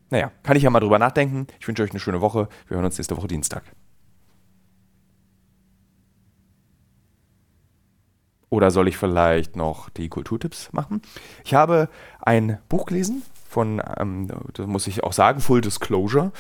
Naja, 0.09 0.31
kann 0.43 0.57
ich 0.57 0.63
ja 0.63 0.69
mal 0.69 0.81
drüber 0.81 0.99
nachdenken. 0.99 1.47
Ich 1.59 1.67
wünsche 1.67 1.81
euch 1.81 1.91
eine 1.91 1.99
schöne 1.99 2.19
Woche. 2.19 2.49
Wir 2.67 2.75
hören 2.75 2.86
uns 2.86 2.97
nächste 2.97 3.15
Woche 3.15 3.27
Dienstag. 3.27 3.63
Oder 8.49 8.69
soll 8.69 8.89
ich 8.89 8.97
vielleicht 8.97 9.55
noch 9.55 9.89
die 9.89 10.09
Kulturtipps 10.09 10.73
machen? 10.73 11.01
Ich 11.45 11.53
habe 11.53 11.89
ein 12.19 12.59
Buch 12.67 12.86
gelesen 12.86 13.23
von, 13.47 13.81
ähm, 13.97 14.27
das 14.53 14.67
muss 14.67 14.88
ich 14.88 15.03
auch 15.03 15.13
sagen, 15.13 15.39
Full 15.39 15.61
Disclosure 15.61 16.31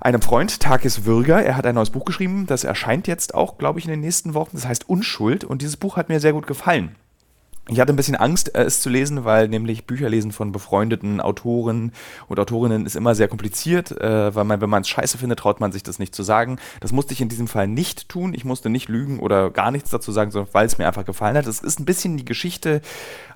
einem 0.00 0.22
Freund, 0.22 0.60
Takis 0.60 1.04
Würger. 1.04 1.42
Er 1.42 1.56
hat 1.56 1.66
ein 1.66 1.74
neues 1.74 1.90
Buch 1.90 2.04
geschrieben, 2.04 2.46
das 2.46 2.64
erscheint 2.64 3.06
jetzt 3.06 3.34
auch, 3.34 3.58
glaube 3.58 3.78
ich, 3.78 3.84
in 3.84 3.90
den 3.90 4.00
nächsten 4.00 4.34
Wochen. 4.34 4.50
Das 4.52 4.66
heißt 4.66 4.88
Unschuld 4.88 5.44
und 5.44 5.62
dieses 5.62 5.76
Buch 5.76 5.96
hat 5.96 6.08
mir 6.08 6.20
sehr 6.20 6.32
gut 6.32 6.46
gefallen. 6.46 6.96
Ich 7.70 7.80
hatte 7.80 7.92
ein 7.92 7.96
bisschen 7.96 8.16
Angst, 8.16 8.54
äh, 8.54 8.62
es 8.62 8.80
zu 8.80 8.88
lesen, 8.88 9.24
weil 9.24 9.48
nämlich 9.48 9.86
Bücherlesen 9.86 10.32
von 10.32 10.52
befreundeten 10.52 11.20
Autoren 11.20 11.92
und 12.26 12.40
Autorinnen 12.40 12.86
ist 12.86 12.96
immer 12.96 13.14
sehr 13.14 13.28
kompliziert, 13.28 13.92
äh, 13.92 14.34
weil 14.34 14.44
man, 14.44 14.62
wenn 14.62 14.70
man 14.70 14.82
es 14.82 14.88
scheiße 14.88 15.18
findet, 15.18 15.40
traut 15.40 15.60
man 15.60 15.70
sich 15.70 15.82
das 15.82 15.98
nicht 15.98 16.14
zu 16.14 16.22
sagen. 16.22 16.58
Das 16.80 16.92
musste 16.92 17.12
ich 17.12 17.20
in 17.20 17.28
diesem 17.28 17.46
Fall 17.46 17.68
nicht 17.68 18.08
tun. 18.08 18.32
Ich 18.32 18.46
musste 18.46 18.70
nicht 18.70 18.88
lügen 18.88 19.20
oder 19.20 19.50
gar 19.50 19.70
nichts 19.70 19.90
dazu 19.90 20.12
sagen, 20.12 20.30
sondern 20.30 20.54
weil 20.54 20.66
es 20.66 20.78
mir 20.78 20.86
einfach 20.86 21.04
gefallen 21.04 21.36
hat. 21.36 21.46
Es 21.46 21.60
ist 21.60 21.78
ein 21.78 21.84
bisschen 21.84 22.16
die 22.16 22.24
Geschichte 22.24 22.80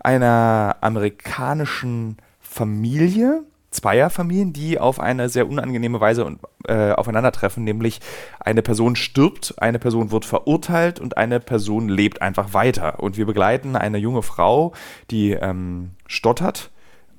einer 0.01 0.77
amerikanischen 0.81 2.17
Familie, 2.41 3.43
Zweierfamilien, 3.73 4.53
die 4.53 4.79
auf 4.79 5.01
eine 5.01 5.29
sehr 5.29 5.49
unangenehme 5.49 6.01
Weise 6.01 6.37
äh, 6.69 6.93
aufeinandertreffen, 6.93 7.65
nämlich 7.65 8.01
eine 8.39 8.63
Person 8.63 8.95
stirbt, 8.97 9.55
eine 9.59 9.79
Person 9.79 10.11
wird 10.13 10.25
verurteilt 10.25 11.01
und 11.01 11.17
eine 11.17 11.41
Person 11.41 11.89
lebt 11.89 12.23
einfach 12.23 12.55
weiter. 12.55 13.01
Und 13.01 13.17
wir 13.17 13.27
begleiten 13.27 13.75
eine 13.75 13.99
junge 13.99 14.23
Frau, 14.23 14.73
die 15.11 15.33
ähm, 15.33 15.93
stottert, 16.07 16.71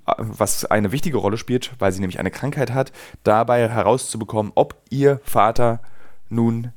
äh, 0.07 0.13
was 0.17 0.65
eine 0.65 0.91
wichtige 0.91 1.17
Rolle 1.17 1.37
spielt, 1.37 1.71
weil 1.79 1.91
sie 1.91 1.99
nämlich 1.99 2.19
eine 2.19 2.31
Krankheit 2.31 2.71
hat, 2.73 2.93
dabei 3.23 3.67
herauszubekommen, 3.67 4.51
ob 4.55 4.75
ihr 4.89 5.19
Vater 5.23 5.81
nun 6.29 6.71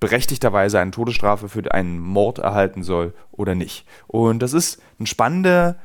berechtigterweise 0.00 0.80
eine 0.80 0.90
Todesstrafe 0.90 1.48
für 1.48 1.72
einen 1.72 1.98
Mord 1.98 2.38
erhalten 2.38 2.82
soll 2.82 3.12
oder 3.30 3.54
nicht. 3.54 3.86
Und 4.06 4.40
das 4.40 4.54
ist 4.54 4.82
ein 4.98 5.06
spannender 5.06 5.76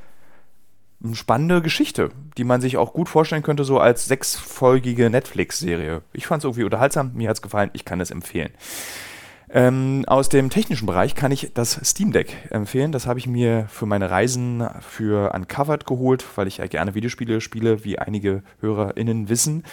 Geschichte, 1.62 2.10
die 2.38 2.43
man 2.43 2.62
sich 2.62 2.78
auch 2.78 2.93
gut 2.93 3.10
vorstellen 3.10 3.43
könnte, 3.43 3.64
so 3.64 3.80
als 3.80 4.06
sechsfolgige 4.06 5.10
Netflix-Serie. 5.10 6.01
Ich 6.14 6.28
fand 6.28 6.41
es 6.41 6.45
irgendwie 6.45 6.64
unterhaltsam, 6.64 7.12
mir 7.14 7.30
hat 7.30 7.38
es 7.38 7.41
gefallen, 7.41 7.70
ich 7.74 7.86
kann 7.86 8.01
es 8.01 8.12
empfehlen. 8.12 8.51
Ähm, 9.49 10.03
aus 10.08 10.28
dem 10.30 10.49
technischen 10.49 10.86
Bereich 10.86 11.16
kann 11.16 11.32
ich 11.32 11.51
das 11.53 11.80
Steam 11.84 12.12
Deck 12.12 12.36
empfehlen. 12.49 12.91
Das 12.91 13.06
habe 13.06 13.20
ich 13.20 13.28
mir 13.28 13.68
für 13.70 13.86
meine 13.86 14.10
Reisen 14.10 14.68
für 14.82 15.34
Uncovered 15.34 15.86
geholt, 15.86 16.26
weil 16.36 16.47
ich 16.47 16.58
ja 16.58 16.68
gerne 16.68 16.95
Videospiele 16.95 17.41
spiele, 17.41 17.86
wie 17.86 17.99
einige 17.99 18.43
HörerInnen 18.60 19.30
wissen. 19.30 19.64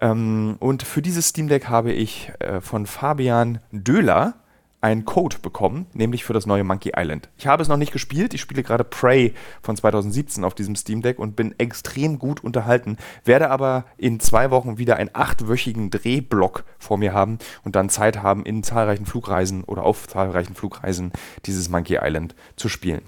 Ähm, 0.00 0.56
und 0.58 0.82
für 0.82 1.02
dieses 1.02 1.28
Steam 1.28 1.48
Deck 1.48 1.68
habe 1.68 1.92
ich 1.92 2.32
äh, 2.38 2.60
von 2.60 2.86
Fabian 2.86 3.60
Döhler 3.72 4.34
einen 4.80 5.04
Code 5.04 5.36
bekommen, 5.42 5.86
nämlich 5.92 6.24
für 6.24 6.32
das 6.32 6.46
neue 6.46 6.64
Monkey 6.64 6.92
Island. 6.96 7.28
Ich 7.36 7.46
habe 7.46 7.62
es 7.62 7.68
noch 7.68 7.76
nicht 7.76 7.92
gespielt, 7.92 8.32
ich 8.32 8.40
spiele 8.40 8.62
gerade 8.62 8.84
Prey 8.84 9.34
von 9.62 9.76
2017 9.76 10.44
auf 10.44 10.54
diesem 10.54 10.74
Steam 10.74 11.02
Deck 11.02 11.18
und 11.18 11.36
bin 11.36 11.54
extrem 11.58 12.18
gut 12.18 12.42
unterhalten, 12.42 12.96
werde 13.24 13.50
aber 13.50 13.84
in 13.98 14.20
zwei 14.20 14.50
Wochen 14.50 14.78
wieder 14.78 14.96
einen 14.96 15.10
achtwöchigen 15.12 15.90
Drehblock 15.90 16.64
vor 16.78 16.96
mir 16.96 17.12
haben 17.12 17.38
und 17.62 17.76
dann 17.76 17.90
Zeit 17.90 18.22
haben, 18.22 18.44
in 18.44 18.62
zahlreichen 18.62 19.06
Flugreisen 19.06 19.64
oder 19.64 19.84
auf 19.84 20.08
zahlreichen 20.08 20.54
Flugreisen 20.54 21.12
dieses 21.44 21.68
Monkey 21.68 21.98
Island 22.00 22.34
zu 22.56 22.68
spielen. 22.68 23.02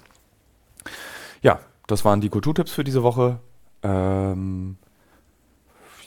Ja, 1.41 1.59
das 1.87 2.05
waren 2.05 2.21
die 2.21 2.29
Kulturtipps 2.29 2.71
für 2.71 2.83
diese 2.83 3.03
Woche. 3.03 3.39
Ähm, 3.81 4.77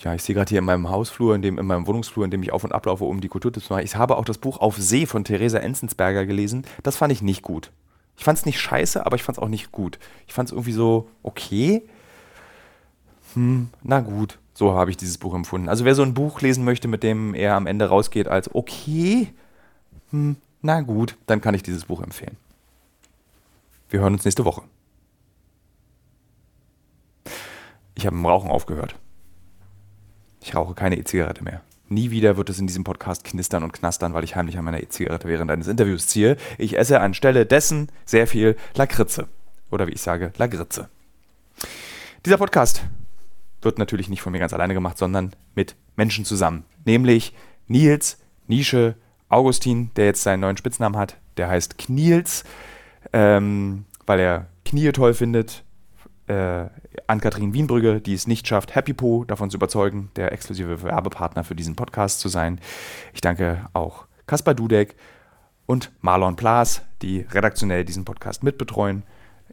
ja, 0.02 0.14
ich 0.14 0.22
sehe 0.22 0.34
gerade 0.34 0.48
hier 0.48 0.58
in 0.58 0.64
meinem 0.64 0.88
Hausflur, 0.88 1.34
in, 1.34 1.42
dem, 1.42 1.58
in 1.58 1.66
meinem 1.66 1.86
Wohnungsflur, 1.86 2.24
in 2.24 2.30
dem 2.30 2.42
ich 2.42 2.52
auf 2.52 2.64
und 2.64 2.72
ablaufe, 2.72 3.04
um 3.04 3.20
die 3.20 3.28
Kulturtipps 3.28 3.66
zu 3.66 3.72
machen. 3.72 3.84
Ich 3.84 3.96
habe 3.96 4.16
auch 4.16 4.24
das 4.24 4.38
Buch 4.38 4.58
Auf 4.58 4.76
See 4.76 5.06
von 5.06 5.24
Theresa 5.24 5.58
Enzensberger 5.58 6.26
gelesen. 6.26 6.64
Das 6.82 6.96
fand 6.96 7.12
ich 7.12 7.22
nicht 7.22 7.42
gut. 7.42 7.70
Ich 8.16 8.24
fand 8.24 8.38
es 8.38 8.46
nicht 8.46 8.60
scheiße, 8.60 9.04
aber 9.04 9.16
ich 9.16 9.22
fand 9.22 9.38
es 9.38 9.42
auch 9.42 9.48
nicht 9.48 9.72
gut. 9.72 9.98
Ich 10.26 10.34
fand 10.34 10.48
es 10.48 10.52
irgendwie 10.52 10.72
so, 10.72 11.08
okay. 11.22 11.82
Hm, 13.34 13.68
na 13.82 14.00
gut. 14.00 14.38
So 14.54 14.72
habe 14.72 14.90
ich 14.90 14.96
dieses 14.96 15.18
Buch 15.18 15.34
empfunden. 15.34 15.68
Also 15.68 15.84
wer 15.84 15.94
so 15.94 16.02
ein 16.02 16.14
Buch 16.14 16.40
lesen 16.40 16.64
möchte, 16.64 16.88
mit 16.88 17.02
dem 17.02 17.34
er 17.34 17.54
am 17.54 17.66
Ende 17.66 17.88
rausgeht 17.88 18.26
als 18.26 18.54
okay, 18.54 19.28
hm, 20.10 20.36
na 20.62 20.80
gut, 20.80 21.16
dann 21.26 21.42
kann 21.42 21.54
ich 21.54 21.62
dieses 21.62 21.84
Buch 21.84 22.02
empfehlen. 22.02 22.36
Wir 23.90 24.00
hören 24.00 24.14
uns 24.14 24.24
nächste 24.24 24.44
Woche. 24.44 24.62
Ich 27.94 28.06
habe 28.06 28.16
im 28.16 28.26
Rauchen 28.26 28.50
aufgehört. 28.50 28.96
Ich 30.40 30.54
rauche 30.54 30.74
keine 30.74 30.96
E-Zigarette 30.98 31.42
mehr. 31.42 31.62
Nie 31.88 32.10
wieder 32.10 32.36
wird 32.36 32.50
es 32.50 32.58
in 32.58 32.66
diesem 32.66 32.82
Podcast 32.84 33.24
knistern 33.24 33.62
und 33.62 33.72
knastern, 33.72 34.12
weil 34.12 34.24
ich 34.24 34.34
heimlich 34.34 34.58
an 34.58 34.64
meiner 34.64 34.82
E-Zigarette 34.82 35.28
während 35.28 35.50
eines 35.50 35.68
Interviews 35.68 36.08
ziehe. 36.08 36.36
Ich 36.58 36.76
esse 36.76 37.00
anstelle 37.00 37.46
dessen 37.46 37.90
sehr 38.04 38.26
viel 38.26 38.56
Lakritze. 38.74 39.28
Oder 39.70 39.86
wie 39.86 39.92
ich 39.92 40.00
sage, 40.00 40.32
Lagritze. 40.36 40.88
Dieser 42.24 42.38
Podcast 42.38 42.82
wird 43.62 43.78
natürlich 43.78 44.08
nicht 44.08 44.22
von 44.22 44.32
mir 44.32 44.38
ganz 44.38 44.52
alleine 44.52 44.74
gemacht, 44.74 44.98
sondern 44.98 45.32
mit 45.54 45.76
Menschen 45.96 46.24
zusammen. 46.24 46.64
Nämlich 46.84 47.34
Nils, 47.68 48.18
Nische, 48.48 48.96
Augustin, 49.28 49.90
der 49.96 50.06
jetzt 50.06 50.22
seinen 50.22 50.40
neuen 50.40 50.56
Spitznamen 50.56 50.98
hat. 50.98 51.16
Der 51.36 51.48
heißt 51.48 51.78
Kniels, 51.78 52.44
ähm, 53.12 53.84
weil 54.06 54.20
er 54.20 54.46
Knie 54.64 54.90
toll 54.92 55.14
findet 55.14 55.64
äh, 56.28 56.66
Ann-Kathrin 57.06 57.54
Wienbrügge, 57.54 58.00
die 58.00 58.14
es 58.14 58.26
nicht 58.26 58.46
schafft, 58.46 58.74
Happy 58.74 58.92
Po 58.92 59.24
davon 59.24 59.50
zu 59.50 59.56
überzeugen, 59.56 60.10
der 60.16 60.32
exklusive 60.32 60.82
Werbepartner 60.82 61.44
für 61.44 61.54
diesen 61.54 61.76
Podcast 61.76 62.20
zu 62.20 62.28
sein. 62.28 62.60
Ich 63.14 63.20
danke 63.20 63.66
auch 63.72 64.06
Kaspar 64.26 64.54
Dudek 64.54 64.96
und 65.66 65.92
Marlon 66.00 66.36
Plaas, 66.36 66.82
die 67.02 67.20
redaktionell 67.20 67.84
diesen 67.84 68.04
Podcast 68.04 68.42
mitbetreuen. 68.42 69.02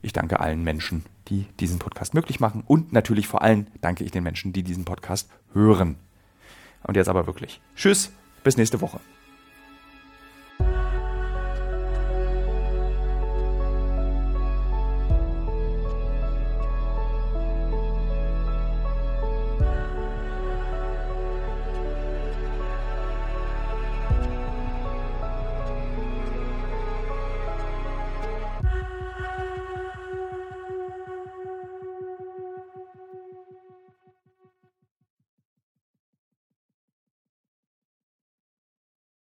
Ich 0.01 0.13
danke 0.13 0.39
allen 0.39 0.63
Menschen, 0.63 1.05
die 1.27 1.45
diesen 1.59 1.79
Podcast 1.79 2.13
möglich 2.13 2.39
machen. 2.39 2.63
Und 2.65 2.91
natürlich 2.91 3.27
vor 3.27 3.41
allem 3.41 3.67
danke 3.81 4.03
ich 4.03 4.11
den 4.11 4.23
Menschen, 4.23 4.53
die 4.53 4.63
diesen 4.63 4.85
Podcast 4.85 5.29
hören. 5.53 5.95
Und 6.83 6.97
jetzt 6.97 7.07
aber 7.07 7.27
wirklich. 7.27 7.61
Tschüss, 7.75 8.11
bis 8.43 8.57
nächste 8.57 8.81
Woche. 8.81 8.99